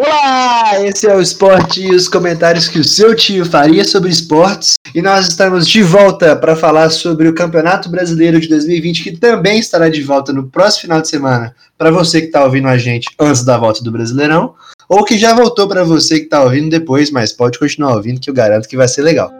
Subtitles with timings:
[0.00, 4.74] Olá, esse é o Esporte e os comentários que o seu tio faria sobre esportes.
[4.94, 9.58] E nós estamos de volta para falar sobre o Campeonato Brasileiro de 2020, que também
[9.58, 11.52] estará de volta no próximo final de semana.
[11.76, 14.54] Para você que está ouvindo a gente antes da volta do Brasileirão,
[14.88, 18.30] ou que já voltou para você que está ouvindo depois, mas pode continuar ouvindo, que
[18.30, 19.32] eu garanto que vai ser legal.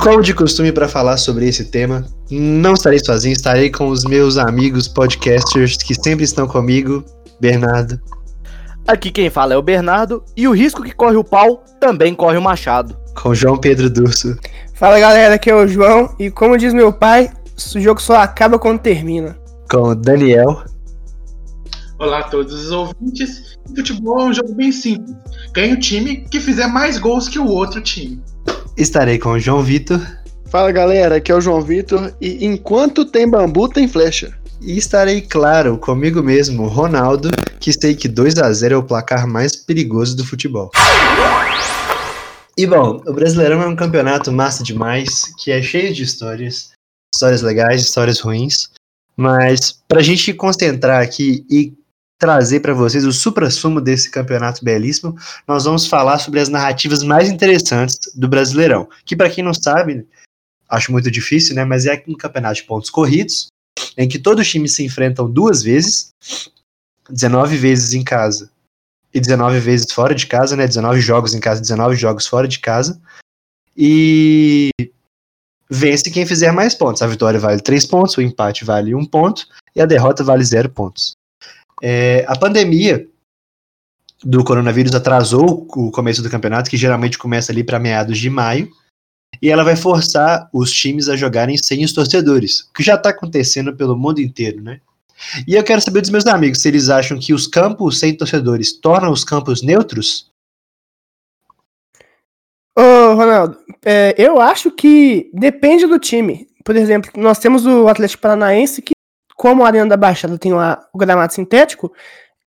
[0.00, 4.38] Como de costume para falar sobre esse tema, não estarei sozinho, estarei com os meus
[4.38, 7.04] amigos podcasters que sempre estão comigo,
[7.38, 8.00] Bernardo.
[8.88, 12.38] Aqui quem fala é o Bernardo e o risco que corre o pau também corre
[12.38, 12.96] o machado.
[13.14, 14.38] Com João Pedro Durso.
[14.72, 17.30] Fala galera, aqui é o João e como diz meu pai,
[17.74, 19.36] o jogo só acaba quando termina.
[19.70, 20.64] Com o Daniel.
[21.98, 23.58] Olá a todos os ouvintes.
[23.76, 25.14] Futebol é um jogo bem simples.
[25.52, 28.18] Ganha o time que fizer mais gols que o outro time.
[28.76, 30.00] Estarei com o João Vitor.
[30.46, 34.36] Fala galera, aqui é o João Vitor e enquanto tem bambu tem flecha.
[34.60, 39.26] E estarei, claro, comigo mesmo, Ronaldo, que sei que 2 a 0 é o placar
[39.26, 40.70] mais perigoso do futebol.
[42.56, 46.70] E bom, o Brasileirão é um campeonato massa demais, que é cheio de histórias,
[47.14, 48.70] histórias legais, histórias ruins,
[49.16, 51.72] mas pra gente concentrar aqui e
[52.20, 55.16] trazer para vocês o supra-sumo desse campeonato belíssimo,
[55.48, 60.06] nós vamos falar sobre as narrativas mais interessantes do Brasileirão, que para quem não sabe,
[60.68, 63.46] acho muito difícil, né, mas é um campeonato de pontos corridos,
[63.96, 66.12] em que todos os times se enfrentam duas vezes,
[67.08, 68.50] 19 vezes em casa
[69.12, 72.58] e 19 vezes fora de casa, né, 19 jogos em casa, 19 jogos fora de
[72.58, 73.00] casa,
[73.74, 74.68] e
[75.70, 77.00] vence quem fizer mais pontos.
[77.00, 80.68] A vitória vale 3 pontos, o empate vale 1 ponto e a derrota vale 0
[80.68, 81.12] pontos.
[81.82, 83.06] É, a pandemia
[84.22, 88.70] do coronavírus atrasou o começo do campeonato, que geralmente começa ali para meados de maio,
[89.40, 93.10] e ela vai forçar os times a jogarem sem os torcedores, o que já está
[93.10, 94.80] acontecendo pelo mundo inteiro, né?
[95.46, 98.72] E eu quero saber dos meus amigos se eles acham que os campos sem torcedores
[98.72, 100.30] tornam os campos neutros.
[102.76, 106.48] Ô, Ronaldo, é, eu acho que depende do time.
[106.64, 108.92] Por exemplo, nós temos o Atlético Paranaense que
[109.40, 111.90] como a Arena da Baixada tem lá o gramado sintético,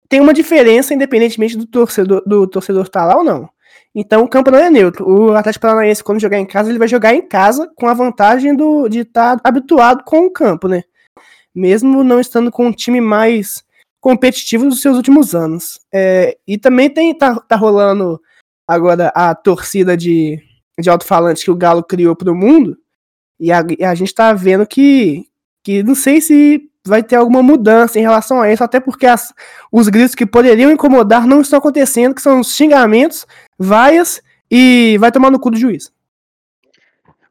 [0.09, 3.47] tem uma diferença independentemente do torcedor do torcedor estar tá lá ou não.
[3.94, 5.06] Então o campo não é neutro.
[5.06, 8.56] O Atlético Paranaense, quando jogar em casa, ele vai jogar em casa com a vantagem
[8.56, 10.82] do, de estar tá habituado com o campo, né?
[11.54, 13.62] Mesmo não estando com um time mais
[14.00, 15.78] competitivo dos seus últimos anos.
[15.93, 18.19] É, e também tem tá, tá rolando
[18.66, 20.43] agora a torcida de,
[20.78, 22.78] de alto-falante que o Galo criou para o mundo.
[23.38, 25.26] E a, e a gente está vendo que,
[25.62, 29.32] que não sei se vai ter alguma mudança em relação a isso, até porque as,
[29.71, 33.26] os gritos que poderiam incomodar não estão acontecendo, que são os xingamentos,
[33.59, 35.93] vaias e vai tomar no cu do juiz.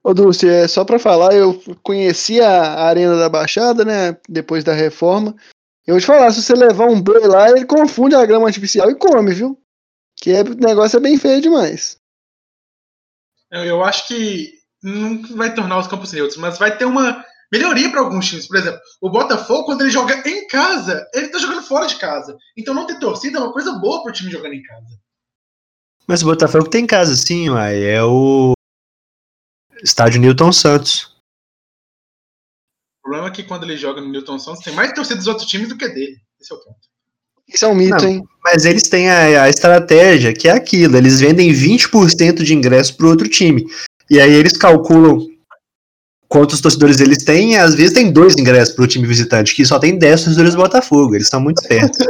[0.03, 4.73] Ô Dulce, é só para falar, eu conheci a Arena da Baixada, né, depois da
[4.73, 5.35] reforma.
[5.85, 8.89] Eu vou te falar, se você levar um boi lá, ele confunde a grama artificial
[8.89, 9.59] e come, viu?
[10.15, 11.97] Que é, o negócio é bem feio demais.
[13.51, 14.53] Eu, eu acho que
[14.83, 18.47] não vai tornar os campos neutros, mas vai ter uma melhoria para alguns times.
[18.47, 22.37] Por exemplo, o Botafogo, quando ele joga em casa, ele tá jogando fora de casa.
[22.55, 24.99] Então não ter torcida é uma coisa boa pro time jogando em casa.
[26.07, 27.83] Mas o Botafogo tem casa, sim, uai.
[27.83, 28.53] É o
[29.83, 31.17] estádio Newton Santos.
[32.99, 35.47] O problema é que quando ele joga no Newton Santos, tem mais torcida dos outros
[35.47, 36.17] times do que dele.
[36.39, 36.87] Esse é o ponto.
[37.47, 38.23] Isso é um mito, não, hein?
[38.43, 40.97] Mas eles têm a, a, estratégia, que é aquilo.
[40.97, 43.65] Eles vendem 20% de ingresso pro outro time.
[44.09, 45.25] E aí eles calculam
[46.27, 49.79] quantos torcedores eles têm, às vezes tem dois ingressos para o time visitante, que só
[49.79, 51.97] tem 10 torcedores do Botafogo, eles são muito espertos.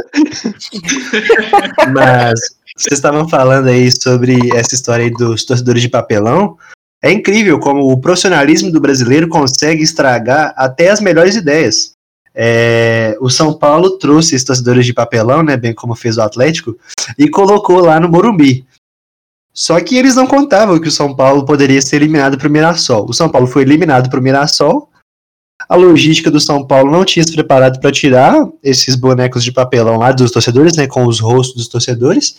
[1.94, 2.40] Mas
[2.76, 6.56] vocês estavam falando aí sobre essa história aí dos torcedores de papelão.
[7.02, 11.92] É incrível como o profissionalismo do brasileiro consegue estragar até as melhores ideias.
[12.34, 16.76] É, o São Paulo trouxe esses torcedores de papelão, né, bem como fez o Atlético,
[17.18, 18.64] e colocou lá no Morumbi.
[19.58, 23.06] Só que eles não contavam que o São Paulo poderia ser eliminado para o Mirassol.
[23.08, 24.88] O São Paulo foi eliminado para o Mirassol.
[25.68, 29.98] A logística do São Paulo não tinha se preparado para tirar esses bonecos de papelão
[29.98, 32.38] lá dos torcedores, né, com os rostos dos torcedores.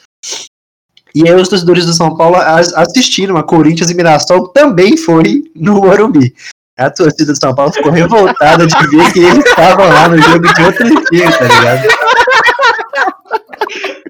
[1.13, 5.74] E aí os torcedores do São Paulo assistiram a Corinthians e Mirassol também foi no
[5.81, 6.33] Morumbi.
[6.77, 10.54] A torcida do São Paulo ficou revoltada de ver que eles estavam lá no jogo
[10.54, 11.88] de outro time, tá ligado?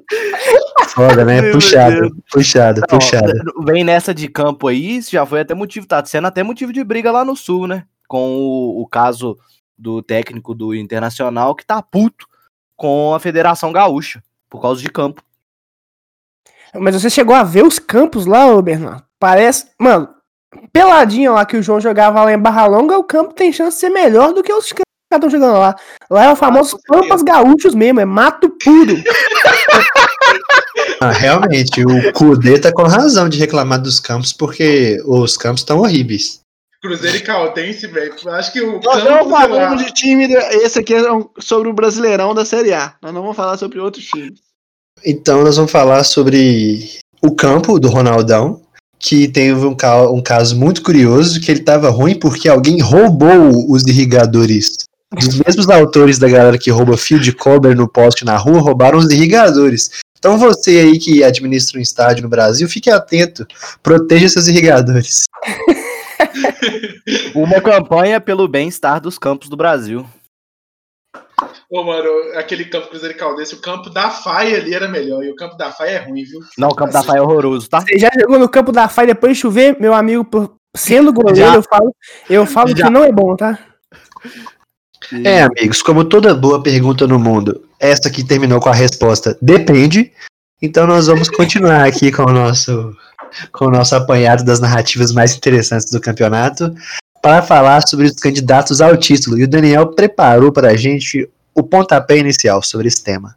[0.89, 1.41] foda, né?
[1.51, 3.33] Puxado, puxado, Não, puxado.
[3.65, 6.83] Vem nessa de campo aí, isso já foi até motivo, tá sendo até motivo de
[6.83, 7.85] briga lá no Sul, né?
[8.07, 9.37] Com o, o caso
[9.77, 12.27] do técnico do Internacional que tá puto
[12.75, 15.21] com a Federação Gaúcha, por causa de campo.
[16.73, 19.03] Mas você chegou a ver os campos lá, ô Bernardo?
[19.19, 19.71] Parece.
[19.77, 20.09] Mano,
[20.71, 23.81] peladinha lá que o João jogava lá em Barra Longa, o campo tem chance de
[23.81, 24.81] ser melhor do que os que
[25.17, 25.75] estão jogando lá.
[26.09, 27.01] Lá é o famoso certeza.
[27.01, 28.95] Pampas Gaúchos mesmo, é mato puro.
[31.01, 35.79] Ah, realmente, o Kudê tá com razão de reclamar dos campos, porque os campos estão
[35.79, 36.41] horríveis.
[36.81, 38.13] Cruzeiro e Caldense, velho.
[38.29, 40.25] Acho que o Nós não falamos de time.
[40.63, 42.93] Esse aqui é um- sobre o Brasileirão da Série A.
[43.01, 44.39] Nós não vamos falar sobre outros times.
[45.05, 46.87] Então, nós vamos falar sobre
[47.21, 48.61] o campo do Ronaldão,
[48.97, 53.69] que teve um, ca- um caso muito curioso, que ele tava ruim porque alguém roubou
[53.71, 54.85] os irrigadores.
[55.17, 58.99] Os mesmos autores da galera que rouba fio de cobre no poste na rua roubaram
[58.99, 59.89] os irrigadores.
[60.19, 63.47] Então você aí que administra um estádio no Brasil, fique atento,
[63.81, 65.23] proteja seus irrigadores.
[67.33, 70.05] Uma campanha pelo bem-estar dos campos do Brasil.
[71.71, 75.23] Ô, mano, aquele campo Cruzeiro Caldense, o campo da Faia ali era melhor.
[75.23, 76.39] E o campo da Faia é ruim, viu?
[76.57, 77.81] Não, o campo da Faia é horroroso, tá?
[77.81, 80.27] Você já jogou no campo da FAI depois de chover, meu amigo,
[80.75, 81.55] sendo goleiro, Já.
[81.55, 81.95] eu falo,
[82.29, 82.85] eu falo Já.
[82.87, 83.57] que não é bom, tá?
[85.23, 90.11] É, amigos, como toda boa pergunta no mundo, essa aqui terminou com a resposta depende.
[90.61, 92.95] Então nós vamos continuar aqui com o nosso
[93.51, 96.73] com o nosso apanhado das narrativas mais interessantes do campeonato
[97.21, 99.37] para falar sobre os candidatos ao título.
[99.37, 103.35] E o Daniel preparou para a gente o pontapé inicial sobre esse tema.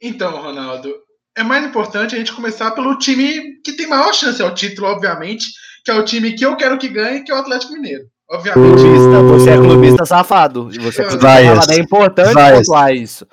[0.00, 0.94] Então, Ronaldo,
[1.36, 5.46] é mais importante a gente começar pelo time que tem maior chance ao título, obviamente,
[5.84, 8.04] que é o time que eu quero que ganhe, que é o Atlético Mineiro.
[8.32, 8.80] Obviamente.
[8.80, 10.70] Clubista, você é clubista safado.
[10.72, 11.74] E você é clubista.
[11.74, 12.56] É importante vai.
[12.56, 13.26] pontuar isso.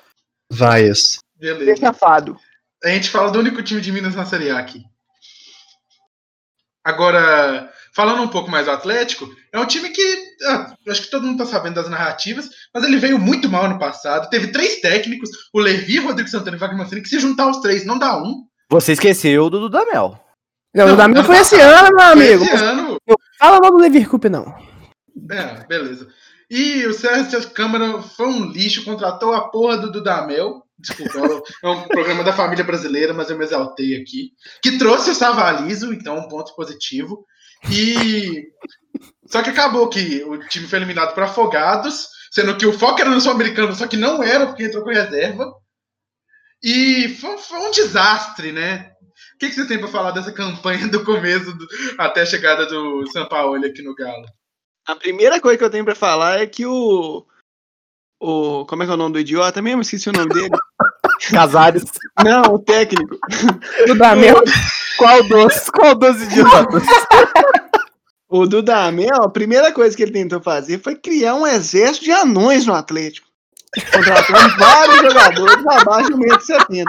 [0.52, 1.18] Vaias.
[1.38, 1.80] Beleza.
[1.80, 2.36] Safado.
[2.84, 4.84] A gente fala do único time de Minas na Série A aqui.
[6.84, 11.26] Agora, falando um pouco mais do Atlético, é um time que ah, acho que todo
[11.26, 14.28] mundo tá sabendo das narrativas, mas ele veio muito mal no passado.
[14.28, 17.86] Teve três técnicos, o Levi, Rodrigo Santana e Wagner Mancini, que se juntar os três
[17.86, 18.44] não dá um.
[18.70, 20.18] Você esqueceu do Dudamel.
[20.74, 22.44] Não, Não, o ano foi esse ano, meu amigo.
[22.44, 22.98] Esse ano,
[23.38, 24.69] Fala mal do Lever Cup, não.
[25.30, 26.08] É, beleza.
[26.48, 30.62] E o Sérgio Câmara foi um lixo, contratou a porra do Dudamel.
[30.78, 34.32] Desculpa, é um programa da família brasileira, mas eu me exaltei aqui.
[34.62, 37.24] Que trouxe o Savalizo, então um ponto positivo.
[37.70, 38.48] E.
[39.26, 43.10] Só que acabou que o time foi eliminado por Afogados, sendo que o foco era
[43.10, 45.52] no Sul-Americano, só que não era, porque entrou com reserva.
[46.62, 48.90] E foi, foi um desastre, né?
[49.34, 51.66] O que, que você tem para falar dessa campanha do começo do-
[51.98, 54.26] até a chegada do São Paulo aqui no Galo?
[54.86, 57.24] A primeira coisa que eu tenho pra falar é que o.
[58.20, 58.64] O.
[58.66, 59.82] Como é que é o nome do idiota mesmo?
[59.82, 60.50] Esqueci o nome dele.
[61.30, 61.84] Casares.
[62.24, 63.16] Não, o técnico.
[63.86, 64.34] Minha
[64.98, 65.70] Qual dos?
[65.70, 66.82] Qual dos idiotas?
[68.32, 72.64] O Dudamel, a primeira coisa que ele tentou fazer foi criar um exército de anões
[72.64, 73.26] no Atlético.
[73.92, 76.84] Contratando vários jogadores abaixo do 1,70m.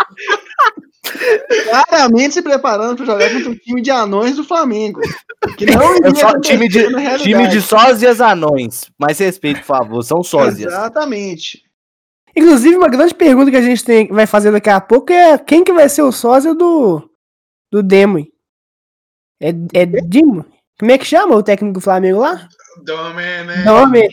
[1.70, 5.02] Claramente se preparando para jogar contra o time de anões do Flamengo.
[5.58, 6.88] Que não É iria só time de,
[7.20, 8.90] time de sósias anões.
[8.98, 10.04] Mais respeito, por favor.
[10.04, 10.72] São sósias.
[10.72, 11.64] Exatamente.
[12.36, 15.64] Inclusive, uma grande pergunta que a gente tem, vai fazer daqui a pouco é quem
[15.64, 17.10] que vai ser o sósia do,
[17.72, 18.26] do Demo?
[19.40, 20.46] É, é Dimo?
[20.80, 22.48] Como é que chama o técnico do Flamengo lá?
[22.84, 24.08] Domene, Dome.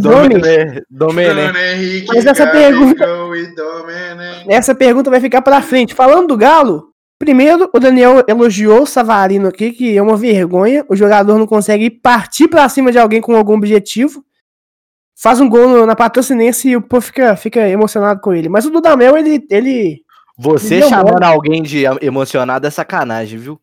[0.00, 0.82] Domene.
[0.90, 1.40] Domene.
[1.74, 4.44] Henrique, Mas essa pergunta- Domene.
[4.48, 5.94] Essa pergunta vai ficar pra frente.
[5.94, 6.88] Falando do Galo,
[7.18, 10.84] primeiro o Daniel elogiou o Savarino aqui, que é uma vergonha.
[10.88, 14.24] O jogador não consegue partir pra cima de alguém com algum objetivo.
[15.16, 18.48] Faz um gol na patrocinense e o povo fica, fica emocionado com ele.
[18.48, 20.02] Mas o Dudamel, ele, ele.
[20.36, 21.24] Você deu chamando mole.
[21.26, 23.60] alguém de emocionado é sacanagem, viu?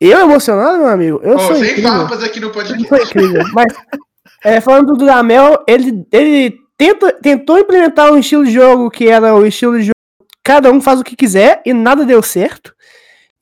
[0.00, 1.20] Eu emocionado, meu amigo?
[1.22, 1.90] Eu Ó, sou sem incrível.
[1.90, 2.88] farpas aqui no Ele podcast.
[2.88, 3.42] foi incrível.
[3.52, 3.66] Mas,
[4.46, 9.34] é, falando do Dudamel, ele, ele tenta, tentou implementar um estilo de jogo que era
[9.34, 9.96] o estilo de jogo
[10.44, 12.72] cada um faz o que quiser e nada deu certo.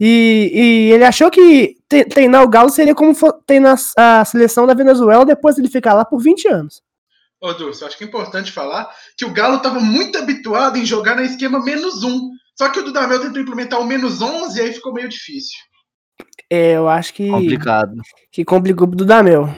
[0.01, 1.77] E, e ele achou que
[2.11, 3.15] treinar o Galo seria como
[3.47, 6.83] treinar a seleção da Venezuela depois ele ficar lá por 20 anos.
[7.39, 11.15] Ô, Dulce, acho que é importante falar que o Galo estava muito habituado em jogar
[11.15, 12.31] no esquema menos um.
[12.57, 15.59] Só que o Dudamel tentou implementar o menos 11 e aí ficou meio difícil.
[16.49, 18.01] É, eu acho que, Complicado.
[18.33, 19.55] que complicou pro Dudamel.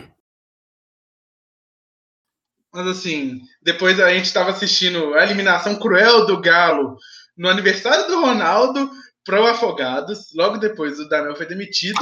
[2.76, 6.98] Mas assim, depois a gente estava assistindo a eliminação cruel do Galo
[7.34, 8.90] no aniversário do Ronaldo
[9.24, 10.26] pro Afogados.
[10.34, 11.98] Logo depois o Dudamel foi demitido.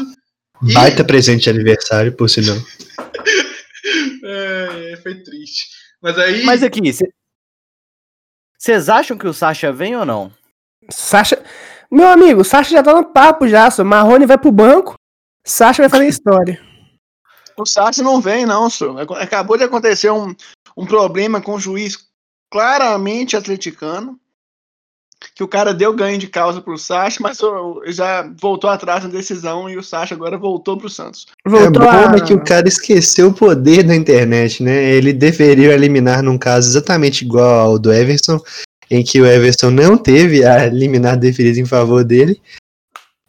[0.63, 2.57] E- Baita presente de aniversário, por sinal.
[4.27, 5.67] É, foi triste.
[6.01, 6.43] Mas aí.
[6.43, 6.81] Mas aqui,
[8.59, 10.33] vocês acham que o Sacha vem ou não?
[10.91, 11.43] Sacha.
[11.91, 13.85] Meu amigo, o Sacha já tá no papo já, só.
[13.85, 14.95] Marrone vai pro banco,
[15.47, 16.59] Sacha vai fazer história.
[17.59, 18.99] O Sacha não vem, não, senhor.
[19.19, 20.35] Acabou de acontecer um,
[20.77, 21.99] um problema com o juiz
[22.51, 24.19] claramente atleticano.
[25.35, 27.39] Que o cara deu ganho de causa pro Sacha, mas
[27.87, 31.27] já voltou atrás na decisão e o Sacha agora voltou pro Santos.
[31.47, 32.21] Voltou é bom a...
[32.21, 34.85] que o cara esqueceu o poder da internet, né?
[34.93, 38.39] Ele deveria eliminar num caso exatamente igual ao do Everson,
[38.91, 42.39] em que o Everson não teve a liminar deferida em favor dele.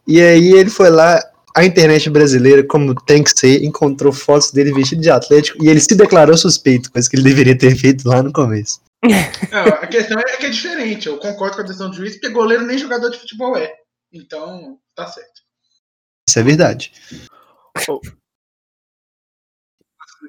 [0.05, 1.23] E aí ele foi lá,
[1.55, 5.79] a internet brasileira, como tem que ser, encontrou fotos dele vestido de Atlético e ele
[5.79, 8.81] se declarou suspeito, coisa que ele deveria ter feito lá no começo.
[9.51, 11.07] Não, a questão é que é diferente.
[11.07, 13.73] Eu concordo com a decisão do juiz, porque goleiro nem jogador de futebol é.
[14.11, 15.41] Então, tá certo.
[16.27, 16.91] Isso é verdade.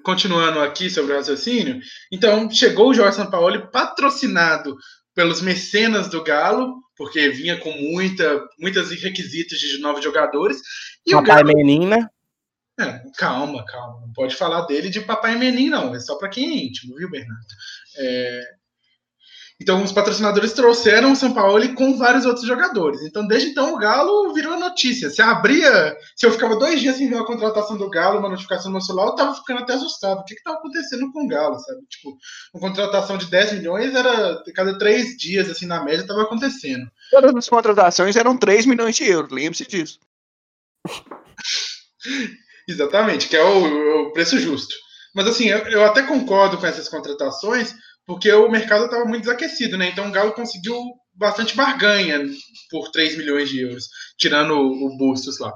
[0.05, 1.81] Continuando aqui sobre o raciocínio,
[2.13, 4.77] então chegou o Jorge Sampaoli patrocinado
[5.15, 10.61] pelos mecenas do Galo, porque vinha com muita, muitos requisitos de novos jogadores.
[11.07, 11.49] E Papai Galo...
[11.49, 12.09] Menin, né?
[12.79, 14.01] É, calma, calma.
[14.01, 15.95] Não pode falar dele de Papai Menin, não.
[15.95, 17.47] É só para quem é íntimo, viu, Bernardo?
[17.99, 18.43] É,
[19.59, 23.01] então, os patrocinadores trouxeram o São Paulo com vários outros jogadores.
[23.03, 25.09] Então, desde então, o Galo virou notícia.
[25.09, 28.67] Se abria, se eu ficava dois dias sem ver a contratação do Galo, uma notificação
[28.67, 30.21] no meu celular, eu tava ficando até assustado.
[30.21, 31.81] O que que tava acontecendo com o Galo, sabe?
[31.89, 32.19] Tipo,
[32.53, 36.87] uma contratação de 10 milhões era cada três dias, assim, na média, tava acontecendo.
[37.11, 39.99] Todas as contratações eram 3 milhões de euros, lembre-se disso.
[42.69, 44.75] Exatamente, que é o, o preço justo.
[45.15, 47.75] Mas assim, eu, eu, até concordo com essas contratações,
[48.05, 49.89] porque o mercado estava muito desaquecido, né?
[49.89, 50.79] Então o Galo conseguiu
[51.15, 52.23] bastante barganha
[52.71, 53.85] por 3 milhões de euros,
[54.19, 55.53] tirando o, o Bustos lá.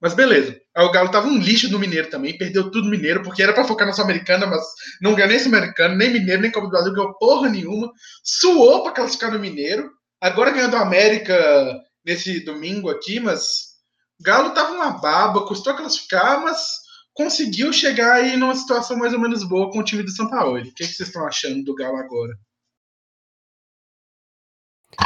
[0.00, 0.56] Mas beleza.
[0.76, 3.64] Aí o Galo tava um lixo do Mineiro também, perdeu tudo Mineiro, porque era para
[3.64, 4.62] focar na Sul-Americana, mas
[5.00, 7.90] não ganhou nem Sul-Americana, nem Mineiro, nem Copa do Brasil, ganhou porra nenhuma.
[8.22, 9.90] Suou para classificar no Mineiro.
[10.20, 13.67] Agora ganhou do América nesse domingo aqui, mas
[14.20, 16.58] Galo tava uma baba, custou classificar, mas
[17.14, 20.58] conseguiu chegar aí numa situação mais ou menos boa com o time do São Paulo.
[20.58, 22.36] O que, que vocês estão achando do Galo agora?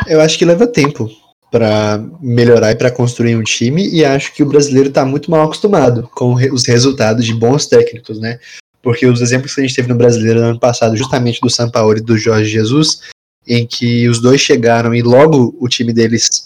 [0.07, 1.11] Eu acho que leva tempo
[1.51, 5.45] para melhorar e para construir um time e acho que o brasileiro está muito mal
[5.45, 8.41] acostumado com os resultados de bons técnicos, né?
[8.83, 11.71] Porque os exemplos que a gente teve no brasileiro no ano passado, justamente do São
[11.71, 13.03] Paulo e do Jorge Jesus,
[13.47, 16.45] em que os dois chegaram e logo o time deles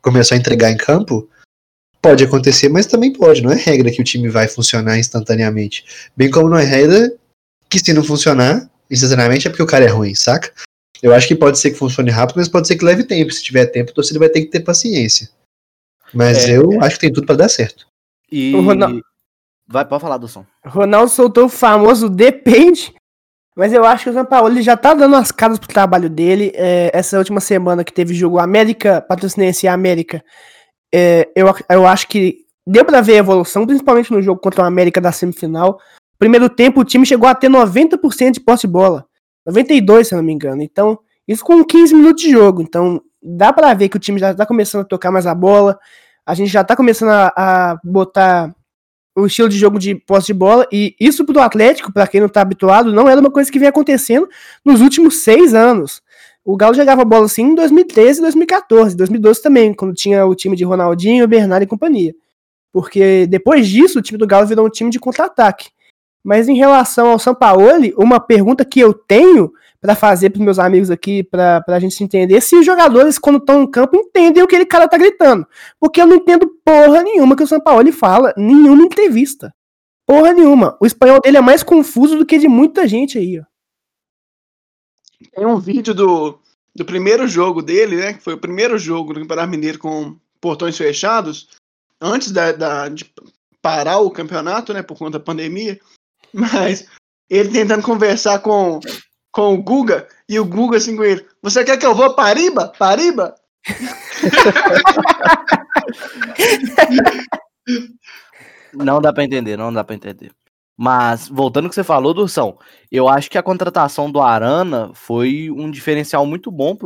[0.00, 1.28] começou a entregar em campo,
[2.00, 3.42] Pode acontecer, mas também pode.
[3.42, 5.84] Não é regra que o time vai funcionar instantaneamente.
[6.16, 7.12] Bem como não é regra
[7.68, 10.52] que se não funcionar instantaneamente é porque o cara é ruim, saca?
[11.02, 13.30] Eu acho que pode ser que funcione rápido, mas pode ser que leve tempo.
[13.32, 15.28] Se tiver tempo, o torcedor vai ter que ter paciência.
[16.14, 16.86] Mas é, eu é.
[16.86, 17.86] acho que tem tudo para dar certo.
[18.30, 18.54] E.
[18.54, 19.02] O Ronaldo...
[19.68, 20.46] Vai, pode falar do som.
[20.64, 22.94] Ronaldo soltou o famoso depende.
[23.56, 26.08] Mas eu acho que o São Paulo ele já tá dando as caras pro trabalho
[26.08, 26.52] dele.
[26.54, 30.22] É, essa última semana que teve jogo América, Patrocinense e América,
[30.94, 34.66] é, eu, eu acho que deu para ver a evolução, principalmente no jogo contra o
[34.66, 35.78] América da semifinal.
[36.18, 39.06] Primeiro tempo, o time chegou a ter 90% de posse de bola.
[39.44, 40.62] 92, se eu não me engano.
[40.62, 42.62] Então, isso com 15 minutos de jogo.
[42.62, 45.78] Então, dá para ver que o time já tá começando a tocar mais a bola.
[46.24, 48.54] A gente já tá começando a, a botar
[49.16, 50.66] o estilo de jogo de posse de bola.
[50.72, 53.68] E isso pro Atlético, para quem não tá habituado, não era uma coisa que vem
[53.68, 54.28] acontecendo
[54.64, 56.02] nos últimos seis anos.
[56.46, 60.62] O Galo jogava bola assim em 2013 2014, 2012 também, quando tinha o time de
[60.62, 62.14] Ronaldinho, Bernardo e companhia.
[62.72, 65.70] Porque depois disso, o time do Galo virou um time de contra-ataque.
[66.22, 70.88] Mas em relação ao Sampaoli, uma pergunta que eu tenho para fazer para meus amigos
[70.88, 74.54] aqui, para a gente entender, se os jogadores, quando estão em campo, entendem o que
[74.54, 75.44] aquele cara tá gritando.
[75.80, 79.52] Porque eu não entendo porra nenhuma que o Sampaoli fala, nenhuma entrevista.
[80.06, 80.76] Porra nenhuma.
[80.80, 83.55] O espanhol dele é mais confuso do que de muita gente aí, ó.
[85.34, 86.38] Tem um vídeo do,
[86.74, 88.12] do primeiro jogo dele, né?
[88.14, 91.48] Que foi o primeiro jogo do Campeonato Mineiro com portões fechados,
[92.00, 93.10] antes da, da, de
[93.62, 94.82] parar o campeonato, né?
[94.82, 95.78] Por conta da pandemia.
[96.32, 96.86] Mas
[97.30, 98.80] ele tentando conversar com,
[99.32, 102.72] com o Guga, e o Guga assim com ele: Você quer que eu vou Pariba?
[102.78, 103.34] Pariba?
[108.72, 110.30] não dá para entender, não dá para entender.
[110.78, 112.58] Mas, voltando ao que você falou, Dursão,
[112.92, 116.76] eu acho que a contratação do Arana foi um diferencial muito bom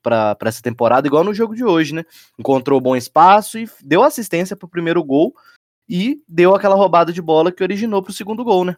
[0.00, 2.04] para essa temporada, igual no jogo de hoje, né?
[2.38, 5.34] Encontrou bom espaço e deu assistência pro primeiro gol
[5.88, 8.76] e deu aquela roubada de bola que originou pro segundo gol, né?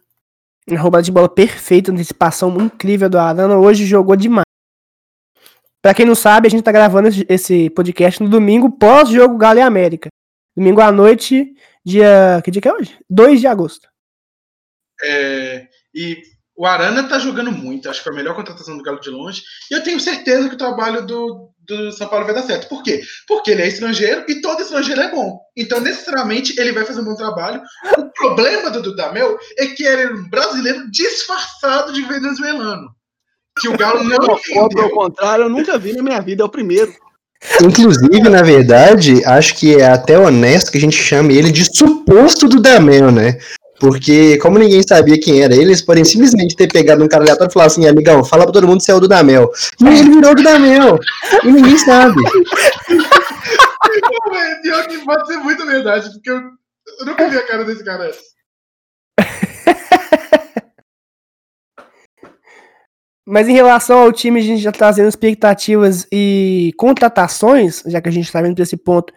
[0.67, 4.45] Uma roubada de bola perfeita, antecipação incrível do Arana, hoje jogou demais.
[5.79, 9.61] Pra quem não sabe, a gente tá gravando esse podcast no domingo pós-jogo Galo e
[9.61, 10.09] América.
[10.57, 11.53] Domingo à noite,
[11.85, 12.41] dia.
[12.43, 12.97] Que dia que é hoje?
[13.07, 13.87] 2 de agosto.
[15.03, 16.21] É, e
[16.57, 19.41] O Arana tá jogando muito, acho que foi a melhor contratação do Galo de longe.
[19.69, 22.69] E eu tenho certeza que o trabalho do, do São Paulo vai dar certo.
[22.69, 23.01] Por quê?
[23.27, 25.37] Porque ele é estrangeiro e todo estrangeiro é bom.
[25.57, 27.61] Então, necessariamente, ele vai fazer um bom trabalho.
[27.97, 32.87] O problema do Dudamel é que ele é um brasileiro disfarçado de venezuelano.
[33.59, 34.17] Que o Galo não
[34.81, 36.93] ao contrário, eu nunca vi na minha vida, é o primeiro.
[37.61, 42.47] Inclusive, na verdade, acho que é até honesto que a gente chame ele de suposto
[42.47, 43.37] do Damel, né?
[43.79, 47.51] Porque, como ninguém sabia quem era ele, eles podem simplesmente ter pegado um cara aleatório
[47.51, 49.51] e falar assim, amigão, fala pra todo mundo se é o do Damel.
[49.81, 50.99] E ele virou do Damel.
[51.43, 52.21] E ninguém sabe.
[54.61, 56.41] Pior que pode ser muito verdade, porque eu,
[56.99, 58.11] eu nunca vi a cara desse cara.
[63.27, 68.09] Mas em relação ao time, a gente já tá trazendo expectativas e contratações, já que
[68.09, 69.11] a gente tá vendo pra esse ponto.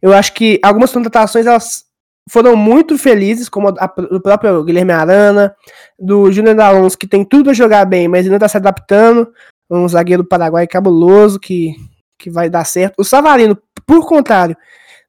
[0.00, 1.84] Eu acho que algumas contratações elas
[2.28, 5.54] foram muito felizes, como a próprio Guilherme Arana,
[5.98, 9.32] do Júnior Alonso, que tem tudo pra jogar bem, mas ainda tá se adaptando.
[9.70, 11.74] Um zagueiro paraguai cabuloso que,
[12.18, 12.94] que vai dar certo.
[12.98, 14.56] O Savarino, por contrário,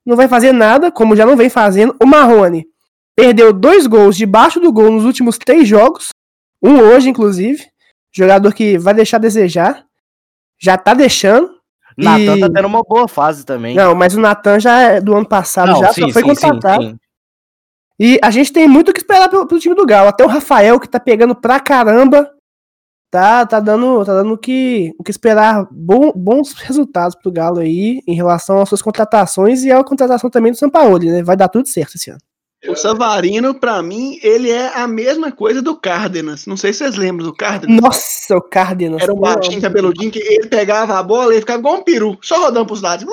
[0.06, 1.96] não vai fazer nada, como já não vem fazendo.
[2.01, 2.68] O Marrone
[3.15, 6.10] perdeu dois gols debaixo do gol nos últimos três jogos,
[6.62, 7.65] um hoje, inclusive.
[8.13, 9.86] Jogador que vai deixar a desejar.
[10.60, 11.61] Já tá deixando.
[11.98, 13.76] Natan E- tá tendo uma boa fase também.
[13.76, 16.28] Não, mas o Natan já é do ano passado, Não, já sim, só foi sim,
[16.30, 16.84] contratado.
[16.84, 16.98] sim.
[18.00, 20.10] E a gente tem muito o que esperar pelo, pelo time do Galo.
[20.10, 22.32] Até o Rafael, que tá pegando pra caramba,
[23.12, 27.60] tá, tá dando, tá dando o que, o que esperar bom- bons resultados pro Galo
[27.60, 31.22] aí em relação às suas contratações e à contratação também do Sampaoli, né?
[31.24, 32.20] Vai dar tudo certo esse ano.
[32.68, 36.46] O Savarino, pra mim, ele é a mesma coisa do Cárdenas.
[36.46, 37.82] Não sei se vocês lembram do Cárdenas.
[37.82, 39.01] Nossa, o Cárdenas.
[39.01, 42.39] Era um baixinho, cabeludinho, que ele pegava a bola e ficava igual um peru, só
[42.39, 43.06] rodando pros lados.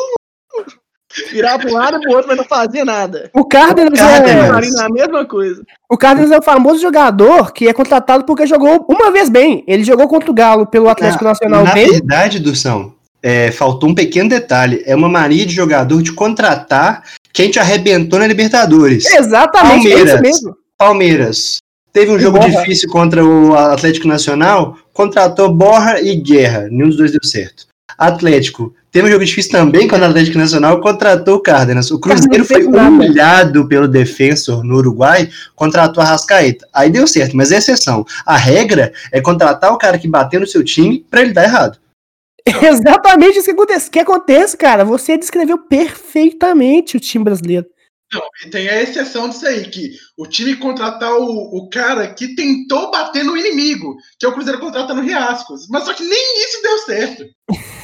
[1.32, 3.30] Virava um lado e pro outro, mas não fazia nada.
[3.32, 4.30] O Cárdenas, O Cárdenas.
[4.44, 5.62] é, Savarino é a mesma coisa.
[5.90, 9.64] o Cárdenas é o famoso jogador que é contratado porque jogou uma vez bem.
[9.66, 11.88] Ele jogou contra o Galo pelo Atlético Nacional Na bem.
[11.90, 14.82] verdade, Dução, é, faltou um pequeno detalhe.
[14.84, 17.02] É uma mania de jogador de contratar
[17.38, 19.06] quem te arrebentou na Libertadores.
[19.06, 20.20] Exatamente, é isso Palmeiras.
[20.20, 20.56] mesmo.
[20.76, 21.56] Palmeiras.
[21.92, 22.50] Teve um jogo Borra.
[22.50, 26.66] difícil contra o Atlético Nacional, contratou Borra e Guerra.
[26.68, 27.68] Nenhum dos dois deu certo.
[27.96, 28.74] Atlético.
[28.90, 31.92] Teve um jogo difícil também contra o Atlético Nacional, contratou o Cárdenas.
[31.92, 36.66] O Cruzeiro foi humilhado pelo defensor no Uruguai, contratou a Rascaeta.
[36.74, 38.04] Aí deu certo, mas é exceção.
[38.26, 41.78] A regra é contratar o cara que bateu no seu time pra ele dar errado.
[42.62, 44.84] Exatamente isso que acontece, que acontece, cara.
[44.84, 47.66] Você descreveu perfeitamente o time brasileiro.
[48.44, 52.90] E tem a exceção disso aí, que o time contratar o, o cara que tentou
[52.90, 55.68] bater no inimigo, que é o Cruzeiro contratando Riascos.
[55.68, 57.24] Mas só que nem isso deu certo.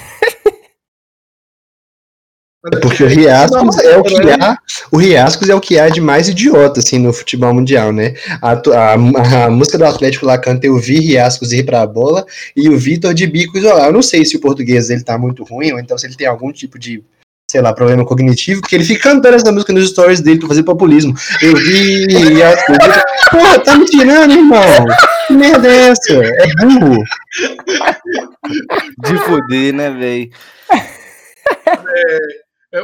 [2.81, 4.59] Porque o Riascos é o que há,
[4.91, 8.15] o Riascos é o que há de mais idiota assim no futebol mundial, né?
[8.41, 12.25] A, a- a música do Atlético lá canta eu vi Riascos ir pra bola
[12.57, 13.87] e o Vitor de bico isolar.
[13.89, 16.27] Eu não sei se o português dele tá muito ruim ou então se ele tem
[16.27, 17.03] algum tipo de
[17.51, 20.63] sei lá, problema cognitivo, porque ele fica cantando essa música nos stories dele pra fazer
[20.65, 21.15] populismo.
[21.43, 22.77] Eu vi Riascos.
[23.31, 24.61] Porra, tá me tirando, irmão.
[25.29, 26.15] Que merda é essa?
[26.15, 27.05] É burro.
[28.99, 30.31] De fuder, né, velho?
[31.97, 32.19] É,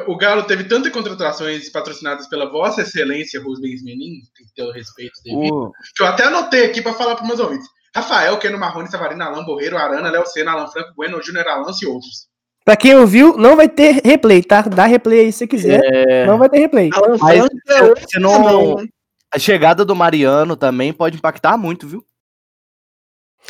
[0.06, 4.70] O Galo teve tantas contratações patrocinadas pela Vossa Excelência Rubens Menin, tem que ter o
[4.72, 7.66] respeito devido, O- que eu até anotei aqui pra falar pros meus ouvintes.
[7.94, 11.88] Rafael, Keno Marrone, Savarino, Alain Borreiro, Arana, Léo Senna, Alan Franco, Bueno, Júnior Alonso e
[11.88, 12.28] outros.
[12.64, 14.60] Pra quem ouviu, não vai ter replay, tá?
[14.62, 15.80] Dá replay aí se você quiser.
[15.84, 16.90] é, Não vai ter replay.
[16.92, 18.86] Alan Mas Franco é você não- né?
[19.34, 22.04] a chegada do Mariano também pode impactar muito, viu?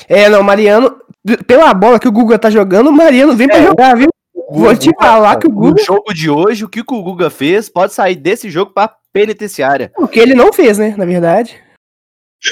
[0.08, 0.98] É, não, Mariano,
[1.46, 4.08] pela bola que o Guga tá jogando, o Mariano vem pra É, jogar, viu?
[4.50, 7.30] Vou te falar que o No Guga, jogo de hoje, o que que o Guga
[7.30, 9.92] fez pode sair desse jogo pra penitenciária.
[9.96, 10.94] o que ele não fez, né?
[10.98, 11.56] Na verdade.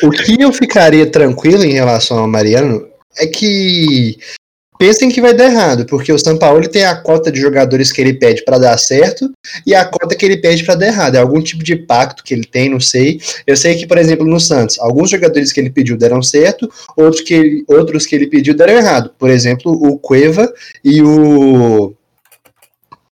[0.02, 4.18] O que eu ficaria tranquilo em relação ao Mariano é que
[4.78, 8.00] pensem que vai dar errado, porque o São Paulo tem a cota de jogadores que
[8.00, 9.30] ele pede pra dar certo
[9.66, 11.16] e a cota que ele pede pra dar errado.
[11.16, 13.20] É algum tipo de pacto que ele tem, não sei.
[13.46, 17.22] Eu sei que, por exemplo, no Santos, alguns jogadores que ele pediu deram certo, outros
[17.22, 19.10] que ele, outros que ele pediu deram errado.
[19.18, 20.52] Por exemplo, o Cueva
[20.84, 21.94] e o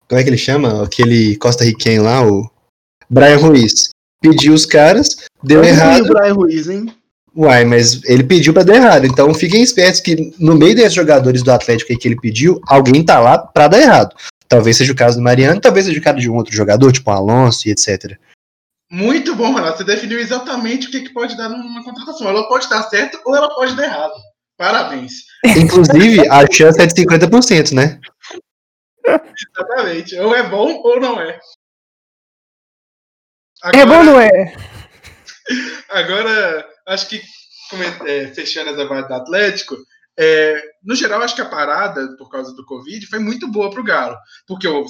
[0.07, 0.83] como é que ele chama?
[0.83, 2.47] Aquele costarriquenho lá, o
[3.09, 3.89] Brian Ruiz.
[4.21, 6.05] Pediu os caras, deu Eu errado.
[6.05, 6.93] o Brian Ruiz, hein?
[7.35, 9.05] Uai, mas ele pediu pra dar errado.
[9.05, 13.03] Então fiquem espertos que no meio desses jogadores do Atlético aí que ele pediu, alguém
[13.03, 14.15] tá lá pra dar errado.
[14.47, 17.09] Talvez seja o caso do Mariano, talvez seja o caso de um outro jogador, tipo
[17.09, 18.17] o Alonso e etc.
[18.91, 19.79] Muito bom, Renato.
[19.79, 22.29] Você definiu exatamente o que, que pode dar numa contratação.
[22.29, 24.13] Ela pode dar certo ou ela pode dar errado.
[24.55, 25.13] Parabéns.
[25.57, 27.99] Inclusive, a chance é de 50%, né?
[29.03, 30.15] Exatamente.
[30.19, 31.39] Ou é bom ou não é.
[33.73, 34.55] É bom, não é?
[35.89, 37.21] Agora, acho que
[38.05, 39.77] é, fechando essa parte do Atlético,
[40.17, 43.81] é, no geral, acho que a parada, por causa do Covid, foi muito boa para
[43.81, 44.17] o Galo.
[44.47, 44.87] Porque o, o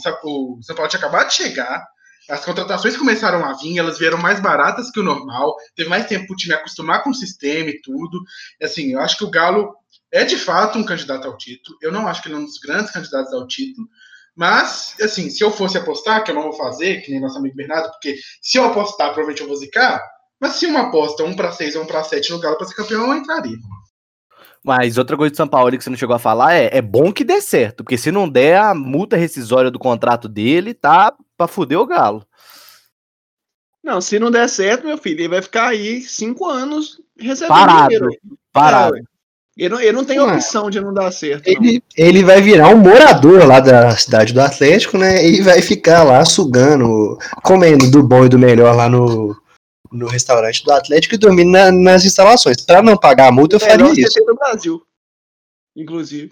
[0.61, 1.85] São Paulo tinha acabado de chegar,
[2.29, 6.27] as contratações começaram a vir, elas vieram mais baratas que o normal, teve mais tempo
[6.27, 8.21] para o time acostumar com o sistema e tudo.
[8.61, 9.75] Assim, eu acho que o Galo
[10.11, 11.77] é de fato um candidato ao título.
[11.81, 13.87] Eu não acho que ele é um dos grandes candidatos ao título.
[14.35, 17.55] Mas, assim, se eu fosse apostar, que eu não vou fazer, que nem nosso amigo
[17.55, 20.01] Bernardo, porque se eu apostar, provavelmente eu vou zicar.
[20.43, 22.75] Mas se uma aposta, um para seis ou um para sete no Galo para ser
[22.75, 23.55] campeão, eu entraria.
[24.61, 27.13] Mas outra coisa do São Paulo que você não chegou a falar é, é bom
[27.13, 31.47] que dê certo, porque se não der, a multa rescisória do contrato dele tá pra
[31.47, 32.27] fuder o Galo.
[33.81, 37.87] Não, se não der certo, meu filho, ele vai ficar aí cinco anos recebendo Parado.
[37.87, 38.09] dinheiro.
[38.51, 38.97] Parado.
[38.97, 39.01] É,
[39.55, 40.27] ele, não, ele não tem Não.
[40.27, 41.47] opção de não dar certo.
[41.47, 41.53] não.
[41.53, 45.25] Ele, ele vai virar um morador lá da cidade do Atlético, né?
[45.25, 49.41] E vai ficar lá sugando, comendo do bom e do melhor lá no,
[49.93, 52.57] no restaurante do Atlético e dormindo na- nas instalações.
[52.65, 54.19] Pra não pagar a multa, eu faria isso.
[54.25, 54.81] Do Brasil.
[55.75, 56.31] Inclusive.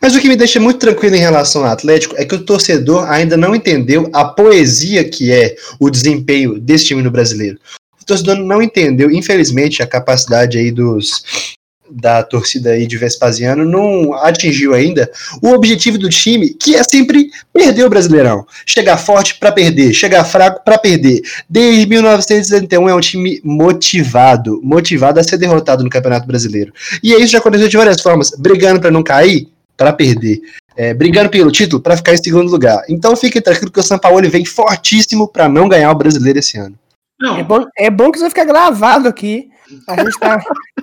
[0.00, 3.10] Mas o que me deixa muito tranquilo em relação ao Atlético é que o torcedor
[3.10, 7.58] ainda não entendeu a poesia que é o desempenho desse time no brasileiro.
[8.00, 11.45] O torcedor não entendeu, infelizmente, a capacidade aí dos
[11.90, 15.10] da torcida aí de Vespasiano não atingiu ainda
[15.42, 18.46] o objetivo do time, que é sempre perder o Brasileirão.
[18.64, 21.22] Chegar forte para perder, chegar fraco para perder.
[21.48, 26.72] Desde 1971 é um time motivado, motivado a ser derrotado no Campeonato Brasileiro.
[27.02, 30.40] E isso já aconteceu de várias formas, brigando para não cair, para perder.
[30.76, 32.82] É, brigando pelo título para ficar em segundo lugar.
[32.88, 36.58] Então fique tranquilo que o São Paulo vem fortíssimo para não ganhar o brasileiro esse
[36.58, 36.76] ano.
[37.18, 39.48] Não, É bom, é bom que isso vai ficar gravado aqui.
[39.88, 40.38] A gente tá,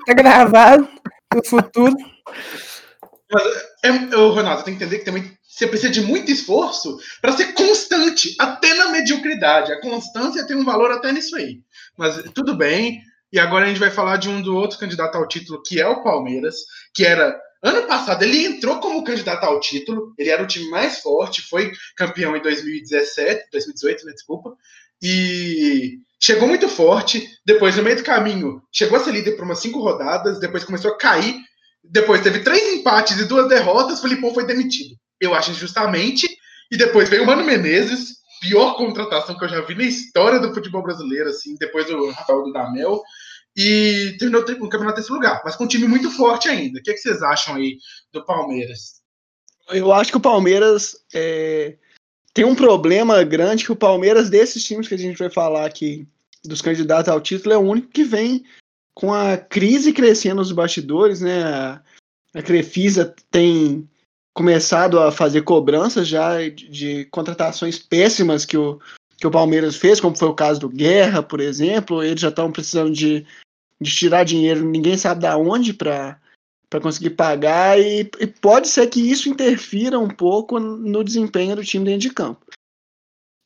[0.05, 0.87] tá gravado
[1.33, 1.95] no futuro.
[3.83, 7.53] É, ô, Ronaldo, tem que entender que também você precisa de muito esforço para ser
[7.53, 9.71] constante, até na mediocridade.
[9.71, 11.61] A constância tem um valor até nisso aí.
[11.97, 13.01] Mas tudo bem.
[13.31, 15.87] E agora a gente vai falar de um do outro candidato ao título, que é
[15.87, 16.57] o Palmeiras,
[16.93, 17.39] que era.
[17.63, 21.71] Ano passado ele entrou como candidato ao título, ele era o time mais forte, foi
[21.95, 24.53] campeão em 2017, 2018, né, desculpa,
[25.01, 27.29] e chegou muito forte.
[27.45, 30.91] Depois, no meio do caminho, chegou a ser líder por umas cinco rodadas, depois começou
[30.91, 31.35] a cair,
[31.83, 34.95] depois teve três empates e duas derrotas, o Filipão foi demitido.
[35.19, 36.25] Eu acho injustamente.
[36.71, 40.53] E depois veio o Mano Menezes, pior contratação que eu já vi na história do
[40.53, 43.01] futebol brasileiro, assim, depois do Rafael Dudamel.
[43.55, 46.79] E terminou o campeonato nesse lugar, mas com um time muito forte ainda.
[46.79, 47.77] O que, é que vocês acham aí
[48.11, 49.03] do Palmeiras?
[49.69, 51.77] Eu acho que o Palmeiras é,
[52.33, 56.07] tem um problema grande que o Palmeiras, desses times que a gente vai falar aqui,
[56.43, 58.43] dos candidatos ao título, é o único que vem
[58.95, 61.43] com a crise crescendo nos bastidores, né?
[61.43, 61.81] A,
[62.43, 63.87] Crefisa tem
[64.33, 68.79] começado a fazer cobranças já de, de contratações péssimas que o,
[69.17, 72.01] que o Palmeiras fez, como foi o caso do Guerra, por exemplo.
[72.01, 73.25] Eles já estão precisando de,
[73.79, 76.19] de tirar dinheiro, ninguém sabe da onde para
[76.73, 81.63] para conseguir pagar e, e, pode ser que isso interfira um pouco no desempenho do
[81.63, 82.43] time dentro de campo.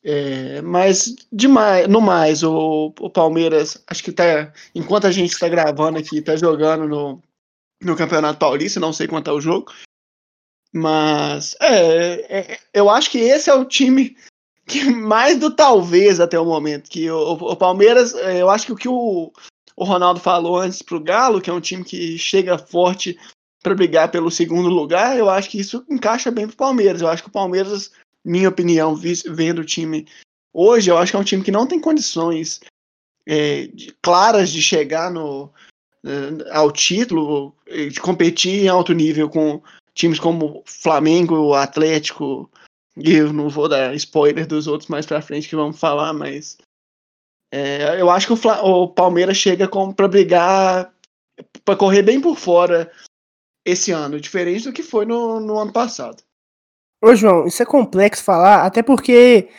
[0.02, 5.50] É, mas demais, no mais, o, o, Palmeiras, acho que tá, enquanto a gente está
[5.50, 7.22] gravando aqui, está jogando no,
[7.84, 9.74] no Campeonato Paulista, não sei quanto é o jogo,
[10.74, 14.16] mas é, é, eu acho que esse é o time
[14.66, 18.72] que mais do talvez até o momento, que o, o Palmeiras, é, eu acho que
[18.72, 19.34] o que o,
[19.78, 23.18] o Ronaldo falou antes para o Galo, que é um time que chega forte
[23.62, 27.02] para brigar pelo segundo lugar, eu acho que isso encaixa bem para o Palmeiras.
[27.02, 27.92] Eu acho que o Palmeiras,
[28.26, 30.08] minha opinião, vendo o time
[30.52, 32.60] hoje, eu acho que é um time que não tem condições
[33.26, 35.52] é, de, claras de chegar no,
[36.52, 39.62] ao título, de competir em alto nível com
[39.94, 42.50] times como Flamengo, Atlético,
[42.96, 46.58] e eu não vou dar spoiler dos outros mais para frente que vamos falar, mas
[47.52, 50.94] é, eu acho que o, o Palmeiras chega para brigar,
[51.64, 52.92] para correr bem por fora
[53.66, 56.24] esse ano, diferente do que foi no, no ano passado.
[57.02, 59.50] Ô, João, isso é complexo falar, até porque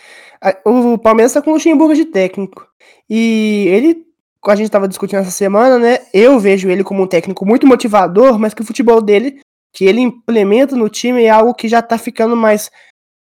[0.64, 2.66] o Palmeiras está com o Luxemburgo de técnico.
[3.09, 4.07] E ele,
[4.46, 5.98] a gente estava discutindo essa semana, né?
[6.12, 9.40] Eu vejo ele como um técnico muito motivador, mas que o futebol dele,
[9.72, 12.70] que ele implementa no time, é algo que já está ficando mais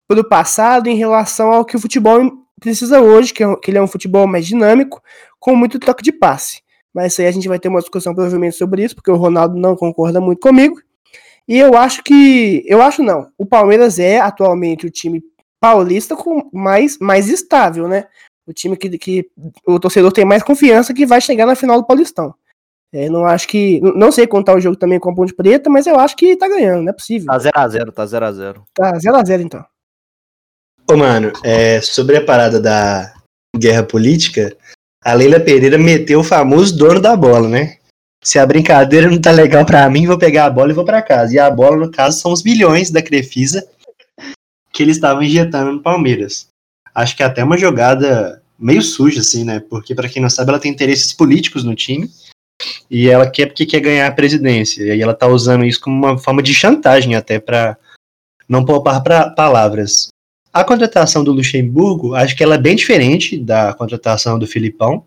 [0.08, 2.20] pro passado em relação ao que o futebol
[2.60, 5.02] precisa hoje, que, é, que ele é um futebol mais dinâmico,
[5.40, 6.62] com muito troca de passe.
[6.94, 9.56] Mas isso aí a gente vai ter uma discussão provavelmente sobre isso, porque o Ronaldo
[9.56, 10.80] não concorda muito comigo.
[11.48, 12.64] E eu acho que.
[12.68, 13.32] Eu acho não.
[13.38, 15.24] O Palmeiras é atualmente o time
[15.60, 18.06] paulista com mais, mais estável, né?
[18.46, 19.30] O time que, que
[19.66, 22.34] o torcedor tem mais confiança que vai chegar na final do Paulistão.
[22.92, 23.80] É, não acho que.
[23.82, 26.48] Não sei contar o jogo também com a Ponte Preta, mas eu acho que tá
[26.48, 27.28] ganhando, não é possível.
[27.28, 28.62] Tá 0x0, tá 0x0.
[28.74, 29.66] Tá 0x0 então.
[30.90, 33.14] Ô, mano, é, sobre a parada da
[33.56, 34.58] guerra política,
[35.04, 37.78] a Leila Pereira meteu o famoso dono da bola, né?
[38.24, 41.04] Se a brincadeira não tá legal pra mim, vou pegar a bola e vou pra
[41.04, 41.36] casa.
[41.36, 43.70] E a bola, no caso, são os bilhões da Crefisa
[44.74, 46.48] que eles estavam injetando no Palmeiras.
[46.96, 49.60] Acho que é até uma jogada meio suja, assim, né?
[49.60, 52.10] Porque, para quem não sabe, ela tem interesses políticos no time
[52.90, 54.82] e ela quer porque quer ganhar a presidência.
[54.84, 57.78] E aí ela tá usando isso como uma forma de chantagem até para
[58.50, 60.10] não poupar pra palavras.
[60.52, 65.06] A contratação do Luxemburgo, acho que ela é bem diferente da contratação do Filipão.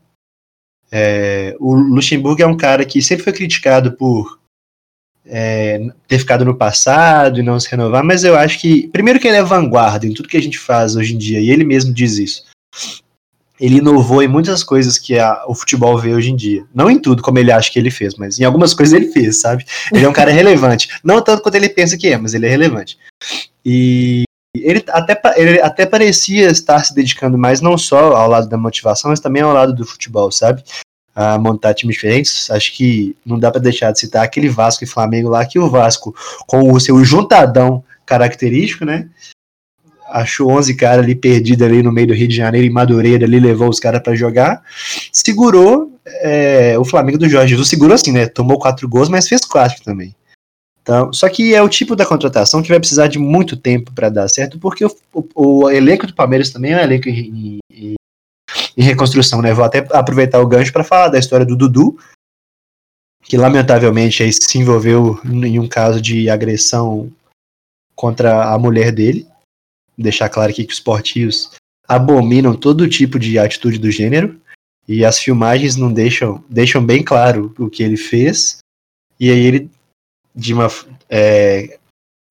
[0.90, 4.38] É, o Luxemburgo é um cara que sempre foi criticado por
[5.26, 9.26] é, ter ficado no passado e não se renovar, mas eu acho que, primeiro que
[9.26, 11.92] ele é vanguarda em tudo que a gente faz hoje em dia, e ele mesmo
[11.92, 12.44] diz isso.
[13.60, 16.66] Ele inovou em muitas coisas que a, o futebol vê hoje em dia.
[16.74, 19.40] Não em tudo, como ele acha que ele fez, mas em algumas coisas ele fez,
[19.40, 19.64] sabe?
[19.92, 20.88] Ele é um cara relevante.
[21.04, 22.98] Não tanto quanto ele pensa que é, mas ele é relevante.
[23.64, 28.58] E ele até, ele até parecia estar se dedicando mais não só ao lado da
[28.58, 30.62] motivação, mas também ao lado do futebol, sabe?
[31.14, 32.50] A montar times diferentes.
[32.50, 35.70] Acho que não dá para deixar de citar aquele Vasco e Flamengo lá, que o
[35.70, 36.14] Vasco,
[36.46, 39.08] com o seu juntadão característico, né?
[40.10, 43.40] Achou 11 caras ali perdidos ali no meio do Rio de Janeiro, em Madureira, ali
[43.40, 44.62] levou os caras para jogar.
[45.10, 48.26] Segurou é, o Flamengo do Jorge Jesus, segurou assim, né?
[48.26, 50.14] Tomou quatro gols, mas fez quatro também.
[50.82, 54.08] Então, só que é o tipo da contratação que vai precisar de muito tempo para
[54.08, 57.94] dar certo, porque o, o, o, elenco do Palmeiras também é um elenco em, em,
[58.76, 59.54] em reconstrução, né?
[59.54, 61.96] Vou até aproveitar o gancho para falar da história do Dudu,
[63.22, 67.10] que lamentavelmente aí se envolveu em um caso de agressão
[67.94, 69.26] contra a mulher dele.
[69.96, 71.52] Deixar claro aqui que os esportivos
[71.86, 74.40] abominam todo tipo de atitude do gênero
[74.88, 78.58] e as filmagens não deixam deixam bem claro o que ele fez.
[79.20, 79.70] E aí ele
[80.34, 80.68] de uma
[81.08, 81.78] é,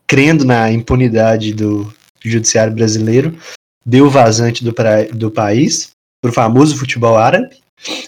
[0.07, 3.37] crendo na impunidade do judiciário brasileiro,
[3.85, 7.57] deu vazante do, pra, do país para o famoso futebol árabe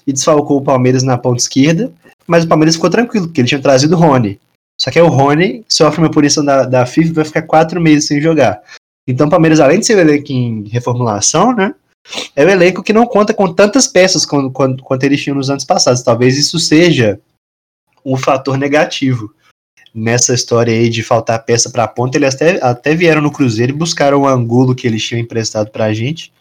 [0.06, 1.92] e desfalcou o Palmeiras na ponta esquerda,
[2.28, 4.40] mas o Palmeiras ficou tranquilo, porque ele tinha trazido o Rony.
[4.80, 7.82] Só que aí o Rony sofre uma punição da, da FIFA e vai ficar quatro
[7.82, 8.62] meses sem jogar.
[9.08, 11.74] Então o Palmeiras, além de ser o elenco em reformulação, né,
[12.36, 15.50] é o elenco que não conta com tantas peças quanto, quanto, quanto eles tinham nos
[15.50, 16.02] anos passados.
[16.02, 17.20] Talvez isso seja
[18.06, 19.34] um fator negativo
[19.94, 23.72] nessa história aí de faltar peça para a ponta, eles até, até vieram no Cruzeiro
[23.72, 26.34] e buscaram o Angulo que eles tinham emprestado para a gente.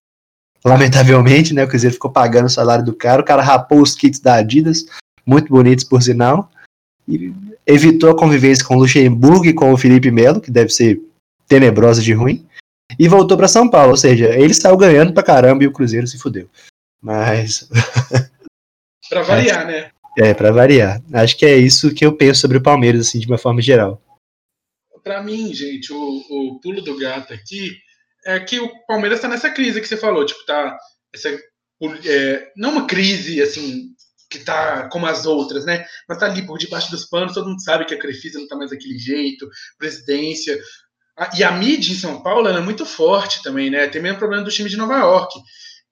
[0.65, 4.21] Lamentavelmente, né, o Cruzeiro ficou pagando o salário do cara, o cara rapou os kits
[4.21, 4.87] da Adidas,
[5.27, 6.51] muito bonitos por sinal,
[7.07, 7.33] e
[7.67, 11.01] evitou a convivência com o Luxemburgo e com o Felipe Melo, que deve ser
[11.49, 12.47] tenebrosa de ruim,
[12.99, 16.07] e voltou para São Paulo, ou seja, ele saiu ganhando pra caramba e o Cruzeiro
[16.07, 16.49] se fudeu.
[17.01, 17.69] Mas.
[19.11, 19.91] pra variar, né?
[20.19, 21.03] É, para variar.
[21.13, 24.01] Acho que é isso que eu penso sobre o Palmeiras, assim, de uma forma geral.
[25.03, 27.77] Para mim, gente, o, o, pulo do gato aqui
[28.25, 30.77] é que o Palmeiras está nessa crise que você falou, tipo, tá
[31.13, 31.29] essa,
[32.07, 33.89] é, não uma crise assim
[34.31, 35.85] que tá como as outras, né?
[36.09, 38.57] Mas tá ali por debaixo dos panos, todo mundo sabe que a Crefisa não tá
[38.57, 39.49] mais daquele jeito,
[39.79, 40.59] presidência.
[41.37, 43.87] E a mídia em São Paulo é muito forte também, né?
[43.89, 45.39] Tem mesmo problema do time de Nova York.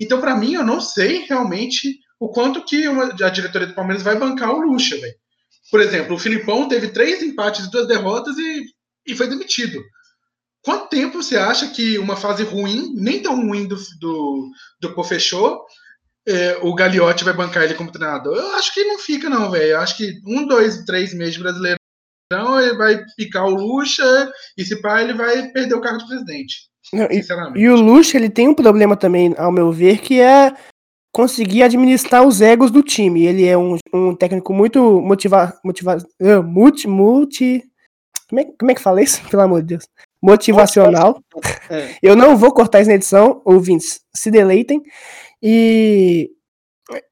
[0.01, 4.03] Então, para mim, eu não sei realmente o quanto que uma, a diretoria do Palmeiras
[4.03, 5.15] vai bancar o Lucha, velho.
[5.71, 8.65] Por exemplo, o Filipão teve três empates e duas derrotas e,
[9.07, 9.83] e foi demitido.
[10.63, 15.03] Quanto tempo você acha que uma fase ruim, nem tão ruim do, do, do Pô
[15.03, 15.65] fechou,
[16.29, 18.37] é, o Gagliotti vai bancar ele como treinador?
[18.37, 19.71] Eu acho que não fica, não, velho.
[19.71, 21.79] Eu acho que um, dois, três meses de brasileiro.
[22.27, 26.07] Então ele vai picar o Lucha e se pá, ele vai perder o cargo de
[26.07, 26.69] presidente.
[26.93, 27.23] Não, e,
[27.57, 30.55] e, o Lucha, ele tem um problema também, ao meu ver, que é
[31.13, 33.25] conseguir administrar os egos do time.
[33.25, 37.71] Ele é um, um técnico muito motiva, motiva, uh, multi, multi
[38.31, 39.21] como é, como é que fala isso?
[39.29, 39.85] Pelo amor de Deus.
[40.23, 41.21] Motivacional.
[41.69, 41.97] É.
[42.01, 44.81] Eu não vou cortar isso na edição, ouvintes, se deleitem.
[45.43, 46.31] E,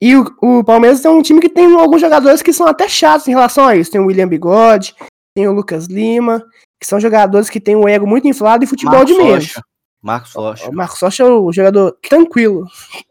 [0.00, 3.26] e o, o, Palmeiras é um time que tem alguns jogadores que são até chatos
[3.26, 3.90] em relação a isso.
[3.90, 4.94] Tem o William Bigode,
[5.34, 6.44] tem o Lucas Lima,
[6.80, 9.54] que são jogadores que têm um ego muito inflado e futebol Marcos de menos.
[10.02, 10.68] Marcos Rocha.
[10.68, 12.66] O Marcos Rocha é o jogador tranquilo.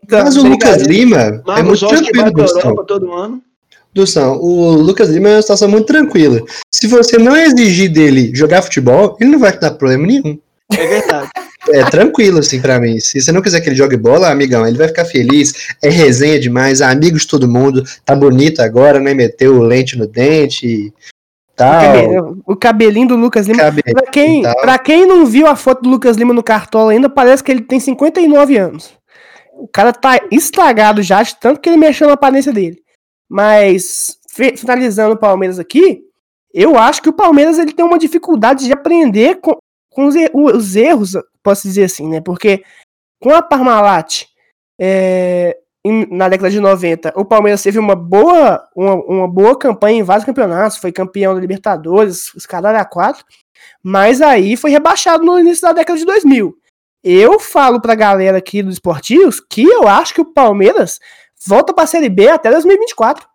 [0.10, 2.86] Mas o Lucas Lima é muito tranquilo, Gustavo.
[2.86, 3.42] todo ano.
[3.94, 6.42] Dução, o Lucas Lima é uma situação muito tranquila.
[6.72, 10.38] Se você não exigir dele jogar futebol, ele não vai te dar problema nenhum.
[10.72, 11.30] É verdade.
[11.70, 12.98] É tranquilo, assim, pra mim.
[12.98, 15.54] Se você não quiser que ele jogue bola, amigão, ele vai ficar feliz.
[15.82, 17.84] É resenha demais, amigos de todo mundo.
[18.06, 19.14] Tá bonito agora, né?
[19.14, 20.94] Meteu lente no dente.
[21.58, 22.38] Tal.
[22.46, 23.64] O cabelinho do Lucas Lima.
[23.64, 27.10] Cabelinho pra, quem, pra quem não viu a foto do Lucas Lima no cartola ainda,
[27.10, 28.96] parece que ele tem 59 anos.
[29.54, 32.80] O cara tá estragado já, de tanto que ele mexeu na aparência dele.
[33.28, 34.20] Mas,
[34.56, 36.04] finalizando o Palmeiras aqui,
[36.54, 39.58] eu acho que o Palmeiras ele tem uma dificuldade de aprender com,
[39.90, 42.22] com os, os, erros, posso dizer assim, né?
[42.22, 42.64] Porque
[43.20, 44.26] com a Parmalat
[44.80, 45.58] é,
[45.92, 50.26] na década de 90, o Palmeiras teve uma boa, uma, uma boa campanha em vários
[50.26, 53.24] campeonatos, foi campeão da Libertadores, os caras a quatro,
[53.84, 56.58] mas aí foi rebaixado no início da década de 2000.
[57.04, 61.00] Eu falo pra galera aqui dos esportivos que eu acho que o Palmeiras
[61.46, 63.28] volta pra Série B até 2024.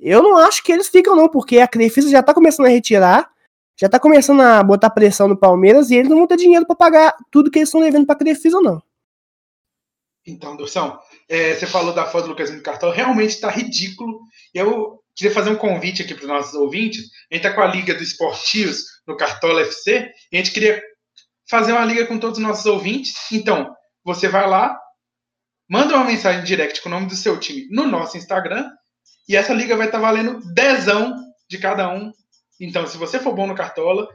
[0.00, 3.30] Eu não acho que eles ficam, não, porque a Crefisa já tá começando a retirar,
[3.78, 6.74] já tá começando a botar pressão no Palmeiras e eles não vão ter dinheiro pra
[6.74, 8.82] pagar tudo que eles estão devendo pra Crefisa, não.
[10.26, 14.20] Então, Dorsão, é, você falou da foto do Lucasinho do Cartão, realmente está ridículo.
[14.52, 17.04] Eu queria fazer um convite aqui para os nossos ouvintes.
[17.30, 20.82] A gente está com a Liga dos Esportivos no Cartola FC e a gente queria
[21.48, 23.14] fazer uma liga com todos os nossos ouvintes.
[23.32, 24.78] Então, você vai lá,
[25.68, 28.68] manda uma mensagem direct com o nome do seu time no nosso Instagram
[29.28, 31.14] e essa liga vai estar valendo dezão
[31.48, 32.12] de cada um.
[32.60, 34.08] Então, se você for bom no Cartola,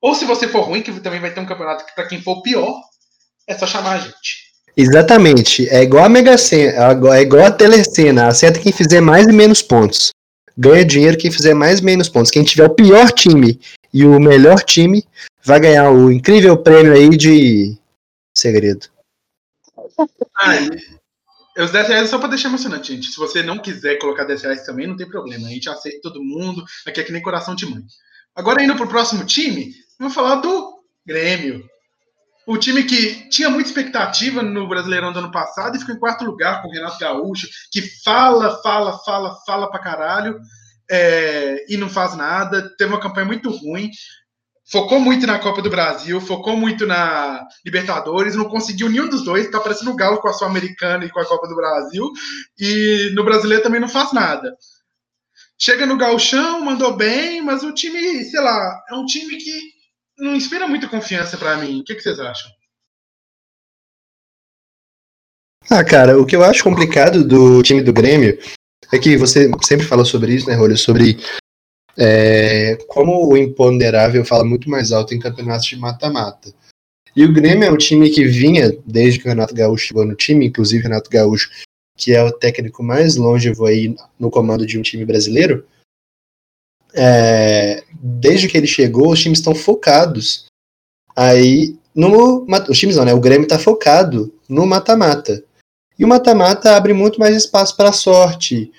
[0.00, 2.80] ou se você for ruim, que também vai ter um campeonato para quem for pior,
[3.46, 4.47] é só chamar a gente.
[4.78, 5.68] Exatamente.
[5.70, 8.28] É igual a Mega Sena, é igual a Telecena.
[8.28, 10.12] Acerta quem fizer mais e menos pontos.
[10.56, 12.30] Ganha dinheiro quem fizer mais e menos pontos.
[12.30, 13.60] Quem tiver o pior time
[13.92, 15.04] e o melhor time
[15.44, 17.76] vai ganhar o incrível prêmio aí de
[18.36, 18.86] segredo.
[21.56, 23.08] E os 10 reais é só pra deixar emocionante, gente.
[23.08, 25.48] Se você não quiser colocar 10 reais também, não tem problema.
[25.48, 26.64] A gente aceita todo mundo.
[26.86, 27.82] Aqui é que nem coração de mãe.
[28.32, 31.68] Agora, indo pro próximo time, vamos falar do Grêmio.
[32.48, 36.24] O time que tinha muita expectativa no Brasileirão do ano passado e ficou em quarto
[36.24, 40.40] lugar com o Renato Gaúcho, que fala, fala, fala, fala pra caralho
[40.90, 42.74] é, e não faz nada.
[42.78, 43.90] Teve uma campanha muito ruim.
[44.64, 49.50] Focou muito na Copa do Brasil, focou muito na Libertadores, não conseguiu nenhum dos dois,
[49.50, 52.10] tá parecendo o Galo com a Sul-Americana e com a Copa do Brasil,
[52.58, 54.54] e no Brasileiro também não faz nada.
[55.58, 59.77] Chega no Gauchão, mandou bem, mas o time, sei lá, é um time que
[60.18, 61.80] não inspira muita confiança para mim.
[61.80, 62.50] O que, que, vocês acham?
[65.70, 68.38] Ah, cara, o que eu acho complicado do time do Grêmio
[68.92, 70.76] é que você sempre fala sobre isso, né, Rolho?
[70.76, 71.18] Sobre
[71.96, 76.52] é, como o imponderável fala muito mais alto em campeonatos de mata-mata.
[77.14, 80.14] E o Grêmio é um time que vinha, desde que o Renato Gaúcho chegou no
[80.14, 81.50] time, inclusive o Renato Gaúcho,
[81.96, 85.66] que é o técnico mais longevo aí no comando de um time brasileiro,
[86.94, 90.46] é, desde que ele chegou, os times estão focados
[91.14, 92.46] aí no.
[92.68, 93.14] Os times não, né?
[93.14, 95.42] O Grêmio está focado no mata-mata.
[95.98, 98.70] E o mata-mata abre muito mais espaço para a sorte,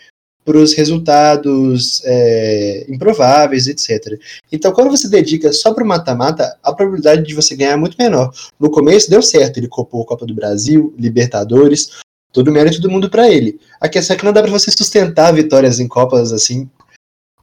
[0.45, 4.17] para os resultados é, improváveis, etc.
[4.49, 7.97] Então, quando você dedica só para o mata-mata, a probabilidade de você ganhar é muito
[7.99, 8.31] menor.
[8.57, 11.99] No começo deu certo, ele copou Copa do Brasil, Libertadores,
[12.31, 13.59] todo mérito do mundo para ele.
[13.81, 16.69] A questão é que não dá para você sustentar vitórias em Copas assim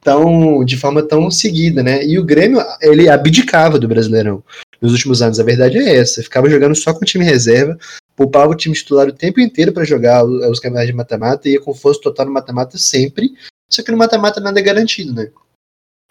[0.06, 2.06] tão de forma tão seguida, né?
[2.06, 4.40] E o Grêmio, ele abdicava do Brasileirão
[4.80, 5.40] nos últimos anos.
[5.40, 7.76] A verdade é essa, ficava jogando só com o time reserva,
[8.14, 11.74] poupava o time titular o tempo inteiro para jogar os campeonatos de mata-mata, ia com
[11.74, 13.34] força total no mata-mata sempre.
[13.68, 15.28] Só que no mata-mata nada é garantido, né?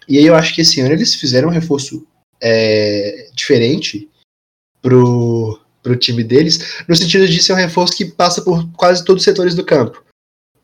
[0.06, 2.06] E aí eu acho que esse ano eles fizeram um reforço
[2.38, 4.10] é, diferente
[4.82, 9.22] pro, pro time deles, no sentido de ser um reforço que passa por quase todos
[9.22, 10.04] os setores do campo.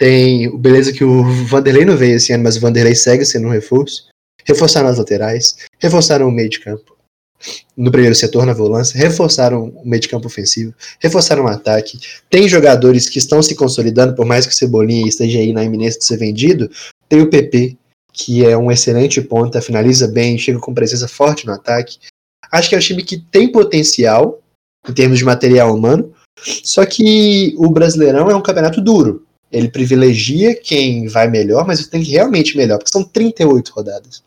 [0.02, 3.46] Tem o beleza que o Vanderlei não veio esse ano, mas o Vanderlei segue sendo
[3.46, 4.08] um reforço.
[4.44, 6.96] Reforçaram as laterais, reforçaram o meio de campo
[7.76, 12.00] no primeiro setor, na volância, reforçaram o meio de campo ofensivo, reforçaram o ataque.
[12.28, 16.00] Tem jogadores que estão se consolidando, por mais que o Cebolinha esteja aí na iminência
[16.00, 16.68] de ser vendido.
[17.08, 17.76] Tem o PP,
[18.12, 21.98] que é um excelente ponta, finaliza bem, chega com presença forte no ataque.
[22.50, 24.42] Acho que é um time que tem potencial
[24.88, 26.12] em termos de material humano,
[26.64, 29.24] só que o Brasileirão é um campeonato duro.
[29.52, 34.22] Ele privilegia quem vai melhor, mas tem que realmente melhor, porque são 38 rodadas.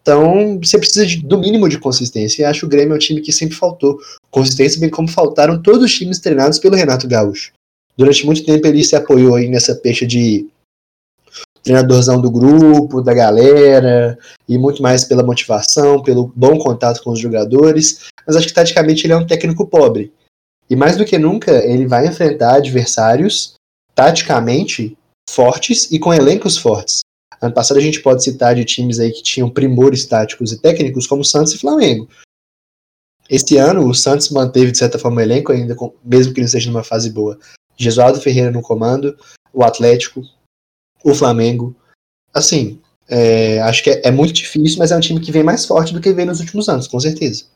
[0.00, 2.42] Então, você precisa de, do mínimo de consistência.
[2.42, 3.98] E acho que o Grêmio é um time que sempre faltou
[4.30, 7.52] consistência, bem como faltaram todos os times treinados pelo Renato Gaúcho.
[7.96, 10.48] Durante muito tempo ele se apoiou aí nessa peixe de
[11.62, 17.20] treinadorzão do grupo, da galera, e muito mais pela motivação, pelo bom contato com os
[17.20, 18.06] jogadores.
[18.26, 20.12] Mas acho que taticamente ele é um técnico pobre.
[20.68, 23.54] E mais do que nunca, ele vai enfrentar adversários
[24.02, 24.98] taticamente
[25.30, 27.02] fortes e com elencos fortes.
[27.40, 31.06] Ano passado a gente pode citar de times aí que tinham primores táticos e técnicos,
[31.06, 32.08] como Santos e Flamengo.
[33.30, 36.46] Esse ano o Santos manteve, de certa forma, o elenco, ainda com, mesmo que não
[36.46, 37.38] esteja numa fase boa.
[37.76, 39.16] Jesualdo Ferreira no comando,
[39.52, 40.22] o Atlético,
[41.04, 41.74] o Flamengo.
[42.34, 45.64] Assim, é, acho que é, é, muito difícil, mas é um time que vem mais
[45.64, 47.46] forte do que vem nos últimos anos, com certeza.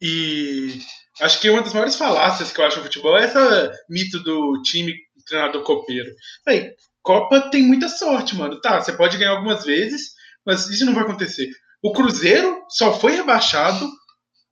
[0.00, 0.80] E
[1.20, 4.62] acho que uma das maiores falácias que eu acho no futebol é essa mito do
[4.62, 4.94] time
[5.30, 6.10] treinador copeiro.
[6.44, 6.72] Bem,
[7.02, 8.60] Copa tem muita sorte, mano.
[8.60, 10.10] Tá, você pode ganhar algumas vezes,
[10.44, 11.48] mas isso não vai acontecer.
[11.82, 13.88] O Cruzeiro só foi rebaixado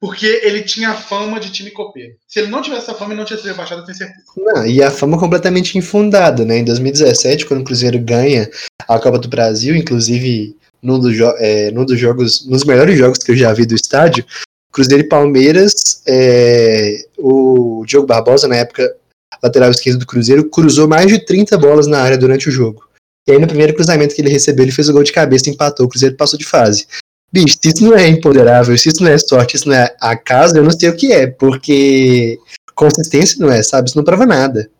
[0.00, 2.14] porque ele tinha a fama de time copeiro.
[2.26, 4.24] Se ele não tivesse essa fama, ele não tinha sido rebaixado, tenho certeza.
[4.36, 6.58] Não, e a fama completamente infundada, né?
[6.58, 8.48] Em 2017, quando o Cruzeiro ganha
[8.86, 13.18] a Copa do Brasil, inclusive num dos, jo é, num dos jogos, nos melhores jogos
[13.18, 14.24] que eu já vi do estádio,
[14.72, 18.96] Cruzeiro e Palmeiras, é, o Diogo Barbosa, na época
[19.42, 22.88] lateral esquerdo do Cruzeiro, cruzou mais de 30 bolas na área durante o jogo.
[23.26, 25.86] E aí, no primeiro cruzamento que ele recebeu, ele fez o gol de cabeça empatou.
[25.86, 26.86] O Cruzeiro passou de fase.
[27.30, 30.56] Bicho, se isso não é imponderável, se isso não é sorte, isso não é acaso,
[30.56, 32.38] eu não sei o que é, porque
[32.74, 33.88] consistência não é, sabe?
[33.88, 34.70] Isso não prova nada.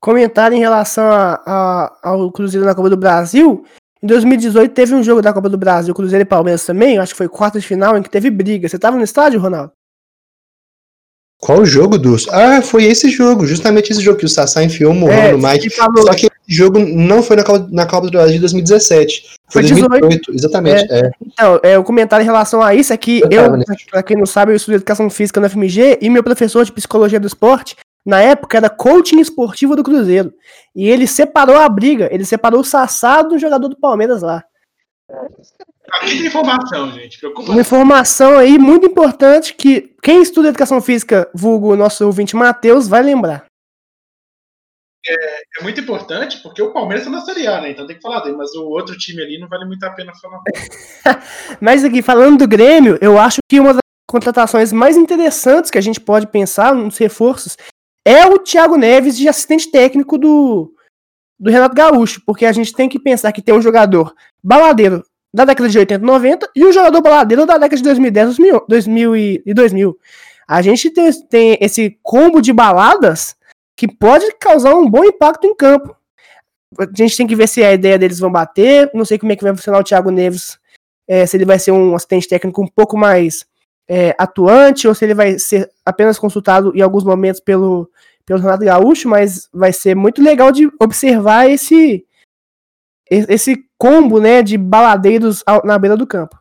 [0.00, 3.64] Comentário em relação a, a, ao Cruzeiro na Copa do Brasil.
[4.02, 7.18] Em 2018 teve um jogo da Copa do Brasil, Cruzeiro e Palmeiras também, acho que
[7.18, 8.68] foi quarta de final, em que teve briga.
[8.68, 9.72] Você tava no estádio, Ronaldo?
[11.40, 12.28] Qual jogo, dos?
[12.28, 15.70] Ah, foi esse jogo, justamente esse jogo que o Sassá enfiou o é, no Mike.
[15.70, 16.02] Falou.
[16.02, 19.24] Só que esse jogo não foi na Copa, na Copa do Brasil de 2017.
[19.48, 20.86] Foi, foi 2018, exatamente.
[20.92, 21.06] É.
[21.06, 21.10] É.
[21.26, 24.26] Então, é, o comentário em relação a isso é que eu, eu pra quem não
[24.26, 27.74] sabe, eu estudo educação física no FMG e meu professor de psicologia do esporte,
[28.04, 30.32] na época, era coaching esportivo do Cruzeiro.
[30.76, 34.44] E ele separou a briga, ele separou o Sassá do jogador do Palmeiras lá.
[35.92, 37.18] Aqui tem informação, gente.
[37.18, 37.50] Preocupa.
[37.50, 42.86] Uma informação aí muito importante que quem estuda educação física, vulgo o nosso ouvinte Matheus,
[42.86, 43.44] vai lembrar.
[45.06, 45.14] É,
[45.58, 47.70] é, muito importante porque o Palmeiras tá na Série A, né?
[47.70, 50.12] Então tem que falar dele, mas o outro time ali não vale muito a pena
[50.14, 50.42] falar.
[51.60, 55.82] mas aqui, falando do Grêmio, eu acho que uma das contratações mais interessantes que a
[55.82, 57.56] gente pode pensar nos reforços
[58.06, 60.74] é o Thiago Neves de assistente técnico do,
[61.40, 64.14] do Renato Gaúcho, porque a gente tem que pensar que tem um jogador
[64.44, 68.36] baladeiro da década de 80 e 90 e um jogador baladeiro da década de 2010
[68.68, 69.98] 2000 e 2000.
[70.46, 73.34] A gente tem, tem esse combo de baladas
[73.74, 75.96] que pode causar um bom impacto em campo.
[76.78, 78.90] A gente tem que ver se a ideia deles vão bater.
[78.92, 80.58] Não sei como é que vai funcionar o Thiago Neves,
[81.08, 83.46] é, se ele vai ser um assistente técnico um pouco mais
[83.88, 87.90] é, atuante ou se ele vai ser apenas consultado em alguns momentos pelo,
[88.30, 92.06] pelo Renato Gaúcho, mas vai ser muito legal de observar esse
[93.10, 96.38] esse combo, né, de baladeiros na beira do campo.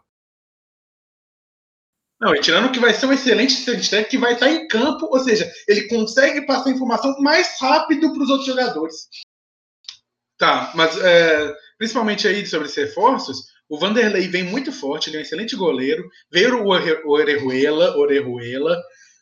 [2.22, 5.20] Não, e tirando que vai ser um excelente assistente que vai estar em campo, ou
[5.20, 9.10] seja, ele consegue passar informação mais rápido para os outros jogadores.
[10.38, 15.20] Tá, mas é, principalmente aí sobre os reforços, o Vanderlei vem muito forte, ele é
[15.22, 16.08] um excelente goleiro.
[16.32, 18.80] Veio o Orejuela, Orejuela,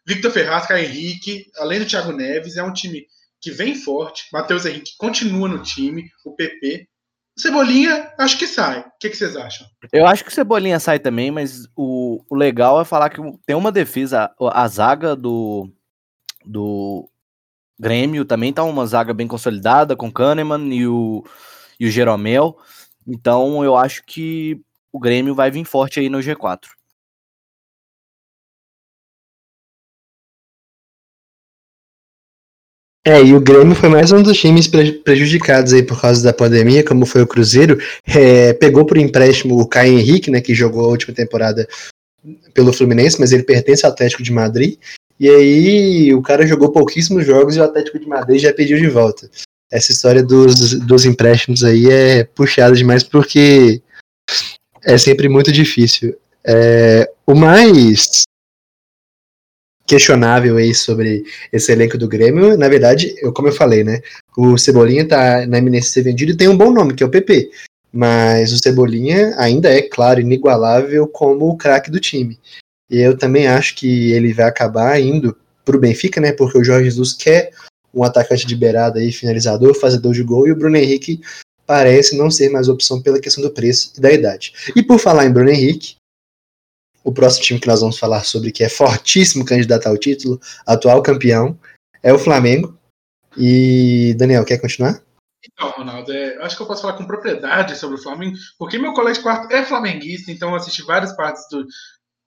[0.08, 3.06] Victor Ferraz, Caio Henrique, além do Thiago Neves, é um time
[3.42, 4.26] que vem forte.
[4.32, 6.88] Matheus Henrique continua no time, o PP.
[7.38, 8.80] Cebolinha, acho que sai.
[8.80, 9.68] O que, que, vocês acham?
[9.92, 13.56] Eu acho que o Cebolinha sai também, mas o, o legal é falar que tem
[13.56, 15.70] uma defesa, a, a zaga do,
[16.46, 17.10] do
[17.78, 21.24] Grêmio também tá uma zaga bem consolidada, com Kahneman e o,
[21.78, 22.58] e o Jeromel.
[23.06, 24.60] Então eu acho que
[24.92, 26.77] o Grêmio vai vir forte aí no G4.
[33.10, 36.84] É, e o Grêmio foi mais um dos times prejudicados aí por causa da pandemia,
[36.84, 37.80] como foi o Cruzeiro.
[38.06, 41.66] É, pegou por empréstimo o Caio Henrique, né, que jogou a última temporada
[42.54, 44.76] pelo Fluminense, mas ele pertence ao Atlético de Madrid.
[45.18, 48.90] E aí o cara jogou pouquíssimos jogos e o Atlético de Madrid já pediu de
[48.90, 49.32] volta.
[49.72, 53.82] Essa história dos, dos empréstimos aí é puxada demais porque
[54.84, 56.14] é sempre muito difícil.
[56.46, 58.27] É, o mais
[59.88, 62.58] questionável aí sobre esse elenco do Grêmio.
[62.58, 64.02] Na verdade, eu, como eu falei, né?
[64.38, 67.50] O Cebolinha tá na ser vendido e tem um bom nome, que é o PP.
[67.92, 72.38] Mas o Cebolinha ainda é, claro, inigualável como o craque do time.
[72.92, 76.34] E eu também acho que ele vai acabar indo pro Benfica, né?
[76.34, 77.52] Porque o Jorge Jesus quer
[77.94, 81.22] um atacante de beirada aí, finalizador, fazedor de gol, e o Bruno Henrique
[81.66, 84.54] parece não ser mais opção pela questão do preço e da idade.
[84.76, 85.96] E por falar em Bruno Henrique,
[87.08, 91.02] o próximo time que nós vamos falar sobre, que é fortíssimo candidato ao título, atual
[91.02, 91.58] campeão,
[92.04, 92.78] é o Flamengo.
[93.38, 95.02] E, Daniel, quer continuar?
[95.42, 98.92] Então, Ronaldo, é, acho que eu posso falar com propriedade sobre o Flamengo, porque meu
[98.92, 101.66] colega de quarto é flamenguista, então eu assisti várias partes do,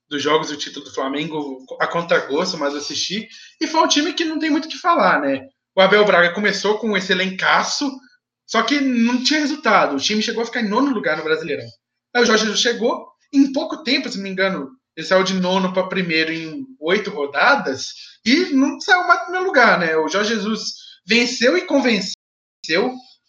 [0.08, 3.28] dos jogos do título do Flamengo a contragosto, mas assisti.
[3.60, 5.46] E foi um time que não tem muito o que falar, né?
[5.76, 7.90] O Abel Braga começou com um elencaço,
[8.46, 9.96] só que não tinha resultado.
[9.96, 11.68] O time chegou a ficar em nono lugar no Brasileirão.
[12.14, 15.72] Aí o Jorge chegou, em pouco tempo, se não me engano, ele saiu de nono
[15.72, 19.96] para primeiro em oito rodadas e não saiu mais do primeiro lugar, né?
[19.96, 20.74] O Jorge Jesus
[21.06, 22.14] venceu e convenceu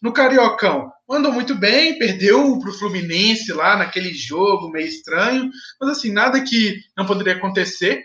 [0.02, 0.92] no Cariocão.
[1.10, 5.50] Andou muito bem, perdeu para o Fluminense lá naquele jogo meio estranho,
[5.80, 8.04] mas assim, nada que não poderia acontecer.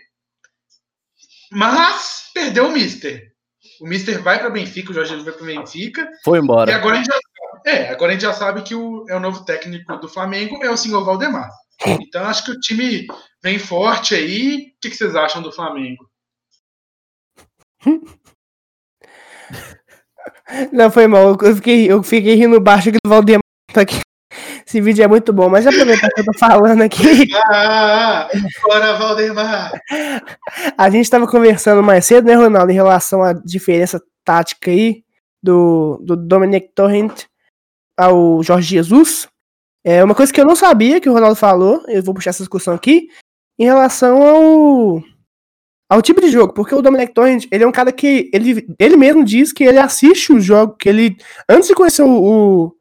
[1.51, 3.31] Mas perdeu o Mister.
[3.81, 6.09] O Mister vai para Benfica, o Jorge Jesus vai para Benfica.
[6.23, 6.69] Foi embora.
[6.69, 7.19] E agora a gente já,
[7.65, 10.69] é, agora a gente já sabe que o, é o novo técnico do Flamengo é
[10.69, 11.49] o senhor Valdemar.
[11.85, 13.07] Então acho que o time
[13.41, 14.73] vem forte aí.
[14.75, 16.09] O que, vocês acham do Flamengo?
[20.71, 21.37] Não, foi mal.
[21.41, 23.41] Eu fiquei, eu fiquei rindo baixo aqui do Valdemar.
[23.75, 23.99] Aqui.
[24.65, 27.29] Esse vídeo é muito bom, mas aproveitar que eu tô falando aqui.
[27.45, 28.27] Ah,
[28.63, 29.71] bora, Valdemar!
[30.77, 35.05] A gente tava conversando mais cedo, né, Ronaldo, em relação à diferença tática aí
[35.41, 37.23] do, do Dominic Torrent
[37.97, 39.29] ao Jorge Jesus.
[39.89, 42.43] É uma coisa que eu não sabia que o Ronaldo falou, eu vou puxar essa
[42.43, 43.07] discussão aqui,
[43.57, 45.01] em relação ao
[45.89, 48.97] ao tipo de jogo, porque o Dominic Torrent, ele é um cara que ele, ele
[48.97, 51.15] mesmo diz que ele assiste o jogo, que ele
[51.47, 52.73] antes de conhecer o, o,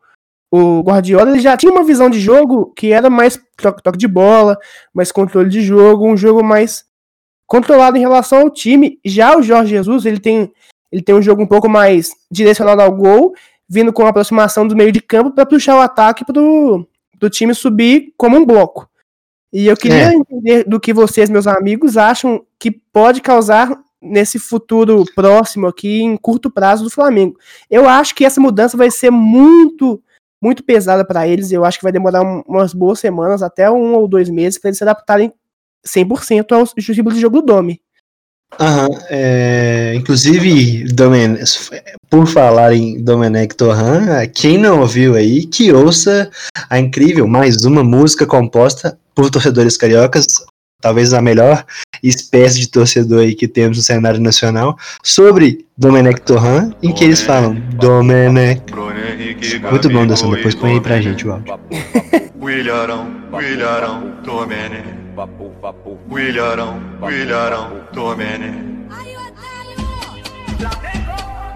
[0.50, 4.08] o Guardiola, ele já tinha uma visão de jogo que era mais toque, toque de
[4.08, 4.58] bola,
[4.92, 6.84] mais controle de jogo, um jogo mais
[7.46, 8.98] controlado em relação ao time.
[9.04, 10.52] Já o Jorge Jesus, ele tem
[10.90, 13.32] ele tem um jogo um pouco mais direcionado ao gol,
[13.68, 16.84] vindo com a aproximação do meio de campo para puxar o ataque pro,
[17.18, 18.88] do time subir como um bloco.
[19.52, 20.14] E eu queria É.
[20.14, 26.16] entender do que vocês, meus amigos, acham que pode causar nesse futuro próximo aqui, em
[26.16, 27.38] curto prazo do Flamengo.
[27.70, 30.02] Eu acho que essa mudança vai ser muito,
[30.42, 31.50] muito pesada para eles.
[31.50, 34.68] Eu acho que vai demorar um- umas boas semanas, até um ou dois meses, para
[34.68, 35.32] eles se adaptarem
[35.84, 37.80] 100% ao estilo de jogo do Domi.
[39.10, 41.36] É, inclusive, Domen,
[42.08, 46.30] por falar em Domenech Torran, quem não ouviu aí, que ouça
[46.70, 50.26] a incrível mais uma música composta por torcedores cariocas,
[50.80, 51.64] talvez a melhor
[52.02, 57.22] espécie de torcedor aí que temos no cenário nacional, sobre Domenech Torran, em que eles
[57.22, 58.62] falam Domenech.
[59.70, 61.58] Muito bom, Dawson, depois põe aí pra gente o áudio.
[66.10, 68.52] Willarão, Willarão, Tomene.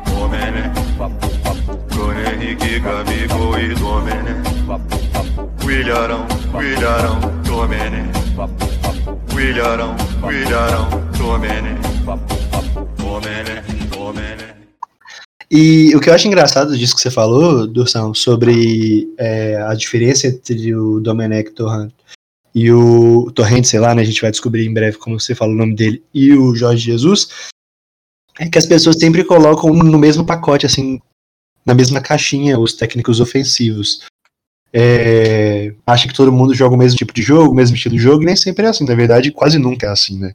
[0.07, 0.73] Tomene.
[1.89, 4.43] Bruno Henrique, Gabigol e Domene.
[5.63, 8.11] Willarão, Willarão, Tomene.
[9.35, 10.89] Willarão, Willarão,
[11.19, 11.77] Tomene.
[12.97, 14.45] Tomene, Tomene.
[15.51, 20.29] E o que eu acho engraçado disso que você falou, Dursão, sobre é, a diferença
[20.29, 21.93] entre o Domenech Torrent
[22.55, 24.03] e o Torrent, sei lá, né?
[24.03, 26.85] A gente vai descobrir em breve como você fala o nome dele, e o Jorge
[26.85, 27.29] Jesus,
[28.39, 31.01] é que as pessoas sempre colocam no mesmo pacote, assim,
[31.65, 34.01] na mesma caixinha, os técnicos ofensivos.
[34.73, 38.03] É, acha que todo mundo joga o mesmo tipo de jogo, o mesmo estilo de
[38.03, 38.85] jogo, e nem sempre é assim.
[38.85, 40.35] Na verdade, quase nunca é assim, né?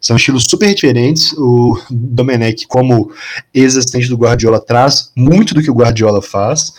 [0.00, 1.32] São estilos super diferentes.
[1.34, 3.12] O Domenech, como
[3.52, 6.72] ex-assistente do Guardiola, traz muito do que o Guardiola faz.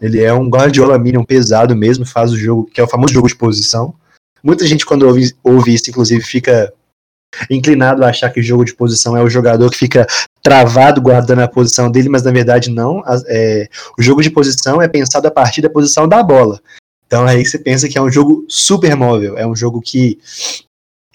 [0.00, 3.26] Ele é um Guardiola Minion pesado mesmo, faz o jogo, que é o famoso jogo
[3.26, 3.94] de posição.
[4.42, 6.72] Muita gente, quando ouve, ouve isso, inclusive, fica
[7.50, 10.06] inclinado a achar que jogo de posição é o jogador que fica
[10.42, 13.02] travado guardando a posição dele, mas na verdade não.
[13.26, 13.68] É,
[13.98, 16.60] o jogo de posição é pensado a partir da posição da bola.
[17.06, 20.18] Então aí você pensa que é um jogo super móvel, é um jogo que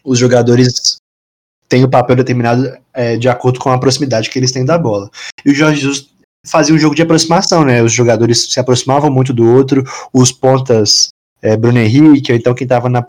[0.03, 0.97] os jogadores
[1.67, 5.09] têm o papel determinado é, de acordo com a proximidade que eles têm da bola.
[5.45, 6.09] E o Jorge Jesus
[6.45, 7.81] fazia um jogo de aproximação, né?
[7.81, 11.09] Os jogadores se aproximavam muito do outro, os pontas
[11.43, 13.05] é, Bruno Henrique, ou então quem estava na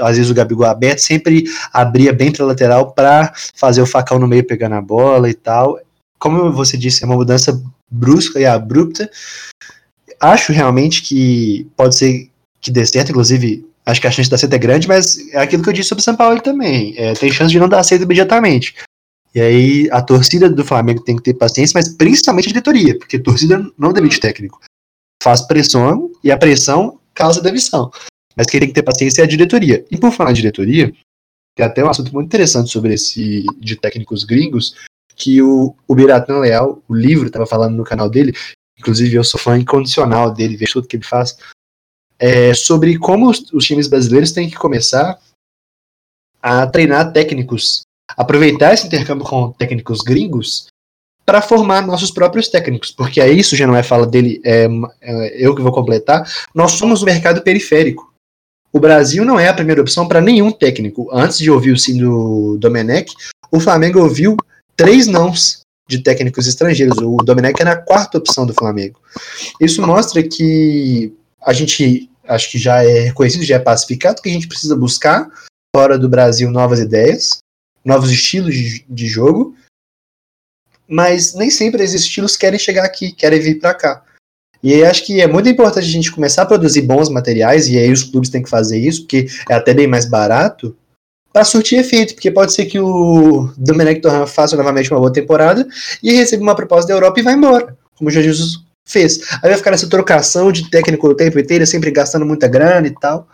[0.00, 4.28] às vezes o Gabigol aberto, sempre abria bem para lateral para fazer o facão no
[4.28, 5.80] meio pegando a bola e tal.
[6.18, 7.58] Como você disse, é uma mudança
[7.90, 9.10] brusca e abrupta.
[10.20, 12.28] Acho realmente que pode ser
[12.60, 15.38] que dê certo, inclusive acho que a chance de dar certo é grande, mas é
[15.38, 16.94] aquilo que eu disse sobre o São Paulo também.
[16.98, 18.74] É, tem chance de não dar certo imediatamente.
[19.34, 23.16] E aí a torcida do Flamengo tem que ter paciência, mas principalmente a diretoria, porque
[23.16, 24.60] a torcida não demite técnico.
[25.22, 27.90] Faz pressão e a pressão causa demissão.
[28.36, 29.84] Mas quem tem que ter paciência é a diretoria.
[29.90, 30.92] E por falar em diretoria,
[31.56, 34.74] tem até um assunto muito interessante sobre esse de técnicos gringos,
[35.14, 38.32] que o, o Biratan Leal, o livro, estava falando no canal dele,
[38.78, 41.36] inclusive eu sou fã incondicional dele, vejo tudo que ele faz,
[42.18, 45.20] é, sobre como os, os times brasileiros têm que começar
[46.42, 47.82] a treinar técnicos,
[48.16, 50.69] aproveitar esse intercâmbio com técnicos gringos
[51.30, 54.66] para formar nossos próprios técnicos, porque é isso, já não é fala dele, é,
[55.00, 58.12] é eu que vou completar, nós somos um mercado periférico.
[58.72, 61.08] O Brasil não é a primeira opção para nenhum técnico.
[61.12, 63.14] Antes de ouvir o sim do Domenech,
[63.48, 64.36] o Flamengo ouviu
[64.74, 66.98] três nãos de técnicos estrangeiros.
[66.98, 68.98] O Domenech era a quarta opção do Flamengo.
[69.60, 74.32] Isso mostra que a gente, acho que já é reconhecido, já é pacificado, que a
[74.32, 75.28] gente precisa buscar
[75.72, 77.38] fora do Brasil novas ideias,
[77.84, 79.54] novos estilos de, de jogo,
[80.90, 84.02] mas nem sempre esses estilos querem chegar aqui, querem vir para cá.
[84.62, 87.78] E aí acho que é muito importante a gente começar a produzir bons materiais, e
[87.78, 90.76] aí os clubes têm que fazer isso, porque é até bem mais barato,
[91.32, 95.66] para surtir efeito, porque pode ser que o Domenech Torran faça novamente uma boa temporada
[96.02, 99.20] e receba uma proposta da Europa e vá embora, como o Jesus fez.
[99.34, 102.94] Aí vai ficar nessa trocação de técnico o tempo inteiro, sempre gastando muita grana e
[102.94, 103.28] tal.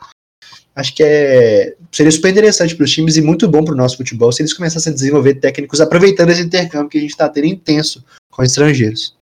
[0.77, 3.97] Acho que é, seria super interessante para os times e muito bom para o nosso
[3.97, 7.47] futebol se eles começassem a desenvolver técnicos aproveitando esse intercâmbio que a gente está tendo
[7.47, 9.17] intenso com estrangeiros.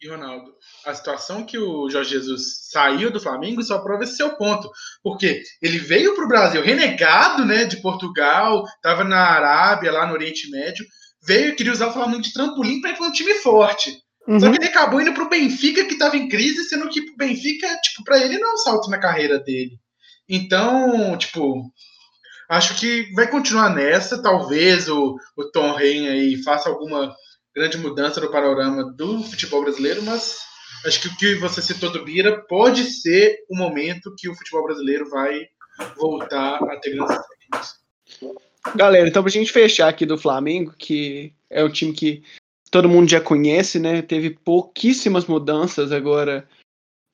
[0.00, 0.52] E, Ronaldo,
[0.86, 4.70] a situação que o Jorge Jesus saiu do Flamengo só prova esse seu ponto.
[5.02, 10.12] Porque ele veio para o Brasil renegado né, de Portugal, estava na Arábia, lá no
[10.12, 10.86] Oriente Médio,
[11.24, 13.96] veio e queria usar o Flamengo de trampolim para ir para um time forte.
[14.28, 14.38] Uhum.
[14.38, 17.66] Só que ele acabou indo pro Benfica, que tava em crise, sendo que o Benfica,
[17.82, 19.78] tipo, pra ele não é um salto na carreira dele.
[20.34, 21.70] Então, tipo,
[22.48, 24.22] acho que vai continuar nessa.
[24.22, 27.14] Talvez o, o Tom Rein aí faça alguma
[27.54, 30.38] grande mudança no panorama do futebol brasileiro, mas
[30.86, 34.64] acho que o que você citou do Bira pode ser o momento que o futebol
[34.64, 35.42] brasileiro vai
[35.98, 37.82] voltar a ter grandes técnicos.
[38.74, 42.22] Galera, então pra gente fechar aqui do Flamengo, que é o time que
[42.70, 44.00] todo mundo já conhece, né?
[44.00, 46.48] Teve pouquíssimas mudanças agora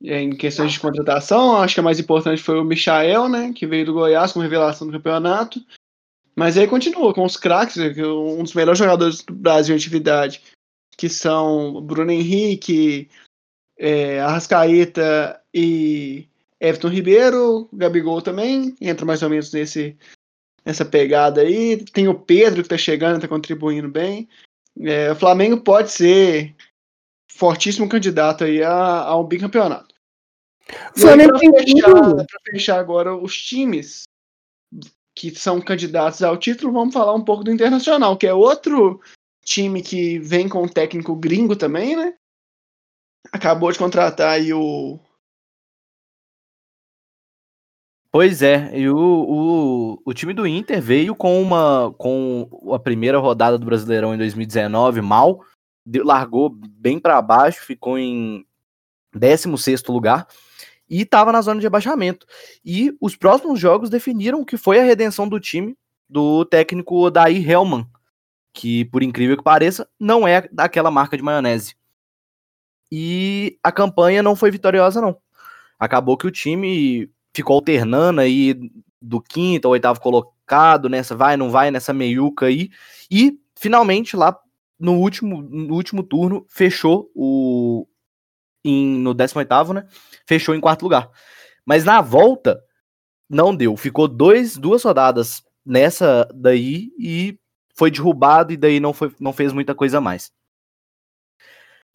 [0.02, 1.56] em questões de contratação.
[1.56, 3.52] Acho que a mais importante foi o Michael, né?
[3.52, 5.60] Que veio do Goiás com revelação do campeonato.
[6.36, 10.40] Mas aí continua com os craques, né, um dos melhores jogadores do Brasil em atividade,
[10.96, 13.08] que são Bruno Henrique,
[13.76, 16.28] é, Arrascaeta e
[16.60, 19.96] Everton Ribeiro, Gabigol também, entra mais ou menos nesse,
[20.64, 21.84] nessa pegada aí.
[21.86, 24.28] Tem o Pedro que tá chegando, tá contribuindo bem.
[24.80, 26.54] É, o Flamengo pode ser
[27.32, 29.87] fortíssimo candidato aí a, a um bicampeonato.
[30.96, 34.02] Flamengo Para tem fechar, pra fechar agora os times
[35.14, 39.00] que são candidatos ao título, vamos falar um pouco do Internacional, que é outro
[39.44, 42.14] time que vem com um técnico gringo também, né?
[43.32, 44.98] Acabou de contratar aí o.
[48.10, 53.18] Pois é, e o, o, o time do Inter veio com uma com a primeira
[53.18, 55.44] rodada do Brasileirão em 2019 mal,
[55.86, 58.46] largou bem para baixo, ficou em
[59.14, 60.26] 16º lugar
[60.88, 62.26] e estava na zona de abaixamento.
[62.64, 65.76] E os próximos jogos definiram que foi a redenção do time
[66.08, 67.86] do técnico Odair Helman,
[68.52, 71.76] que por incrível que pareça, não é daquela marca de maionese.
[72.90, 75.16] E a campanha não foi vitoriosa não.
[75.78, 78.58] Acabou que o time ficou alternando aí
[79.00, 82.70] do quinto ao oitavo colocado, nessa vai, não vai, nessa meiuca aí.
[83.10, 84.36] E finalmente lá
[84.78, 87.86] no último, no último turno fechou o
[88.64, 89.86] em, no 18º, né?
[90.26, 91.10] Fechou em quarto lugar.
[91.64, 92.62] Mas na volta
[93.28, 97.38] não deu, ficou dois, duas rodadas nessa daí e
[97.76, 100.32] foi derrubado e daí não, foi, não fez muita coisa mais.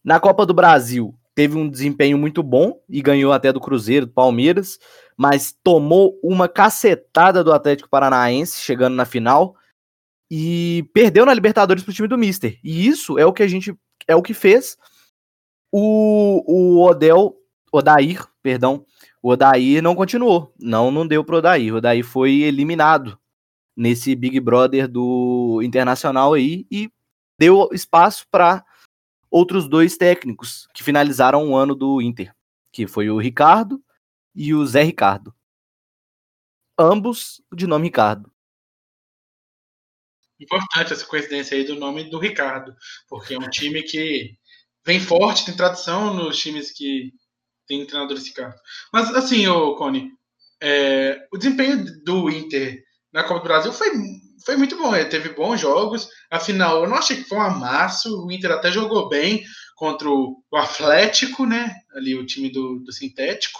[0.03, 4.11] Na Copa do Brasil, teve um desempenho muito bom e ganhou até do Cruzeiro, do
[4.11, 4.78] Palmeiras,
[5.18, 9.55] mas tomou uma cacetada do Atlético Paranaense chegando na final
[10.30, 12.59] e perdeu na Libertadores pro time do Mister.
[12.64, 13.76] E isso é o que a gente
[14.07, 14.78] é o que fez
[15.76, 17.36] o, o Odel,
[17.71, 18.86] Odair, perdão,
[19.24, 20.53] o Odair não continuou.
[20.59, 21.74] Não, não deu pro Odair.
[21.74, 23.19] O Odair foi eliminado
[23.76, 26.91] nesse Big Brother do Internacional aí e
[27.39, 28.63] deu espaço para
[29.32, 32.36] outros dois técnicos que finalizaram o ano do Inter,
[32.71, 33.84] que foi o Ricardo
[34.36, 35.34] e o Zé Ricardo.
[36.78, 38.32] Ambos de nome Ricardo.
[40.39, 42.76] Importante essa coincidência aí do nome do Ricardo,
[43.07, 44.38] porque é um time que
[44.86, 47.11] vem forte, tem tradição nos times que
[47.67, 48.55] tem treinadores Ricardo.
[48.91, 50.11] Mas assim, ô Cone,
[50.61, 52.81] é, o desempenho do Inter
[53.11, 53.89] na Copa do Brasil foi,
[54.45, 54.95] foi muito bom.
[54.95, 56.09] Ele teve bons jogos.
[56.31, 58.25] Afinal, eu não achei que foi um amasso.
[58.25, 59.43] O Inter até jogou bem
[59.75, 61.73] contra o, o Atlético, né?
[61.95, 63.59] Ali o time do, do sintético.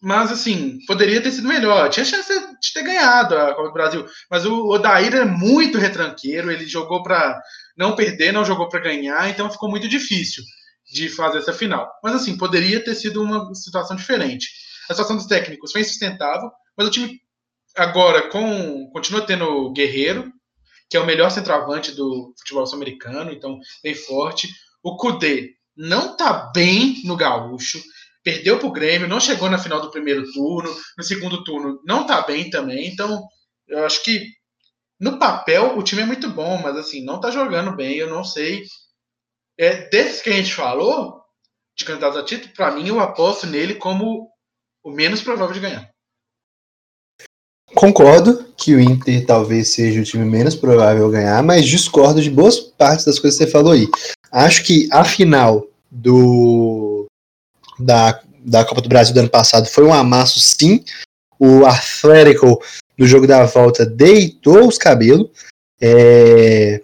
[0.00, 1.88] Mas assim, poderia ter sido melhor.
[1.88, 4.06] Tinha chance de ter ganhado a Copa do Brasil.
[4.30, 6.50] Mas o Odair é muito retranqueiro.
[6.50, 7.40] Ele jogou para
[7.76, 9.28] não perder, não jogou para ganhar.
[9.28, 10.44] Então ficou muito difícil
[10.92, 11.90] de fazer essa final.
[12.02, 14.48] Mas assim, poderia ter sido uma situação diferente.
[14.88, 17.20] A situação dos técnicos foi insustentável, mas o time
[17.76, 20.32] agora com continua tendo o Guerreiro,
[20.88, 24.48] que é o melhor centroavante do futebol sul-americano, então bem forte.
[24.82, 27.82] O Kudê não tá bem no gaúcho,
[28.26, 30.68] perdeu pro Grêmio, não chegou na final do primeiro turno,
[30.98, 33.24] no segundo turno não tá bem também, então
[33.68, 34.26] eu acho que
[34.98, 38.24] no papel o time é muito bom, mas assim, não tá jogando bem, eu não
[38.24, 38.64] sei.
[39.56, 41.20] É, desses que a gente falou,
[41.78, 44.28] de candidatos a título, para mim eu aposto nele como
[44.82, 45.88] o menos provável de ganhar.
[47.76, 52.30] Concordo que o Inter talvez seja o time menos provável a ganhar, mas discordo de
[52.30, 53.86] boas partes das coisas que você falou aí.
[54.32, 56.85] Acho que a final do
[57.78, 60.84] da, da Copa do Brasil do ano passado foi um amasso, sim.
[61.38, 62.62] O Atlético
[62.96, 65.28] do jogo da volta deitou os cabelos.
[65.80, 66.80] É...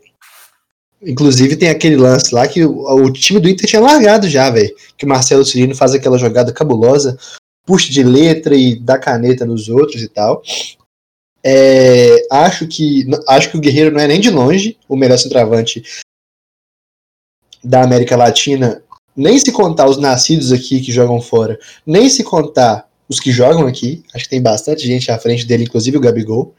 [1.01, 4.75] Inclusive tem aquele lance lá que o, o time do Inter tinha largado já, velho.
[4.97, 7.19] Que o Marcelo Cirino faz aquela jogada cabulosa.
[7.65, 10.43] puxa de letra e dá caneta nos outros e tal.
[11.45, 15.83] É, acho que acho que o Guerreiro não é nem de longe o melhor centroavante
[17.65, 18.83] da América Latina,
[19.17, 23.67] nem se contar os nascidos aqui que jogam fora, nem se contar os que jogam
[23.67, 24.03] aqui.
[24.15, 26.55] Acho que tem bastante gente à frente dele, inclusive o Gabigol.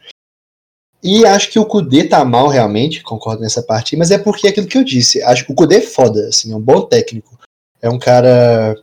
[1.01, 4.51] E acho que o Kudê tá mal realmente, concordo nessa parte, mas é porque é
[4.51, 5.21] aquilo que eu disse.
[5.21, 7.37] Acho que o Kudê é foda, assim, é um bom técnico.
[7.81, 8.75] É um cara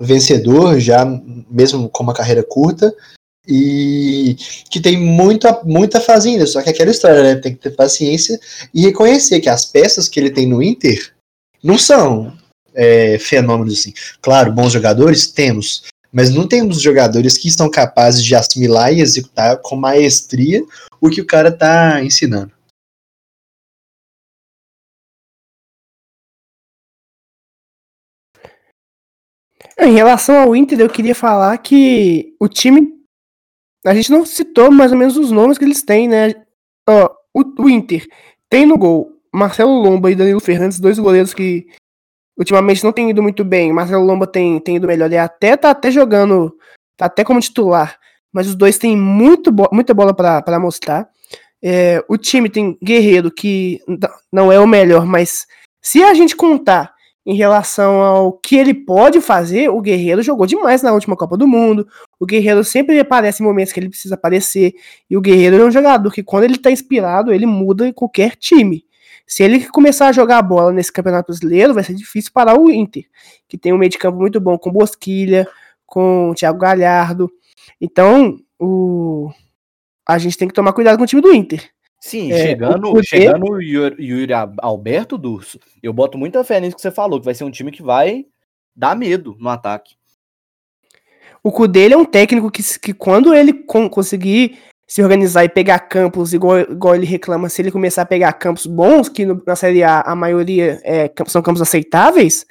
[0.00, 1.04] vencedor, já
[1.50, 2.94] mesmo com uma carreira curta,
[3.46, 4.36] e
[4.70, 7.34] que tem muita, muita fazenda, só que é aquela história, né?
[7.34, 8.38] Tem que ter paciência
[8.72, 11.12] e reconhecer que as peças que ele tem no Inter
[11.62, 12.32] não são
[12.74, 13.92] é, fenômenos assim.
[14.20, 19.58] Claro, bons jogadores temos, mas não temos jogadores que são capazes de assimilar e executar
[19.62, 20.62] com maestria
[21.00, 22.52] o que o cara tá ensinando.
[29.78, 32.92] Em relação ao Inter, eu queria falar que o time.
[33.84, 36.34] A gente não citou mais ou menos os nomes que eles têm, né?
[37.34, 38.06] O, o Inter
[38.48, 41.66] tem no gol Marcelo Lomba e Danilo Fernandes, dois goleiros que
[42.42, 43.72] ultimamente não tem ido muito bem.
[43.72, 45.06] Marcelo Lomba tem, tem ido melhor.
[45.06, 46.56] Ele até tá até jogando,
[46.96, 47.96] tá até como titular.
[48.32, 51.08] Mas os dois têm muito bo muita bola para mostrar.
[51.62, 53.80] É, o time tem Guerreiro, que
[54.32, 55.46] não é o melhor, mas
[55.80, 56.92] se a gente contar
[57.24, 61.46] em relação ao que ele pode fazer, o Guerreiro jogou demais na última Copa do
[61.46, 61.86] Mundo.
[62.18, 64.72] O Guerreiro sempre aparece em momentos que ele precisa aparecer.
[65.08, 68.84] E o Guerreiro é um jogador que, quando ele tá inspirado, ele muda qualquer time.
[69.32, 72.70] Se ele começar a jogar a bola nesse Campeonato Brasileiro, vai ser difícil parar o
[72.70, 73.04] Inter,
[73.48, 75.48] que tem um meio de campo muito bom com Bosquilha,
[75.86, 77.32] com Thiago Galhardo.
[77.80, 79.30] Então, o...
[80.06, 81.66] a gente tem que tomar cuidado com o time do Inter.
[81.98, 86.60] Sim, É, chegando, o Kudê- chegando o Yuri, Yuri Alberto Durso, eu boto muita fé
[86.60, 88.26] nisso que você falou, que vai ser um time que vai
[88.76, 89.94] dar medo no ataque.
[91.42, 94.58] O ele é um técnico que, que quando ele con- conseguir
[94.92, 98.66] se organizar e pegar campos, igual, igual ele reclama, se ele começar a pegar campos
[98.66, 102.44] bons, que no- na Série A a maioria é, são campos aceitáveis,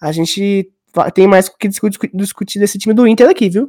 [0.00, 0.70] a gente
[1.12, 3.68] tem mais o que discutir, discutir desse time do Inter aqui, viu?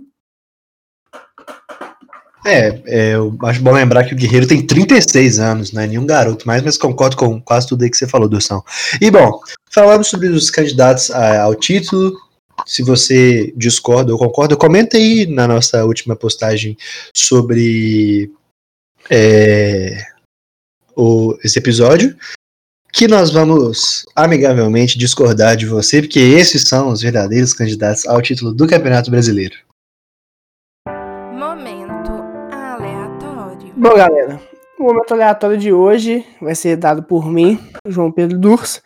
[2.45, 6.05] É, é, eu acho bom lembrar que o Guerreiro tem 36 anos, não é nenhum
[6.05, 8.63] garoto mais, mas concordo com quase tudo aí que você falou, Durção.
[9.01, 9.37] E bom,
[9.69, 12.13] falando sobre os candidatos a- ao título,
[12.65, 16.77] se você discorda ou concorda, comenta aí na nossa última postagem
[17.13, 18.31] sobre
[19.09, 20.05] é,
[20.95, 22.15] o, esse episódio,
[22.91, 28.53] que nós vamos amigavelmente discordar de você, porque esses são os verdadeiros candidatos ao título
[28.53, 29.55] do Campeonato Brasileiro.
[31.33, 32.11] Momento
[32.51, 33.73] aleatório.
[33.75, 34.39] Bom, galera,
[34.79, 38.81] o momento aleatório de hoje vai ser dado por mim, João Pedro Durs,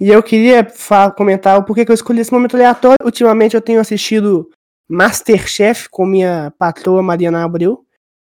[0.00, 0.66] e eu queria
[1.14, 2.96] comentar o porquê que eu escolhi esse momento aleatório.
[3.04, 4.48] Ultimamente eu tenho assistido
[4.88, 7.84] Masterchef com minha patroa Mariana Abreu,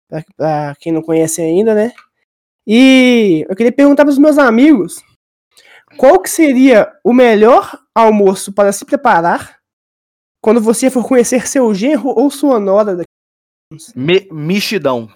[0.10, 1.94] pra, pra quem não conhece ainda, né?
[2.66, 5.04] E eu queria perguntar para os meus amigos
[5.96, 9.60] qual que seria o melhor almoço para se preparar
[10.42, 13.10] quando você for conhecer seu genro ou sua nora daqui.
[13.96, 15.10] Me, mexidão.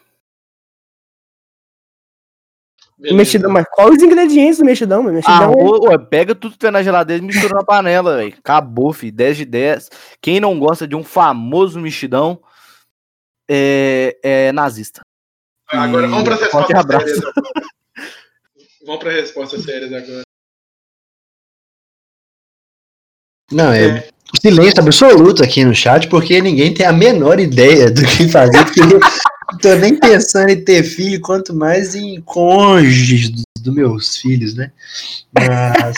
[3.04, 3.18] Beleza.
[3.18, 5.04] Mexidão, mas quais os ingredientes do mexidão?
[5.04, 8.34] Mexidão é- Arroz, ué, pega tudo que tem na geladeira e mistura na panela, velho.
[8.40, 9.12] Acabou, fi.
[9.12, 9.90] 10 de 10.
[10.22, 12.42] Quem não gosta de um famoso mexidão
[13.52, 15.02] é, é nazista.
[15.68, 17.06] Agora vamos para as Forte respostas abraço.
[17.08, 17.68] sérias agora.
[18.86, 20.22] Vamos para as respostas sérias agora.
[23.52, 24.08] Não, é
[24.42, 28.80] silêncio absoluto aqui no chat, porque ninguém tem a menor ideia do que fazer, porque
[29.62, 34.72] tô nem pensando em ter filho, quanto mais em cônjuges dos dos meus filhos, né?
[35.32, 35.96] Mas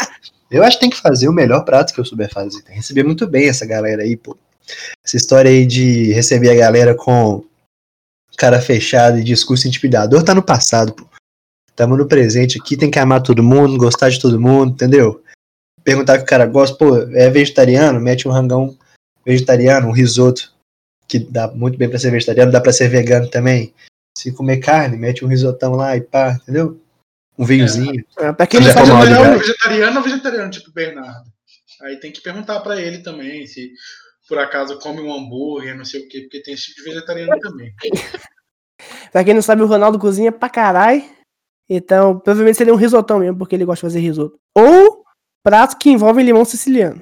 [0.52, 2.62] eu acho que tem que fazer o melhor prato que eu souber fazer.
[2.62, 4.38] Tem que receber muito bem essa galera aí, pô.
[5.04, 7.44] Essa história aí de receber a galera com
[8.38, 11.06] cara fechado e discurso intimidador tá no passado, pô.
[11.76, 15.22] Tamo no presente aqui, tem que amar todo mundo, gostar de todo mundo, entendeu?
[15.84, 18.02] perguntar que o cara gosta, pô, é vegetariano?
[18.02, 18.76] Mete um rangão
[19.24, 20.52] vegetariano, um risoto,
[21.08, 23.74] que dá muito bem pra ser vegetariano, dá pra ser vegano também.
[24.18, 26.80] Se comer carne, mete um risotão lá e pá, entendeu?
[27.38, 28.04] Um vinhozinho.
[28.18, 31.30] É, pra quem não sabe, áudio, é um vegetariano ou vegetariano, tipo Bernardo?
[31.82, 33.74] Aí tem que perguntar pra ele também se
[34.28, 37.40] por acaso come um hambúrguer, não sei o quê, porque tem esse tipo de vegetariano
[37.40, 37.74] também.
[39.12, 41.04] pra quem não sabe, o Ronaldo cozinha pra caralho.
[41.70, 44.38] Então, provavelmente seria um risotão mesmo, porque ele gosta de fazer risoto.
[44.56, 45.04] Ou
[45.44, 47.02] pratos que envolvem limão siciliano.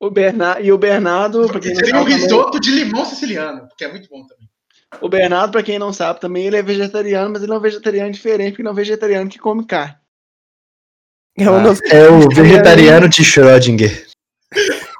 [0.00, 1.46] O Bernardo, e o Bernardo.
[1.48, 4.48] Porque sabe um risoto também, de limão siciliano, que é muito bom também.
[5.00, 8.10] O Bernardo, para quem não sabe, também ele é vegetariano, mas ele é um vegetariano
[8.10, 9.94] diferente, porque não é um vegetariano que come carne.
[11.38, 14.08] É, ah, é o vegetariano de Schrödinger.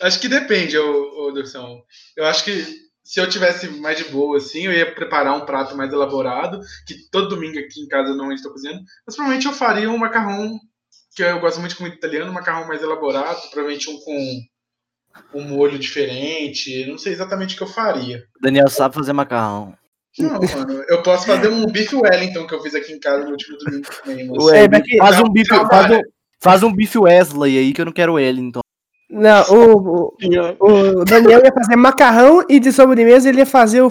[0.00, 1.82] Acho que depende, ô, ô Durção.
[2.14, 5.76] Eu acho que se eu tivesse mais de boa, assim, eu ia preparar um prato
[5.76, 9.52] mais elaborado, que todo domingo aqui em casa eu não estou cozinhando, mas provavelmente eu
[9.52, 10.58] faria um macarrão,
[11.14, 14.40] que eu gosto muito de comida italiana, um macarrão mais elaborado, provavelmente um com
[15.34, 18.24] um molho diferente, não sei exatamente o que eu faria.
[18.42, 19.72] Daniel sabe fazer macarrão.
[20.18, 23.30] Não, mano, eu posso fazer um bife Wellington que eu fiz aqui em casa no
[23.30, 24.44] último domingo também, mas...
[24.46, 26.00] Ué, É, faz um bife, faz um,
[26.40, 28.65] faz um bife Wesley aí que eu não quero então.
[29.16, 33.90] Não, o, o, o Daniel ia fazer macarrão e de sobremesa ele ia fazer o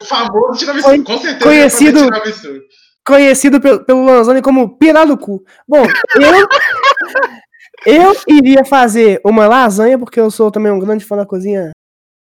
[0.00, 2.64] O famoso tiramisu, Foi com certeza conhecido- eu ia fazer tiramisu.
[3.06, 5.42] conhecido pelo, pelo Lanzoni como Pirarucu.
[5.66, 5.84] Bom,
[7.86, 11.70] eu, eu iria fazer uma lasanha, porque eu sou também um grande fã da cozinha,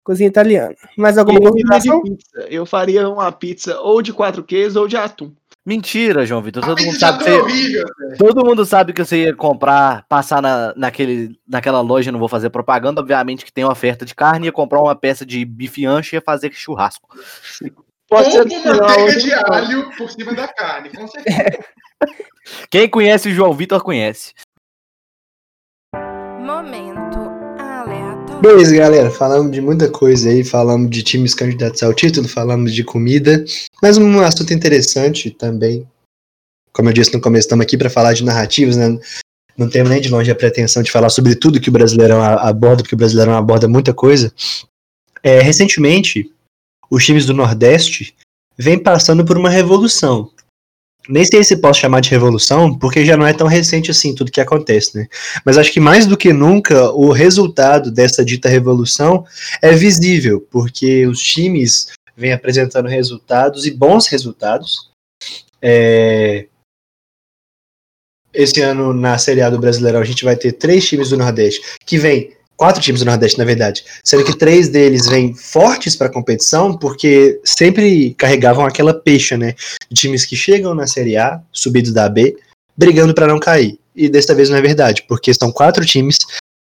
[0.04, 0.74] cozinha italiana.
[0.96, 2.16] Mais alguma Eu,
[2.48, 5.32] eu faria uma pizza ou de quatro queijos ou de atum.
[5.66, 6.64] Mentira, João Vitor.
[6.64, 7.86] Todo mundo sabe que tá você, horrível.
[8.16, 12.50] todo mundo sabe que você ia comprar, passar na, naquele, naquela loja, não vou fazer
[12.50, 16.16] propaganda, obviamente que tem oferta de carne, ia comprar uma peça de bife ancho e
[16.18, 17.08] ia fazer churrasco.
[18.08, 21.58] Pode Ou ser com manteiga de alho por cima da carne, com certeza.
[22.70, 24.32] Quem conhece o João Vitor conhece.
[28.40, 29.10] Beleza, galera.
[29.10, 30.44] Falamos de muita coisa aí.
[30.44, 33.44] Falamos de times candidatos ao título, falamos de comida.
[33.82, 35.86] Mas um assunto interessante também.
[36.72, 38.98] Como eu disse no começo, estamos aqui para falar de narrativas, né?
[39.56, 42.82] Não temos nem de longe a pretensão de falar sobre tudo que o Brasileirão aborda,
[42.82, 44.30] porque o Brasileirão aborda muita coisa.
[45.22, 46.30] É, recentemente,
[46.90, 48.14] os times do Nordeste
[48.58, 50.30] vêm passando por uma revolução.
[51.08, 54.30] Nem sei se posso chamar de revolução, porque já não é tão recente assim tudo
[54.30, 55.06] que acontece, né?
[55.44, 59.24] Mas acho que mais do que nunca o resultado dessa dita revolução
[59.62, 64.90] é visível, porque os times vêm apresentando resultados e bons resultados.
[65.60, 66.46] É,
[68.32, 71.60] Esse ano na Série A do Brasileirão a gente vai ter três times do Nordeste
[71.86, 76.06] que vêm quatro times do Nordeste, na verdade, sendo que três deles vêm fortes para
[76.06, 79.54] a competição, porque sempre carregavam aquela peixe, né?
[79.92, 82.36] Times que chegam na Série A, subidos da B,
[82.76, 83.78] brigando para não cair.
[83.94, 86.18] E desta vez não é verdade, porque são quatro times,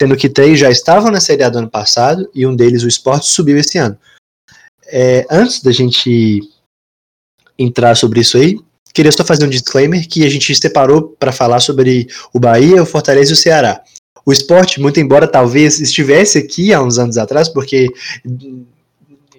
[0.02, 2.88] sendo que três já estavam na Série A do ano passado e um deles, o
[2.88, 3.98] Sport, subiu esse ano.
[4.86, 6.42] É, antes da gente
[7.58, 8.58] entrar sobre isso aí,
[8.94, 12.86] queria só fazer um disclaimer que a gente separou para falar sobre o Bahia, o
[12.86, 13.84] Fortaleza e o Ceará.
[14.28, 17.88] O esporte, muito embora talvez estivesse aqui há uns anos atrás, porque
[18.26, 18.68] em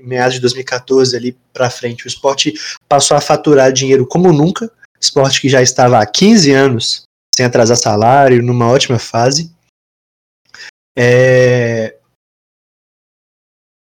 [0.00, 2.54] meados de 2014 ali para frente, o esporte
[2.88, 4.72] passou a faturar dinheiro como nunca.
[4.98, 7.02] Esporte que já estava há 15 anos
[7.36, 9.52] sem atrasar salário, numa ótima fase.
[10.98, 11.94] É,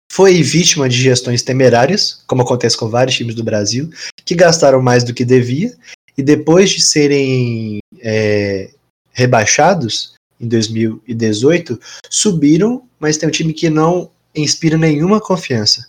[0.10, 3.90] Foi vítima de gestões temerárias, como acontece com vários times do Brasil,
[4.24, 5.78] que gastaram mais do que devia,
[6.18, 8.72] e depois de serem é,
[9.12, 11.80] rebaixados em 2018,
[12.10, 15.88] subiram, mas tem um time que não inspira nenhuma confiança.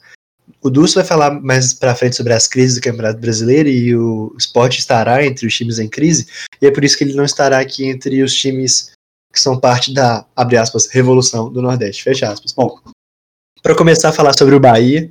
[0.63, 4.35] O Dulce vai falar mais pra frente sobre as crises do Campeonato Brasileiro e o
[4.39, 6.27] Sport estará entre os times em crise,
[6.61, 8.93] e é por isso que ele não estará aqui entre os times
[9.33, 12.53] que são parte da, abre aspas, revolução do Nordeste, fecha aspas.
[12.53, 12.79] Bom,
[13.63, 15.11] para começar a falar sobre o Bahia,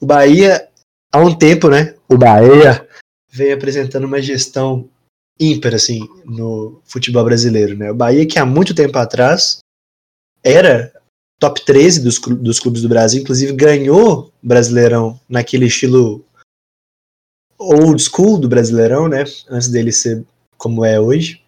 [0.00, 0.68] o Bahia,
[1.12, 2.88] há um tempo, né, o Bahia
[3.30, 4.88] vem apresentando uma gestão
[5.38, 9.58] ímpar, assim, no futebol brasileiro, né, o Bahia que há muito tempo atrás
[10.44, 10.92] era
[11.40, 16.24] top 13 dos, dos clubes do Brasil, inclusive ganhou Brasileirão naquele estilo
[17.58, 20.24] old school do Brasileirão, né, antes dele ser
[20.56, 21.42] como é hoje.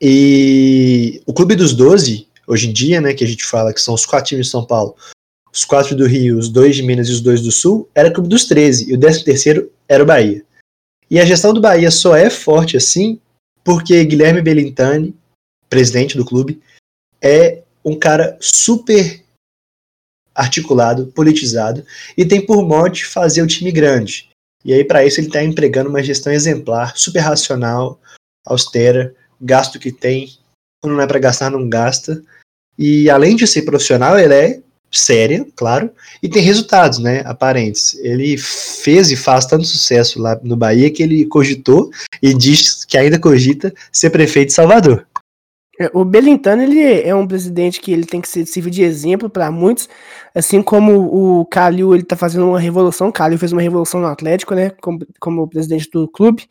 [0.00, 3.94] E o Clube dos 12, hoje em dia, né, que a gente fala que são
[3.94, 4.96] os quatro times de São Paulo,
[5.52, 8.12] os quatro do Rio, os dois de Minas e os dois do Sul, era o
[8.12, 10.44] Clube dos 13, e o 13 terceiro era o Bahia.
[11.10, 13.20] E a gestão do Bahia só é forte assim
[13.64, 15.16] porque Guilherme Belintani,
[15.70, 16.62] presidente do clube,
[17.20, 19.24] é um cara super
[20.34, 21.84] articulado, politizado,
[22.16, 24.28] e tem por mote fazer o time grande.
[24.64, 28.00] E aí, para isso, ele está empregando uma gestão exemplar, super racional,
[28.44, 30.36] austera, gasto que tem,
[30.82, 32.22] quando não é para gastar, não gasta.
[32.76, 34.62] E além de ser profissional, ele é
[35.00, 35.90] séria, claro,
[36.22, 37.94] e tem resultados, né, aparentes.
[38.00, 41.90] Ele fez e faz tanto sucesso lá no Bahia que ele cogitou
[42.22, 45.06] e diz que ainda cogita ser prefeito de Salvador.
[45.80, 49.28] É, O Belintano, ele é um presidente que ele tem que ser, servir de exemplo
[49.28, 49.88] para muitos,
[50.34, 54.06] assim como o Calil, ele tá fazendo uma revolução, o Calil fez uma revolução no
[54.06, 56.46] Atlético, né, como, como presidente do clube,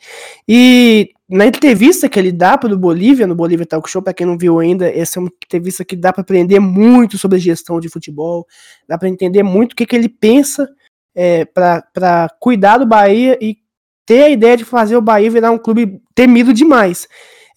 [0.47, 4.27] e na entrevista que ele dá para o Bolívia, no Bolívia Talk Show, para quem
[4.27, 7.89] não viu ainda, essa é uma entrevista que dá para aprender muito sobre gestão de
[7.89, 8.45] futebol,
[8.87, 10.69] dá para entender muito o que, que ele pensa
[11.15, 13.57] é, para cuidar do Bahia e
[14.05, 17.07] ter a ideia de fazer o Bahia virar um clube temido demais.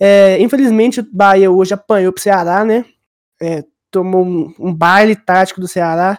[0.00, 2.82] É, infelizmente, o Bahia hoje apanhou pro Ceará, né?
[3.42, 6.18] É, tomou um, um baile tático do Ceará,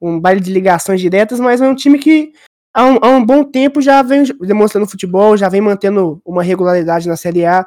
[0.00, 2.32] um baile de ligações diretas, mas é um time que
[2.74, 7.08] há um, há um bom tempo já vem demonstrando futebol, já vem mantendo uma regularidade
[7.08, 7.66] na Série A.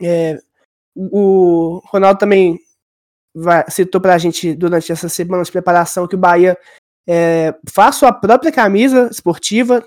[0.00, 0.38] É,
[0.94, 2.60] o Ronaldo também
[3.34, 6.58] vai, citou pra gente durante essa semana de preparação que o Bahia
[7.08, 9.84] é, faz sua própria camisa esportiva.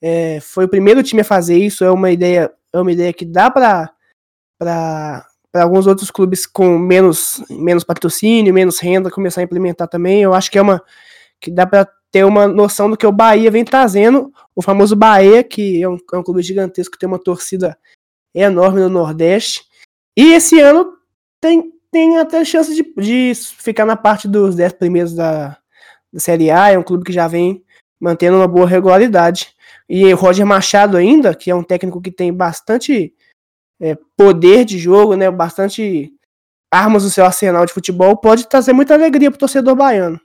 [0.00, 1.84] É, foi o primeiro time a fazer isso.
[1.84, 3.92] É uma ideia, é uma ideia que dá para
[4.58, 10.22] para alguns outros clubes com menos, menos patrocínio, menos renda começar a implementar também.
[10.22, 10.82] Eu acho que é uma
[11.40, 15.42] que dá para ter uma noção do que o Bahia vem trazendo, o famoso Bahia,
[15.42, 17.76] que é um, é um clube gigantesco, tem uma torcida
[18.34, 19.64] enorme no Nordeste.
[20.14, 20.92] E esse ano
[21.40, 25.56] tem, tem até chance de, de ficar na parte dos 10 primeiros da,
[26.12, 27.64] da Série A, é um clube que já vem
[27.98, 29.54] mantendo uma boa regularidade.
[29.88, 33.14] E o Roger Machado ainda, que é um técnico que tem bastante
[33.80, 36.12] é, poder de jogo, né, bastante
[36.70, 40.20] armas no seu arsenal de futebol, pode trazer muita alegria para o torcedor baiano.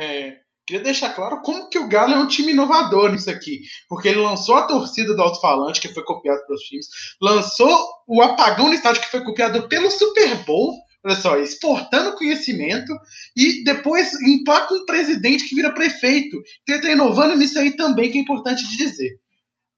[0.00, 4.08] É, queria deixar claro como que o Galo é um time inovador nisso aqui, porque
[4.08, 6.86] ele lançou a torcida do alto-falante, que foi copiado pelos times,
[7.20, 10.74] lançou o apagão no estádio, que foi copiado pelo Super Bowl,
[11.04, 12.94] olha só, exportando conhecimento,
[13.36, 16.36] e depois emplaca um presidente que vira prefeito.
[16.62, 19.20] Então ele está inovando nisso aí também, que é importante de dizer.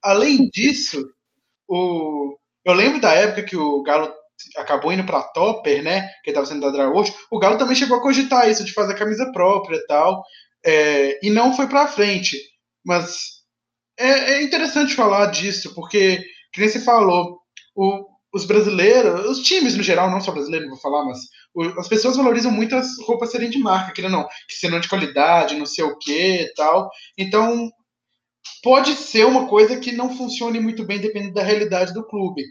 [0.00, 1.04] Além disso,
[1.66, 2.36] o...
[2.64, 4.12] eu lembro da época que o Galo
[4.57, 6.09] acabou indo para Topper, né?
[6.24, 7.14] Que estava sendo da Dragost.
[7.30, 10.22] O Galo também chegou a cogitar isso, de fazer camisa própria e tal.
[10.64, 12.38] É, e não foi para frente.
[12.84, 13.43] Mas
[13.99, 17.38] é, é, interessante falar disso, porque, que nem você falou,
[17.74, 21.18] o, os brasileiros, os times no geral, não só brasileiros, não vou falar, mas
[21.55, 24.88] o, as pessoas valorizam muito as roupas serem de marca, que não, que serão de
[24.88, 26.90] qualidade, não sei o que e tal.
[27.16, 27.70] Então,
[28.62, 32.43] pode ser uma coisa que não funcione muito bem dependendo da realidade do clube.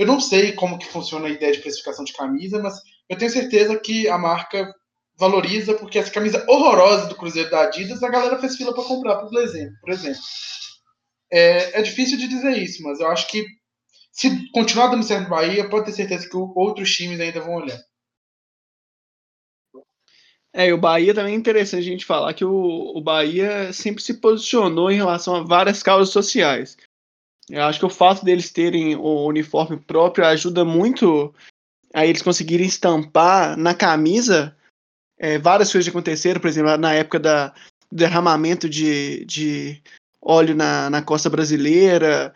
[0.00, 3.30] Eu não sei como que funciona a ideia de precificação de camisa, mas eu tenho
[3.30, 4.74] certeza que a marca
[5.18, 9.16] valoriza, porque essa camisa horrorosa do Cruzeiro da Adidas, a galera fez fila para comprar,
[9.16, 9.74] por exemplo.
[9.82, 10.22] Por exemplo.
[11.30, 13.44] É, é, difícil de dizer isso, mas eu acho que
[14.10, 17.78] se continuar dando certo no Bahia, pode ter certeza que outros times ainda vão olhar.
[20.50, 24.02] É, e o Bahia também é interessante a gente falar que o, o Bahia sempre
[24.02, 26.78] se posicionou em relação a várias causas sociais.
[27.48, 31.34] Eu acho que o fato deles terem o uniforme próprio ajuda muito
[31.92, 34.56] a eles conseguirem estampar na camisa
[35.20, 37.48] é, várias coisas aconteceram, por exemplo, na época da,
[37.90, 39.82] do derramamento de, de
[40.20, 42.32] óleo na, na costa brasileira,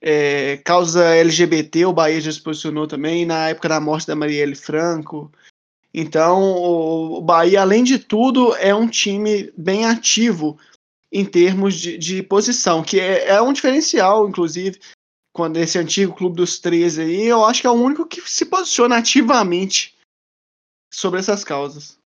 [0.00, 4.54] é, causa LGBT, o Bahia já se posicionou também, na época da morte da Marielle
[4.54, 5.30] Franco.
[5.92, 10.56] Então, o Bahia, além de tudo, é um time bem ativo
[11.12, 14.80] em termos de, de posição, que é, é, um diferencial, inclusive,
[15.32, 18.46] quando esse antigo clube dos 13 aí, eu acho que é o único que se
[18.46, 19.96] posiciona ativamente
[20.92, 21.99] sobre essas causas.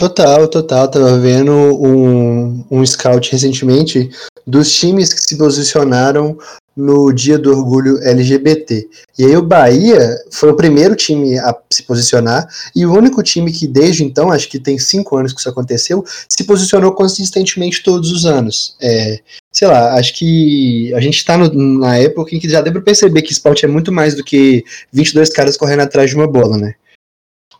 [0.00, 0.88] Total, total.
[0.88, 4.08] Tava vendo um, um scout recentemente
[4.46, 6.38] dos times que se posicionaram
[6.74, 8.88] no Dia do Orgulho LGBT.
[9.18, 13.52] E aí o Bahia foi o primeiro time a se posicionar e o único time
[13.52, 18.10] que desde então, acho que tem cinco anos que isso aconteceu, se posicionou consistentemente todos
[18.10, 18.76] os anos.
[18.80, 19.20] É,
[19.52, 23.20] sei lá, acho que a gente está na época em que já deu para perceber
[23.20, 26.74] que esporte é muito mais do que 22 caras correndo atrás de uma bola, né?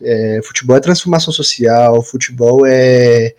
[0.02, 3.34] É, futebol é transformação social, futebol é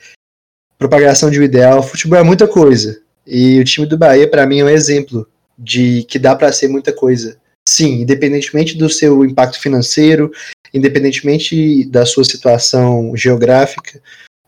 [0.78, 3.02] propagação de um ideal, futebol é muita coisa.
[3.26, 6.68] E o time do Bahia, para mim, é um exemplo de que dá para ser
[6.68, 7.40] muita coisa.
[7.68, 10.32] Sim, independentemente do seu impacto financeiro,
[10.74, 14.02] independentemente da sua situação geográfica,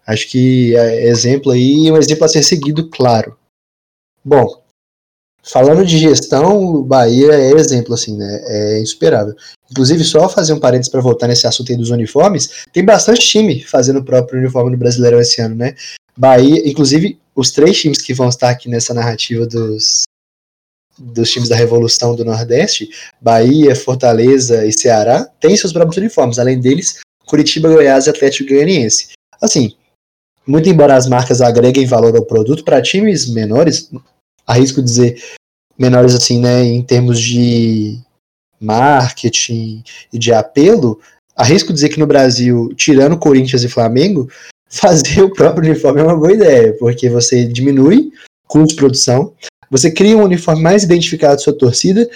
[0.08, 3.38] acho que é exemplo aí, um exemplo a ser seguido, claro.
[4.26, 4.63] Bom,
[5.44, 8.42] falando de gestão, o Bahia é exemplo, assim, né?
[8.46, 9.36] É insuperável.
[9.70, 13.62] Inclusive, só fazer um parênteses para voltar nesse assunto aí dos uniformes, tem bastante time
[13.64, 15.76] fazendo o próprio uniforme no Brasileirão esse ano, né?
[16.18, 20.04] Bahia, inclusive, os três times que vão estar aqui nessa narrativa dos,
[20.98, 22.90] dos times da Revolução do Nordeste,
[23.20, 26.40] Bahia, Fortaleza e Ceará, têm seus próprios uniformes.
[26.40, 29.10] Além deles, Curitiba, Goiás e Atlético Goianiense.
[29.42, 29.76] Assim,
[30.46, 33.90] muito embora as marcas agreguem valor ao produto, para times menores,
[34.46, 35.22] arrisco dizer
[35.78, 38.00] menores assim, né, em termos de
[38.60, 41.00] marketing e de apelo,
[41.36, 44.30] arrisco dizer que no Brasil, tirando Corinthians e Flamengo,
[44.70, 48.12] fazer o próprio uniforme é uma boa ideia, porque você diminui
[48.48, 49.34] custo de produção,
[49.70, 52.08] você cria um uniforme mais identificado da sua torcida.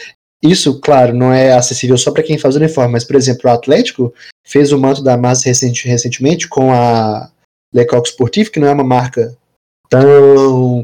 [0.44, 3.54] Isso, claro, não é acessível só para quem faz o uniforme, mas, por exemplo, o
[3.54, 4.14] Atlético
[4.46, 7.32] fez o manto da massa recente, recentemente com a
[7.74, 9.36] Lecoq Sportif, que não é uma marca
[9.90, 10.84] tão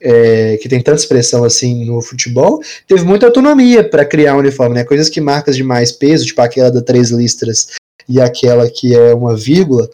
[0.00, 4.74] é, que tem tanta expressão assim no futebol, teve muita autonomia para criar um uniforme,
[4.74, 4.84] né?
[4.84, 7.68] Coisas que marcas de mais peso, tipo aquela da três listras
[8.08, 9.88] e aquela que é uma vírgula,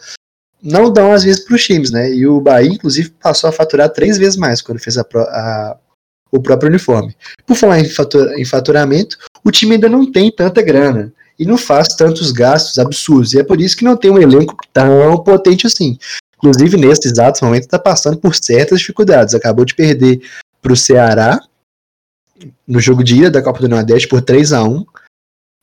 [0.63, 2.11] não dão às vezes para os times, né?
[2.11, 5.77] E o Bahia, inclusive, passou a faturar três vezes mais quando fez a, a,
[6.33, 7.15] o próprio uniforme.
[7.47, 11.57] Por falar em, fatura, em faturamento, o time ainda não tem tanta grana e não
[11.57, 13.33] faz tantos gastos absurdos.
[13.33, 15.97] E é por isso que não tem um elenco tão potente assim.
[16.39, 19.35] Inclusive, nesse exato momento, está passando por certas dificuldades.
[19.35, 20.21] Acabou de perder
[20.63, 21.41] para o Ceará
[22.67, 24.85] no jogo de ida da Copa do Nordeste por 3 a 1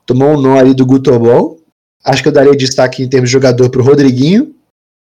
[0.05, 1.59] Tomou um nó ali do Gutobol.
[2.03, 4.53] Acho que eu daria destaque em termos de jogador para o Rodriguinho,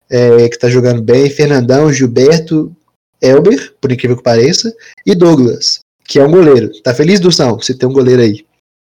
[0.08, 1.28] é, que está jogando bem.
[1.28, 2.72] Fernandão, Gilberto,
[3.20, 4.72] Elber, por incrível que pareça.
[5.04, 6.70] E Douglas, que é um goleiro.
[6.82, 7.58] Tá feliz, Dulção?
[7.58, 8.46] Você tem um goleiro aí.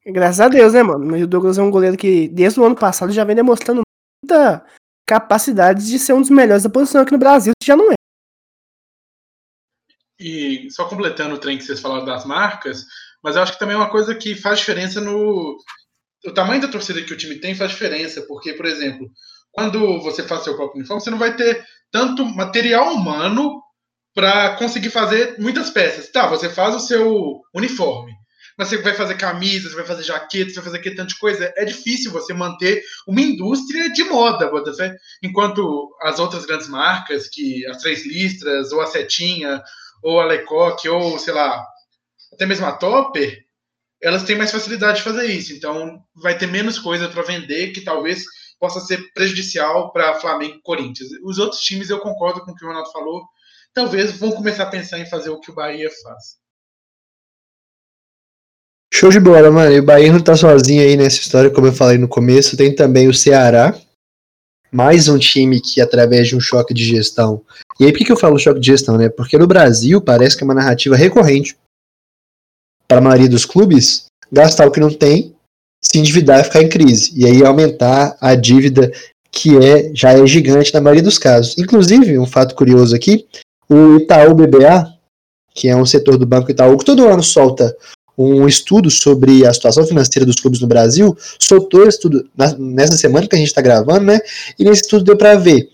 [0.06, 1.06] Graças a Deus, né, mano?
[1.06, 3.82] Mas o Douglas é um goleiro que, desde o ano passado, já vem demonstrando
[4.24, 4.66] muita
[5.08, 7.96] capacidade de ser um dos melhores da posição aqui no Brasil, já não é.
[10.20, 12.86] E só completando o trem que vocês falaram das marcas,
[13.22, 15.58] mas eu acho que também é uma coisa que faz diferença no.
[16.26, 19.12] O tamanho da torcida que o time tem faz diferença, porque, por exemplo,
[19.52, 23.62] quando você faz seu próprio uniforme, você não vai ter tanto material humano
[24.16, 26.10] para conseguir fazer muitas peças.
[26.10, 28.14] Tá, você faz o seu uniforme,
[28.58, 31.54] mas você vai fazer camisas, vai fazer jaquetas, vai fazer aquele tanto de coisa.
[31.58, 34.96] É difícil você manter uma indústria de moda, Botafé.
[35.22, 39.62] Enquanto as outras grandes marcas, que as Três Listras, ou a Setinha,
[40.04, 41.66] ou a Lecoque, ou sei lá,
[42.32, 43.44] até mesmo a Topper,
[44.02, 45.54] elas têm mais facilidade de fazer isso.
[45.54, 48.26] Então vai ter menos coisa para vender que talvez
[48.60, 51.10] possa ser prejudicial para Flamengo e Corinthians.
[51.24, 53.24] Os outros times, eu concordo com o que o Ronaldo falou,
[53.74, 56.43] talvez vão começar a pensar em fazer o que o Bahia faz.
[58.96, 59.74] Show de bola, mano.
[59.74, 62.56] E o Bahia não tá sozinho aí nessa história, como eu falei no começo.
[62.56, 63.76] Tem também o Ceará,
[64.72, 67.42] mais um time que, através de um choque de gestão.
[67.80, 69.10] E aí, por que eu falo choque de gestão, né?
[69.10, 71.58] Porque no Brasil parece que é uma narrativa recorrente
[72.88, 75.36] para a maioria dos clubes gastar o que não tem,
[75.84, 77.12] se endividar e ficar em crise.
[77.16, 78.92] E aí aumentar a dívida
[79.32, 81.58] que é já é gigante na maioria dos casos.
[81.58, 83.26] Inclusive, um fato curioso aqui,
[83.68, 84.94] o Itaú BBA,
[85.56, 87.76] que é um setor do Banco Itaú que todo ano solta
[88.18, 93.36] um estudo sobre a situação financeira dos clubes no Brasil, soltou estudo nessa semana que
[93.36, 94.20] a gente está gravando, né?
[94.58, 95.70] E nesse estudo deu para ver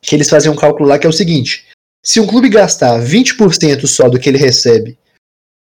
[0.00, 1.66] que eles fazem um cálculo lá que é o seguinte:
[2.02, 4.98] se um clube gastar 20% só do que ele recebe,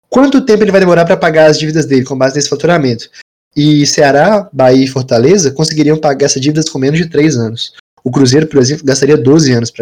[0.08, 3.08] quanto tempo ele vai demorar para pagar as dívidas dele com base nesse faturamento?
[3.56, 7.72] E Ceará, Bahia e Fortaleza conseguiriam pagar essas dívidas com menos de 3 anos.
[8.02, 9.72] O Cruzeiro, por exemplo, gastaria 12 anos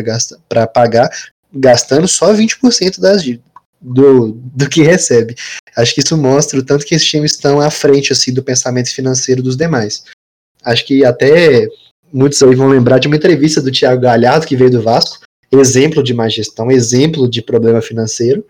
[0.48, 1.10] para pagar,
[1.52, 3.51] gastando só 20% das dívidas
[3.82, 5.34] do, do que recebe.
[5.76, 8.94] Acho que isso mostra o tanto que esses times estão à frente assim do pensamento
[8.94, 10.04] financeiro dos demais.
[10.64, 11.68] Acho que até
[12.12, 15.20] muitos aí vão lembrar de uma entrevista do Thiago Galhardo, que veio do Vasco,
[15.50, 18.44] exemplo de má gestão, exemplo de problema financeiro.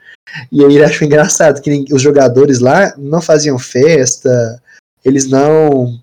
[0.51, 4.61] E aí ele achou engraçado que os jogadores lá não faziam festa,
[5.05, 6.01] eles não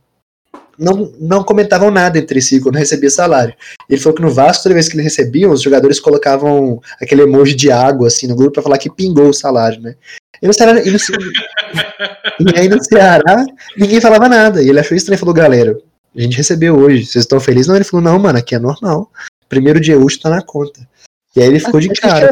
[0.80, 3.54] não, não comentavam nada entre si quando recebia salário.
[3.90, 7.54] Ele falou que no Vasco, toda vez que eles recebiam, os jogadores colocavam aquele emoji
[7.54, 9.96] de água assim no grupo para falar que pingou o salário, né?
[10.42, 10.98] E, no Ceará, e, no,
[12.56, 13.46] e aí no Ceará,
[13.78, 14.64] ninguém falava nada.
[14.64, 15.78] E ele achou estranho e falou, galera,
[16.16, 17.68] a gente recebeu hoje, vocês estão felizes?
[17.68, 19.12] Não, ele falou, não, mano, aqui é normal.
[19.50, 20.80] Primeiro dia útil tá na conta.
[21.36, 22.30] E aí ele ficou de cara.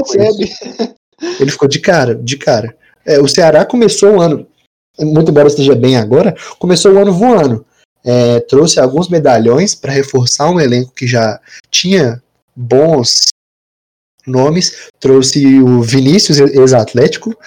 [1.40, 2.76] Ele ficou de cara, de cara.
[3.06, 4.48] É, o Ceará começou o ano,
[5.00, 7.66] muito embora esteja bem agora, começou o ano voando
[8.04, 11.40] é, trouxe alguns medalhões para reforçar um elenco que já
[11.70, 12.22] tinha
[12.56, 13.28] bons
[14.26, 14.88] nomes.
[15.00, 17.38] Trouxe o Vinícius, ex-atlético,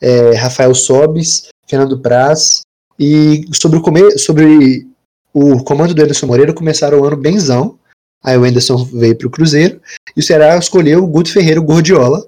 [0.00, 2.62] é, Rafael Sobis, Fernando Praz.
[2.98, 4.86] E sobre o, sobre
[5.32, 7.78] o comando do Anderson Moreira, começaram o ano benzão.
[8.22, 9.80] Aí o Anderson veio para o Cruzeiro.
[10.14, 12.26] E o Ceará escolheu o Guto Ferreira, Gordiola,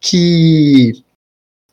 [0.00, 1.04] que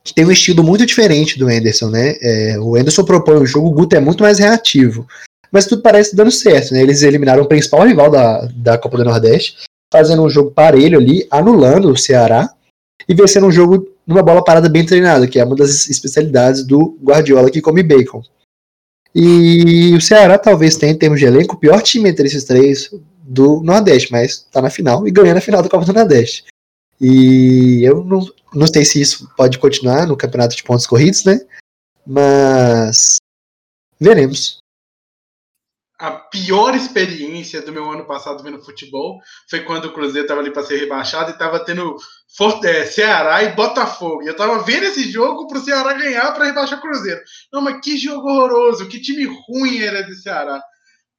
[0.03, 2.15] que tem um estilo muito diferente do Anderson, né?
[2.21, 5.05] É, o Anderson propõe o jogo, o Guto é muito mais reativo
[5.51, 6.81] mas tudo parece dando certo, né?
[6.81, 9.57] Eles eliminaram o principal rival da, da Copa do Nordeste,
[9.91, 12.49] fazendo um jogo parelho ali, anulando o Ceará
[13.07, 16.97] e vencendo um jogo numa bola parada bem treinada, que é uma das especialidades do
[17.01, 18.21] Guardiola que come bacon.
[19.13, 22.91] E o Ceará talvez tenha, em termos de elenco, o pior time entre esses três
[23.23, 26.45] do Nordeste, mas tá na final e ganhando a final da Copa do Nordeste.
[26.99, 31.41] E eu não, não sei se isso pode continuar no campeonato de pontos corridos, né?
[32.05, 33.17] Mas
[33.99, 34.59] veremos
[35.99, 39.19] a pior experiência do meu ano passado vendo futebol
[39.49, 41.97] foi quando o Cruzeiro estava ali para ser rebaixado e estava tendo
[42.63, 44.21] é, Ceará e Botafogo.
[44.21, 47.19] E eu estava vendo esse jogo para o Ceará ganhar para rebaixar o Cruzeiro.
[47.51, 50.61] Não, mas que jogo horroroso, que time ruim era de Ceará.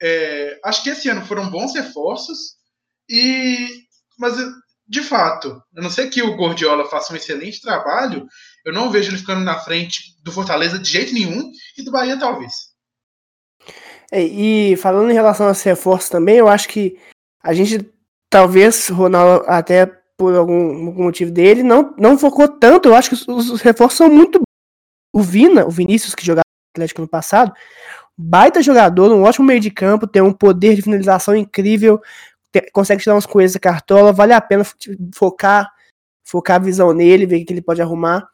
[0.01, 2.57] É, acho que esse ano foram bons reforços,
[3.09, 3.69] e
[4.17, 4.37] mas
[4.89, 8.27] de fato, a não ser que o Gordiola faça um excelente trabalho,
[8.65, 12.19] eu não vejo ele ficando na frente do Fortaleza de jeito nenhum e do Bahia
[12.19, 12.68] talvez.
[14.11, 16.99] É, E falando em relação aos reforços também, eu acho que
[17.43, 17.89] a gente,
[18.31, 19.87] talvez, Ronaldo, até
[20.17, 22.89] por algum, algum motivo dele, não, não focou tanto.
[22.89, 24.45] Eu acho que os, os reforços são muito bons.
[25.15, 26.43] O Vina, o Vinícius, que jogava
[26.77, 27.53] no Atlético no passado,
[28.17, 32.01] baita jogador, um ótimo meio de campo, tem um poder de finalização incrível,
[32.53, 34.77] te- consegue tirar umas coisas da cartola, vale a pena fo-
[35.15, 35.73] focar,
[36.25, 38.29] focar a visão nele, ver o que ele pode arrumar.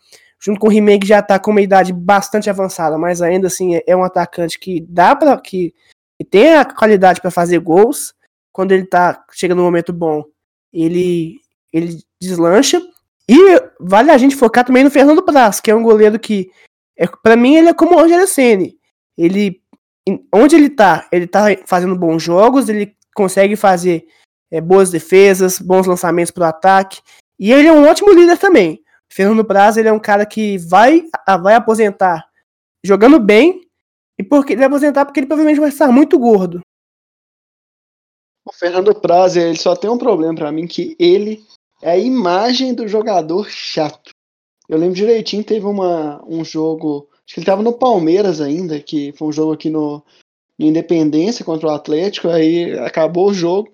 [0.44, 3.76] Junto com o He-Man, que já tá com uma idade bastante avançada, mas ainda assim
[3.76, 5.72] é- é um atacante que dá para que,
[6.18, 8.12] que tem a qualidade para fazer gols.
[8.52, 10.22] Quando ele tá chega no momento bom,
[10.72, 11.40] ele
[11.72, 12.80] ele deslancha.
[13.28, 13.36] E
[13.80, 16.50] vale a gente focar também no Fernando Praz, que é um goleiro que
[16.96, 18.76] é, para mim ele é como o Rogério Ceni.
[19.16, 19.62] Ele
[20.32, 24.06] onde ele tá, ele tá fazendo bons jogos, ele consegue fazer
[24.50, 27.00] é, boas defesas, bons lançamentos pro ataque.
[27.38, 28.83] E ele é um ótimo líder também.
[29.14, 31.04] Fernando Praz, ele é um cara que vai,
[31.40, 32.28] vai aposentar
[32.84, 33.60] jogando bem,
[34.18, 36.60] e porque ele vai aposentar porque ele provavelmente vai estar muito gordo.
[38.44, 41.46] O Fernando Praz, ele só tem um problema pra mim, que ele
[41.80, 44.10] é a imagem do jogador chato.
[44.68, 49.12] Eu lembro direitinho, teve uma, um jogo, acho que ele tava no Palmeiras ainda, que
[49.12, 50.04] foi um jogo aqui no,
[50.58, 53.72] no Independência contra o Atlético, aí acabou o jogo.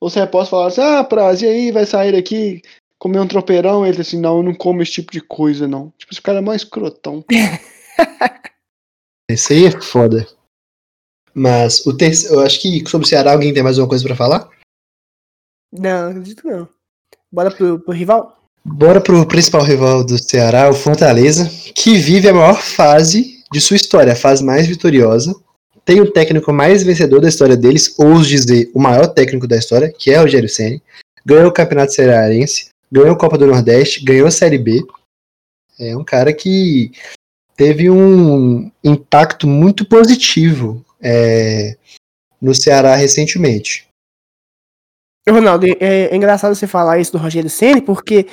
[0.00, 2.62] Os repórteres falaram assim, ah, Praz, e aí, vai sair daqui
[3.02, 3.84] comer um tropeirão?
[3.84, 5.92] Ele disse assim, não, eu não como esse tipo de coisa, não.
[5.98, 7.24] Tipo, esse cara é mais escrotão.
[9.28, 10.26] Esse aí é foda.
[11.34, 14.14] Mas o terceiro, eu acho que sobre o Ceará alguém tem mais alguma coisa pra
[14.14, 14.50] falar?
[15.72, 16.68] Não, acredito não.
[17.32, 18.38] Bora pro, pro rival?
[18.62, 23.76] Bora pro principal rival do Ceará, o Fortaleza, que vive a maior fase de sua
[23.76, 25.34] história, a fase mais vitoriosa.
[25.84, 29.90] Tem o técnico mais vencedor da história deles, ouso dizer, o maior técnico da história,
[29.90, 30.82] que é o Rogério Ceni.
[31.24, 34.84] Ganhou o Campeonato Cearense, ganhou a Copa do Nordeste, ganhou a Série B.
[35.80, 36.92] É um cara que
[37.56, 41.76] teve um impacto muito positivo é,
[42.40, 43.88] no Ceará recentemente.
[45.28, 48.26] Ronaldo, é, é engraçado você falar isso do Rogério Ceni, porque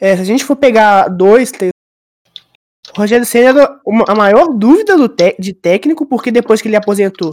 [0.00, 1.70] é, se a gente for pegar dois, três.
[2.96, 6.68] O Rogério Ceni era uma- a maior dúvida do te- de técnico, porque depois que
[6.68, 7.30] ele aposentou,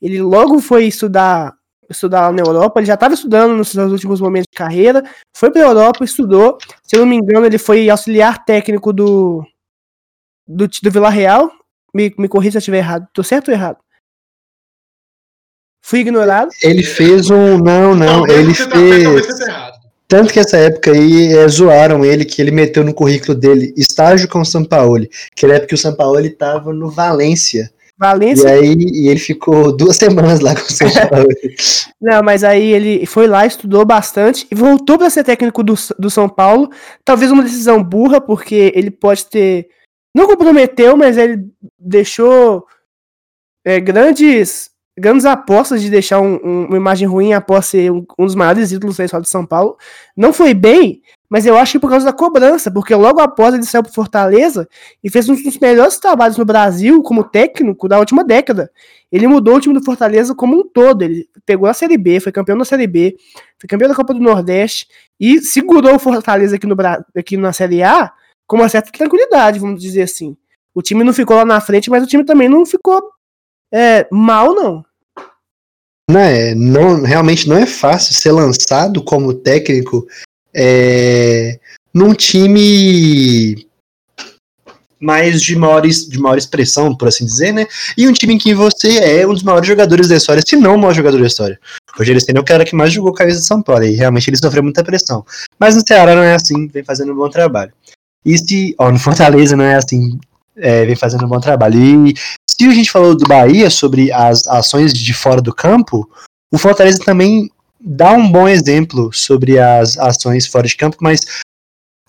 [0.00, 1.54] ele logo foi estudar,
[1.92, 2.80] estudar lá na Europa.
[2.80, 5.02] Ele já estava estudando nos seus últimos momentos de carreira,
[5.36, 6.58] foi para a Europa, estudou.
[6.82, 9.44] Se eu não me engano, ele foi auxiliar técnico do
[10.46, 11.50] do, do Vila Real.
[11.94, 13.06] Me, me corrija se eu estiver errado.
[13.12, 13.78] Tô certo ou errado?
[15.84, 16.50] Fui ignorado.
[16.62, 17.58] Ele fez um.
[17.58, 19.38] Não, não, Talvez ele tá fez.
[19.38, 19.72] tá.
[20.06, 24.28] Tanto que essa época aí é, zoaram ele, que ele meteu no currículo dele estágio
[24.28, 25.10] com o Sampaoli.
[25.34, 27.72] Que era época que o Sampaoli tava no Valência.
[27.98, 28.48] Valência.
[28.48, 31.34] E aí e ele ficou duas semanas lá com o Sampaoli.
[32.00, 36.10] Não, mas aí ele foi lá, estudou bastante e voltou para ser técnico do, do
[36.10, 36.70] São Paulo.
[37.04, 39.68] Talvez uma decisão burra, porque ele pode ter.
[40.14, 41.44] Não comprometeu, mas ele
[41.78, 42.66] deixou
[43.64, 48.26] é, grandes, grandes apostas de deixar um- um- uma imagem ruim após ser um, um
[48.26, 49.76] dos maiores ídolos da história de São Paulo.
[50.16, 51.00] Não foi bem,
[51.32, 54.68] mas eu acho que por causa da cobrança, porque logo após ele saiu para Fortaleza
[55.02, 58.70] e fez um dos melhores trabalhos no Brasil como técnico da última década.
[59.10, 61.00] Ele mudou o time do Fortaleza como um todo.
[61.00, 63.16] Ele pegou a Série B, foi campeão da Série B,
[63.58, 64.86] foi campeão da Copa do Nordeste
[65.18, 66.76] e segurou o Fortaleza aqui, no,
[67.16, 68.12] aqui na Série A
[68.46, 70.36] com uma certa tranquilidade, vamos dizer assim.
[70.74, 73.02] O time não ficou lá na frente, mas o time também não ficou
[73.72, 74.84] é, mal, não.
[76.10, 80.06] Não é, não, realmente não é fácil ser lançado como técnico
[80.54, 81.58] é,
[81.92, 83.66] num time
[85.02, 87.66] mais de maior, de maior expressão, por assim dizer, né?
[87.98, 90.76] E um time em que você é um dos maiores jogadores da história, se não
[90.76, 91.58] o maior jogador da história.
[91.96, 94.36] Rogério Ceni é o cara que mais jogou camisa de São Paulo, e realmente ele
[94.36, 95.26] sofreu muita pressão.
[95.58, 97.72] Mas no Ceará não é assim, vem fazendo um bom trabalho.
[98.24, 100.20] E se, ó, no Fortaleza não é assim,
[100.56, 102.06] é, vem fazendo um bom trabalho.
[102.06, 102.14] E
[102.48, 106.08] se a gente falou do Bahia sobre as ações de fora do campo,
[106.52, 107.50] o Fortaleza também
[107.84, 111.20] dá um bom exemplo sobre as ações fora de campo, mas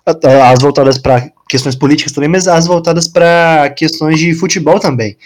[0.05, 5.17] a- as voltadas para questões políticas também, mas as voltadas para questões de futebol também.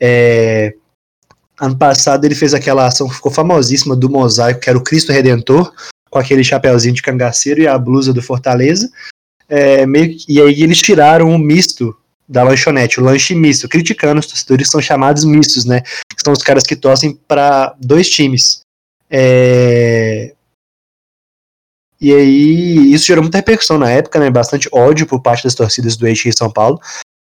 [0.00, 0.74] É,
[1.60, 5.12] ano passado ele fez aquela ação que ficou famosíssima do mosaico, que era o Cristo
[5.12, 5.72] Redentor,
[6.10, 8.90] com aquele chapéuzinho de cangaceiro e a blusa do Fortaleza.
[9.48, 11.96] É, meio e aí eles tiraram o misto
[12.28, 15.80] da lanchonete, o lanche misto, criticando os torcedores que são chamados mistos, né?
[15.82, 18.60] Que são os caras que torcem para dois times.
[19.12, 20.34] É,
[22.00, 24.28] E aí, isso gerou muita repercussão na época, né?
[24.28, 26.80] Bastante ódio por parte das torcidas do Eixo em São Paulo,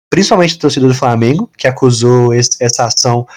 [0.10, 3.28] principalmente a torcida do Flamengo, que acusou esse- essa ação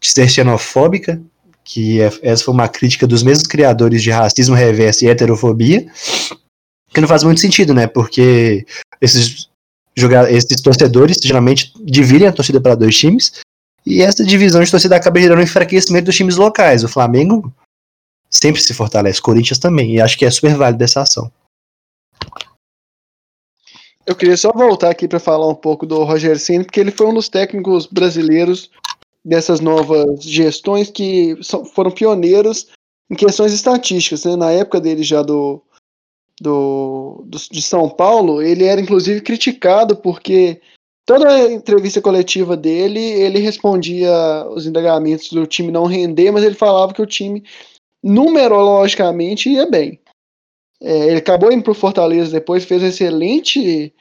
[0.00, 1.20] de ser xenofóbica,
[1.64, 5.84] que é- essa foi uma crítica dos mesmos criadores de racismo reverso e heterofobia,
[6.94, 7.88] que não faz muito sentido, né?
[7.88, 8.64] Porque
[9.00, 9.48] esses,
[10.30, 13.32] esses torcedores geralmente dividem a torcida para dois times,
[13.84, 16.84] e essa divisão de torcida acaba gerando um enfraquecimento dos times locais.
[16.84, 17.52] O Flamengo
[18.32, 21.30] sempre se fortalece, Corinthians também, e acho que é super válido essa ação.
[24.04, 27.06] Eu queria só voltar aqui para falar um pouco do Roger Ceni, porque ele foi
[27.06, 28.70] um dos técnicos brasileiros
[29.24, 31.38] dessas novas gestões que
[31.74, 32.68] foram pioneiros
[33.08, 34.24] em questões estatísticas.
[34.24, 34.34] né?
[34.34, 35.62] Na época dele já do,
[36.40, 40.60] do, do- de São Paulo, ele era inclusive criticado porque
[41.06, 44.12] toda a entrevista coletiva dele, ele respondia
[44.50, 47.44] os indagamentos do time não render, mas ele falava que o time
[48.02, 50.00] numerologicamente ia bem.
[50.82, 53.94] É, ele acabou indo para o Fortaleza depois, fez excelente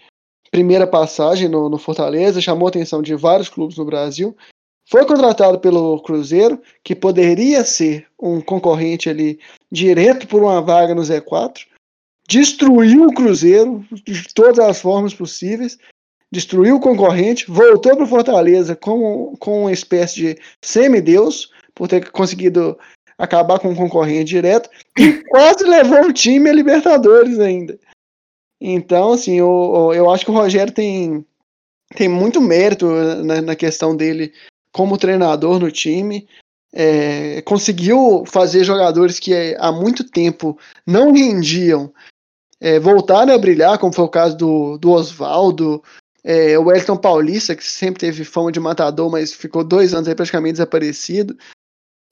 [0.50, 4.36] primeira passagem no, no Fortaleza, chamou a atenção de vários clubes no Brasil.
[4.90, 9.40] Foi contratado pelo Cruzeiro, que poderia ser um concorrente ali
[9.72, 11.66] direto por uma vaga no Z4.
[12.28, 15.78] Destruiu o Cruzeiro de todas as formas possíveis.
[16.30, 22.12] Destruiu o concorrente, voltou para o Fortaleza com, com uma espécie de semideus, por ter
[22.12, 22.78] conseguido
[23.22, 27.80] acabar com o concorrente direto e quase levou o time a Libertadores ainda.
[28.60, 31.24] Então, assim, eu, eu acho que o Rogério tem,
[31.96, 32.88] tem muito mérito
[33.24, 34.34] na, na questão dele
[34.74, 36.28] como treinador no time.
[36.74, 40.58] É, conseguiu fazer jogadores que é, há muito tempo
[40.88, 41.94] não rendiam
[42.60, 45.84] é, voltarem a brilhar, como foi o caso do, do Oswaldo,
[46.24, 50.54] é, o Elton Paulista, que sempre teve fama de matador, mas ficou dois anos praticamente
[50.54, 51.36] desaparecido.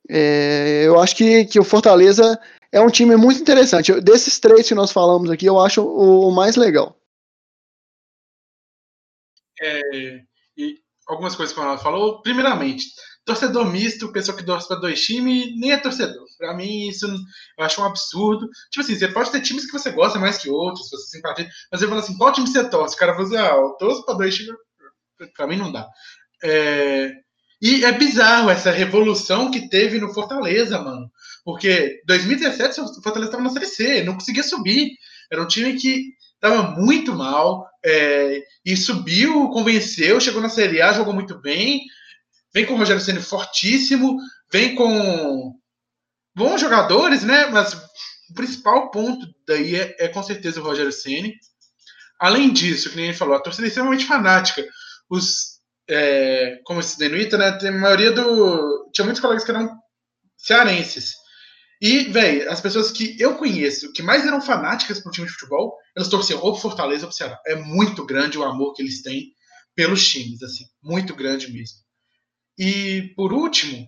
[0.10, 2.40] É, eu acho que, que o Fortaleza
[2.72, 3.92] é um time muito interessante.
[3.92, 6.96] Eu- desses três que nós falamos aqui, eu acho o, o mais legal.
[9.62, 9.82] É,
[10.58, 10.78] e
[11.08, 12.22] algumas coisas que o Ronaldo falou.
[12.22, 12.86] Primeiramente,
[13.26, 16.26] torcedor misto, pessoa que torce para dois times, nem é torcedor.
[16.38, 18.48] Pra mim, isso eu acho um absurdo.
[18.72, 21.82] Tipo assim, você pode ter times que você gosta mais que outros, você simpatiza, mas
[21.82, 22.96] você fala assim, qual time você torce?
[22.96, 24.56] O cara fala assim, ah, eu torço para dois times.
[25.36, 25.88] Pra mim não dá.
[26.44, 27.12] É,
[27.62, 31.12] E é bizarro essa revolução que teve no Fortaleza, mano.
[31.44, 34.92] Porque 2017 o Fortaleza estava na Série C, não conseguia subir.
[35.32, 40.94] Era um time que estava muito mal é, e subiu, convenceu, chegou na Série A,
[40.94, 41.82] jogou muito bem.
[42.54, 44.18] Vem com o Rogério sendo fortíssimo,
[44.52, 45.54] vem com
[46.36, 47.48] bons jogadores, né?
[47.48, 51.36] Mas o principal ponto daí é, é com certeza o Rogério Ceni.
[52.20, 54.66] Além disso, que nem falou, a torcida é extremamente fanática.
[55.10, 55.59] Os,
[55.90, 57.52] é, como esse Denuita, né?
[57.54, 58.90] Tem a maioria do.
[58.94, 59.70] Tinha muitos colegas que eram
[60.38, 61.16] cearenses.
[61.82, 65.78] E, velho, as pessoas que eu conheço, que mais eram fanáticas pro time de futebol,
[65.96, 67.40] elas torciam ou pro Fortaleza ou pro Ceará.
[67.48, 69.32] É muito grande o amor que eles têm
[69.76, 70.66] pelos times, assim.
[70.84, 71.78] Muito grande mesmo.
[72.58, 73.88] E, por último,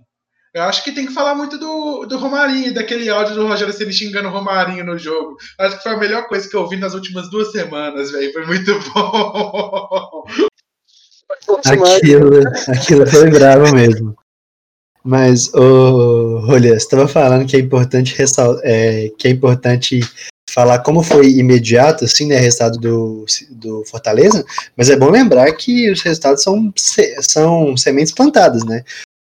[0.53, 3.91] eu acho que tem que falar muito do, do Romarinho, daquele áudio do Rogério Ceni
[3.91, 5.35] xingando o Romarinho no jogo.
[5.59, 8.31] Acho que foi a melhor coisa que eu ouvi nas últimas duas semanas, velho.
[8.31, 10.23] Foi muito bom.
[11.95, 12.29] Aquilo,
[12.67, 14.15] aquilo foi bravo mesmo.
[15.03, 19.99] Mas, ô, Rolha, você estava falando que é importante ressal é, que é importante
[20.49, 24.45] falar como foi imediato, assim, né, resultado do, do Fortaleza,
[24.75, 26.71] mas é bom lembrar que os resultados são,
[27.21, 28.83] são sementes plantadas, né?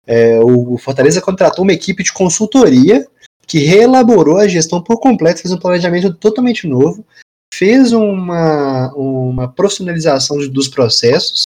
[0.08, 3.08] É, o Fortaleza contratou uma equipe de consultoria
[3.46, 7.06] que reelaborou a gestão por completo, fez um planejamento totalmente novo,
[7.54, 11.44] fez uma, uma profissionalização de- dos processos,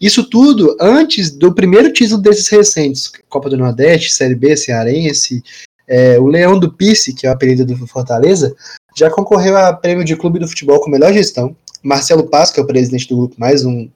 [0.00, 5.42] isso tudo antes do primeiro título desses recentes, Copa do Nordeste, Série B, Cearense,
[5.86, 8.54] é, o Leão do Pice, que é o apelido do Fortaleza,
[8.96, 11.56] já concorreu a prêmio de clube do futebol com melhor gestão.
[11.82, 13.88] Marcelo Paz, que é o presidente do grupo, mais um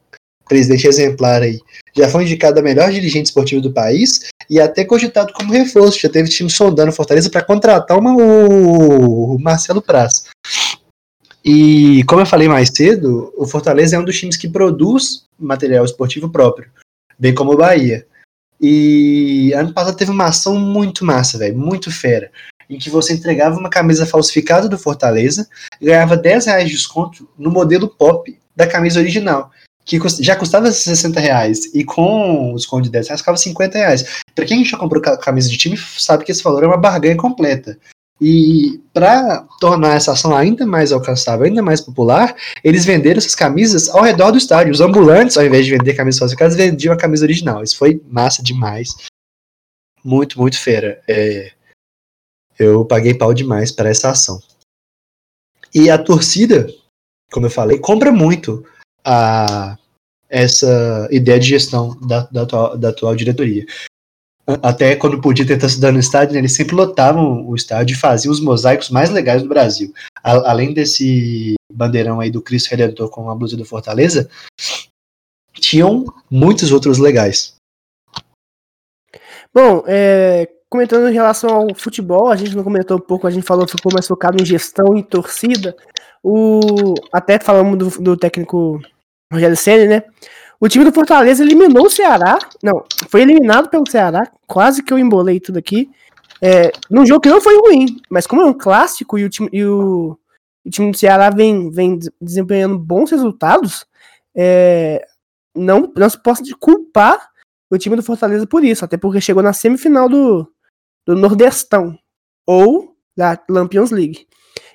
[0.49, 1.61] presidente exemplar aí,
[1.97, 5.99] já foi indicado a melhor dirigente esportivo do país e até cogitado como reforço.
[6.01, 10.25] Já teve time sondando Fortaleza para contratar uma, o, Marcelo Praz.
[11.49, 15.85] E como eu falei mais cedo, o Fortaleza é um dos times que produz material
[15.85, 16.69] esportivo próprio,
[17.17, 18.05] bem como o Bahia.
[18.61, 22.33] E ano passado teve uma ação muito massa, velho, muito fera,
[22.69, 25.47] em que você entregava uma camisa falsificada do Fortaleza
[25.81, 29.53] ganhava 10 reais de desconto no modelo pop da camisa original,
[29.85, 34.05] que já custava 60 reais, e com o desconto de 10 reais ficava 50 reais.
[34.35, 37.17] Pra quem já comprou ca- camisa de time, sabe que esse valor é uma barganha
[37.17, 37.79] completa.
[38.21, 42.35] E para tornar essa ação ainda mais alcançável, ainda mais popular,
[42.65, 44.73] eles venderam essas camisas ao redor do estádio.
[44.73, 47.63] Os ambulantes, ao invés de vender camisas falsificadas, vendiam a camisa original.
[47.63, 48.95] Isso foi massa demais.
[50.03, 51.03] Muito, muito fera.
[51.07, 51.53] É,
[52.59, 54.41] eu paguei pau demais para essa ação.
[55.75, 56.67] E a torcida,
[57.31, 58.65] como eu falei, compra muito
[59.05, 59.77] a
[60.29, 63.67] essa ideia de gestão da, da, atual, da atual diretoria.
[64.63, 68.31] Até quando podia ter torcida no estádio, né, eles sempre lotavam o estádio e faziam
[68.33, 69.93] os mosaicos mais legais do Brasil.
[70.23, 74.31] A- além desse bandeirão aí do Cristo Redentor com a blusa do Fortaleza,
[75.55, 77.55] tinham muitos outros legais.
[79.53, 83.47] Bom, é, comentando em relação ao futebol, a gente não comentou um pouco, a gente
[83.47, 85.77] falou ficou mais focado em gestão e torcida.
[86.23, 88.81] O, até falamos do, do técnico
[89.33, 90.03] Rogério Ceni, né?
[90.61, 92.39] O time do Fortaleza eliminou o Ceará.
[92.63, 94.31] Não, foi eliminado pelo Ceará.
[94.47, 95.91] Quase que eu embolei tudo aqui.
[96.41, 99.49] É, num jogo que não foi ruim, mas como é um clássico e o time,
[99.53, 100.19] e o,
[100.65, 103.87] o time do Ceará vem, vem desempenhando bons resultados,
[104.35, 105.07] é,
[105.55, 107.31] não, não se pode culpar
[107.71, 110.47] o time do Fortaleza por isso, até porque chegou na semifinal do,
[111.07, 111.99] do Nordestão
[112.47, 114.27] ou da Lampions League.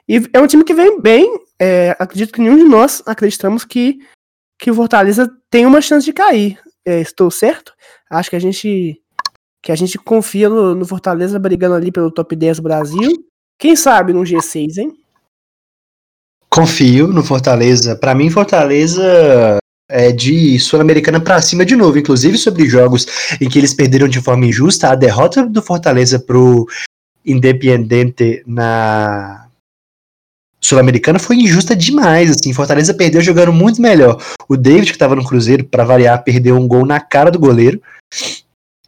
[0.10, 1.40] E é um time que vem bem.
[1.60, 4.00] é, acredito que nenhum de nós acreditamos que,
[4.62, 6.60] que o Fortaleza tem uma chance de cair.
[6.86, 7.74] É, estou certo?
[8.10, 9.02] Acho que a gente
[9.64, 13.12] que a gente confia no, no Fortaleza brigando ali pelo top 10 Brasil.
[13.60, 14.94] Quem sabe no G6, hein?
[16.50, 17.96] Confio no Fortaleza.
[17.96, 19.58] Pra mim, Fortaleza
[19.90, 23.06] é de Sul-Americana pra cima de novo, inclusive sobre jogos
[23.40, 24.90] em que eles perderam de forma injusta.
[24.90, 26.68] A derrota do Fortaleza pro
[27.24, 29.48] Independiente na
[30.64, 32.54] Sul-Americana foi injusta demais, assim.
[32.54, 34.22] Fortaleza perdeu jogando muito melhor.
[34.48, 37.82] O David, que tava no Cruzeiro, pra variar, perdeu um gol na cara do goleiro.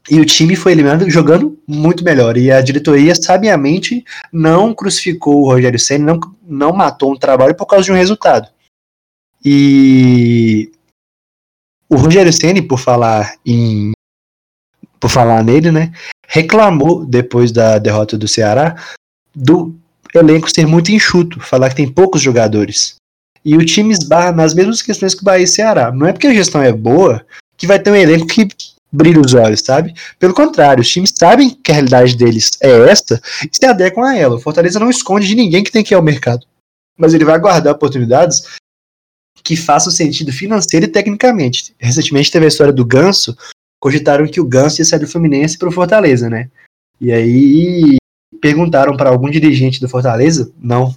[0.10, 2.38] E o time foi eliminado jogando muito melhor.
[2.38, 7.66] E a diretoria, sabiamente, não crucificou o Rogério Senna, não, não matou um trabalho por
[7.66, 8.50] causa de um resultado.
[9.44, 10.72] E
[11.90, 13.92] o Rogério Ceni, por falar em
[15.00, 15.92] por falar nele, né,
[16.26, 18.82] reclamou depois da derrota do Ceará
[19.36, 19.76] do
[20.20, 22.96] elenco ser muito enxuto, falar que tem poucos jogadores.
[23.44, 25.92] E o time esbarra nas mesmas questões que o Bahia e Ceará.
[25.92, 27.26] Não é porque a gestão é boa
[27.58, 28.48] que vai ter um elenco que
[28.92, 29.94] brilha os olhos, sabe?
[30.20, 34.16] Pelo contrário, os times sabem que a realidade deles é esta e se adequam a
[34.16, 34.36] ela.
[34.36, 36.46] O Fortaleza não esconde de ninguém que tem que ir ao mercado.
[36.98, 38.44] Mas ele vai guardar oportunidades
[39.44, 41.76] que façam sentido financeiro e tecnicamente.
[41.80, 43.36] Recentemente teve a história do Ganso,
[43.82, 46.50] cogitaram que o Ganso ia sair do Fluminense para o Fortaleza, né?
[47.02, 47.98] E aí
[48.44, 50.94] perguntaram para algum dirigente do Fortaleza, não,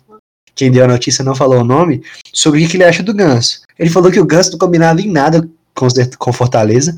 [0.53, 2.03] quem deu a notícia não falou o nome,
[2.33, 3.61] sobre o que ele acha do Ganso.
[3.79, 5.87] Ele falou que o Ganso não combinava em nada com,
[6.19, 6.93] com Fortaleza,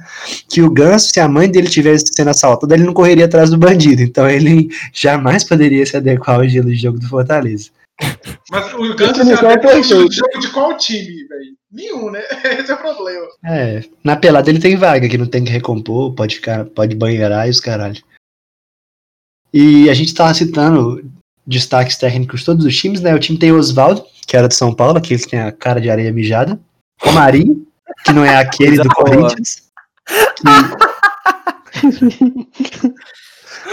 [0.48, 3.58] que o Ganso, se a mãe dele tivesse sendo assaltada, ele não correria atrás do
[3.58, 7.68] bandido, então ele jamais poderia se adequar ao estilo de jogo do Fortaleza.
[8.50, 11.58] Mas o Ganso se é adequa ao estilo de jogo de qual time, velho?
[11.70, 12.22] Nenhum, né?
[12.58, 13.26] Esse é o problema.
[13.44, 17.46] É, na pelada ele tem vaga, que não tem que recompor, pode ficar, pode banheirar
[17.46, 18.00] e os caralho.
[19.52, 21.04] E a gente tava citando
[21.46, 23.14] destaques técnicos de todos os times, né?
[23.14, 25.80] O time tem o Oswaldo, que era de São Paulo, aquele que tem a cara
[25.80, 26.60] de areia mijada.
[27.04, 27.66] O Marinho,
[28.04, 28.88] que não é aquele do.
[28.88, 29.62] Corinthians.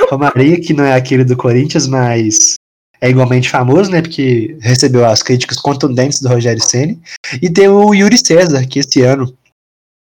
[0.08, 0.58] Que...
[0.58, 2.56] que não é aquele do Corinthians, mas
[3.02, 4.02] é igualmente famoso, né?
[4.02, 7.02] Porque recebeu as críticas contundentes do Rogério Ceni.
[7.42, 9.36] E tem o Yuri César, que esse ano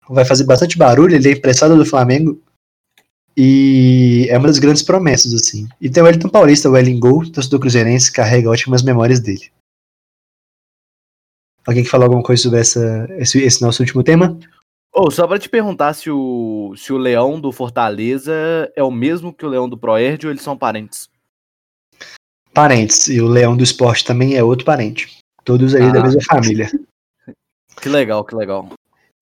[0.09, 2.39] vai fazer bastante barulho, ele é emprestado do Flamengo.
[3.35, 5.67] E é uma das grandes promessas, assim.
[5.81, 9.51] E tem o Wellington Paulista, o Wellington Gol, torcedor cruzeirense, carrega ótimas memórias dele.
[11.65, 14.37] Alguém que falou alguma coisa sobre essa, esse, esse nosso último tema?
[14.93, 19.33] Ô, só pra te perguntar se o, se o leão do Fortaleza é o mesmo
[19.33, 21.09] que o leão do Proerd ou eles são parentes?
[22.53, 23.07] Parentes.
[23.07, 25.17] E o Leão do Esporte também é outro parente.
[25.43, 26.03] Todos aí da Ah.
[26.03, 26.69] mesma família.
[27.81, 28.69] Que legal, que legal.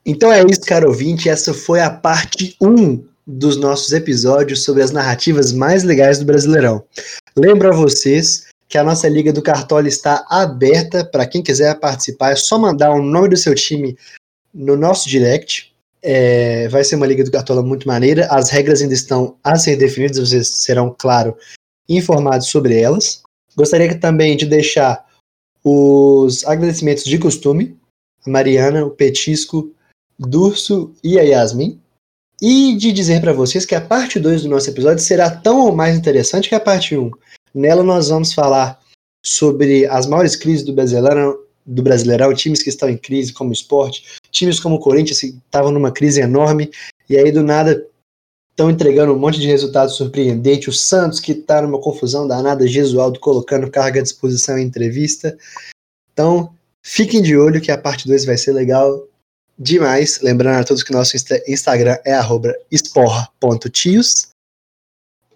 [0.05, 1.29] Então é isso, caro ouvinte.
[1.29, 6.83] Essa foi a parte 1 dos nossos episódios sobre as narrativas mais legais do Brasileirão.
[7.35, 12.31] Lembro a vocês que a nossa Liga do Cartola está aberta para quem quiser participar.
[12.31, 13.97] É só mandar o nome do seu time
[14.53, 15.73] no nosso direct.
[16.01, 18.27] É, vai ser uma Liga do Cartola muito maneira.
[18.27, 21.37] As regras ainda estão a ser definidas, vocês serão, claro,
[21.87, 23.21] informados sobre elas.
[23.55, 25.05] Gostaria também de deixar
[25.63, 27.77] os agradecimentos de costume.
[28.25, 29.73] A Mariana, o Petisco,
[30.17, 31.79] Durso e a Yasmin.
[32.41, 35.75] E de dizer para vocês que a parte 2 do nosso episódio será tão ou
[35.75, 37.11] mais interessante que a parte 1.
[37.53, 38.79] Nela nós vamos falar
[39.23, 43.53] sobre as maiores crises do Brasileirão, do Brasileirão, times que estão em crise como o
[43.53, 46.71] esporte, times como o Corinthians que estavam numa crise enorme
[47.07, 47.85] e aí do nada
[48.49, 50.67] estão entregando um monte de resultados surpreendentes.
[50.67, 55.37] O Santos que está numa confusão danada, Gesualdo colocando carga à disposição em entrevista.
[56.11, 56.51] Então,
[56.81, 59.07] fiquem de olho que a parte 2 vai ser legal
[59.61, 60.19] demais.
[60.21, 62.19] Lembrando a todos que nosso Insta- Instagram é
[62.71, 64.29] esporra.tios.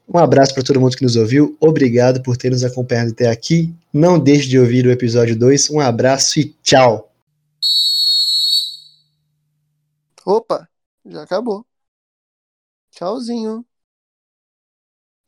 [0.07, 1.55] Um abraço para todo mundo que nos ouviu.
[1.59, 3.73] Obrigado por ter nos acompanhado até aqui.
[3.93, 5.69] Não deixe de ouvir o episódio 2.
[5.69, 7.11] Um abraço e tchau.
[10.25, 10.67] Opa,
[11.05, 11.65] já acabou.
[12.91, 13.63] Tchauzinho.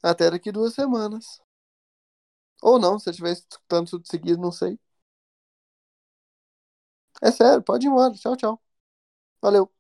[0.02, 1.40] Até daqui duas semanas.
[2.62, 4.80] Ou não, se eu estiver escutando tudo seguido, não sei.
[7.22, 8.14] É sério, pode ir embora.
[8.16, 8.67] Tchau, tchau.
[9.42, 9.72] Valeu.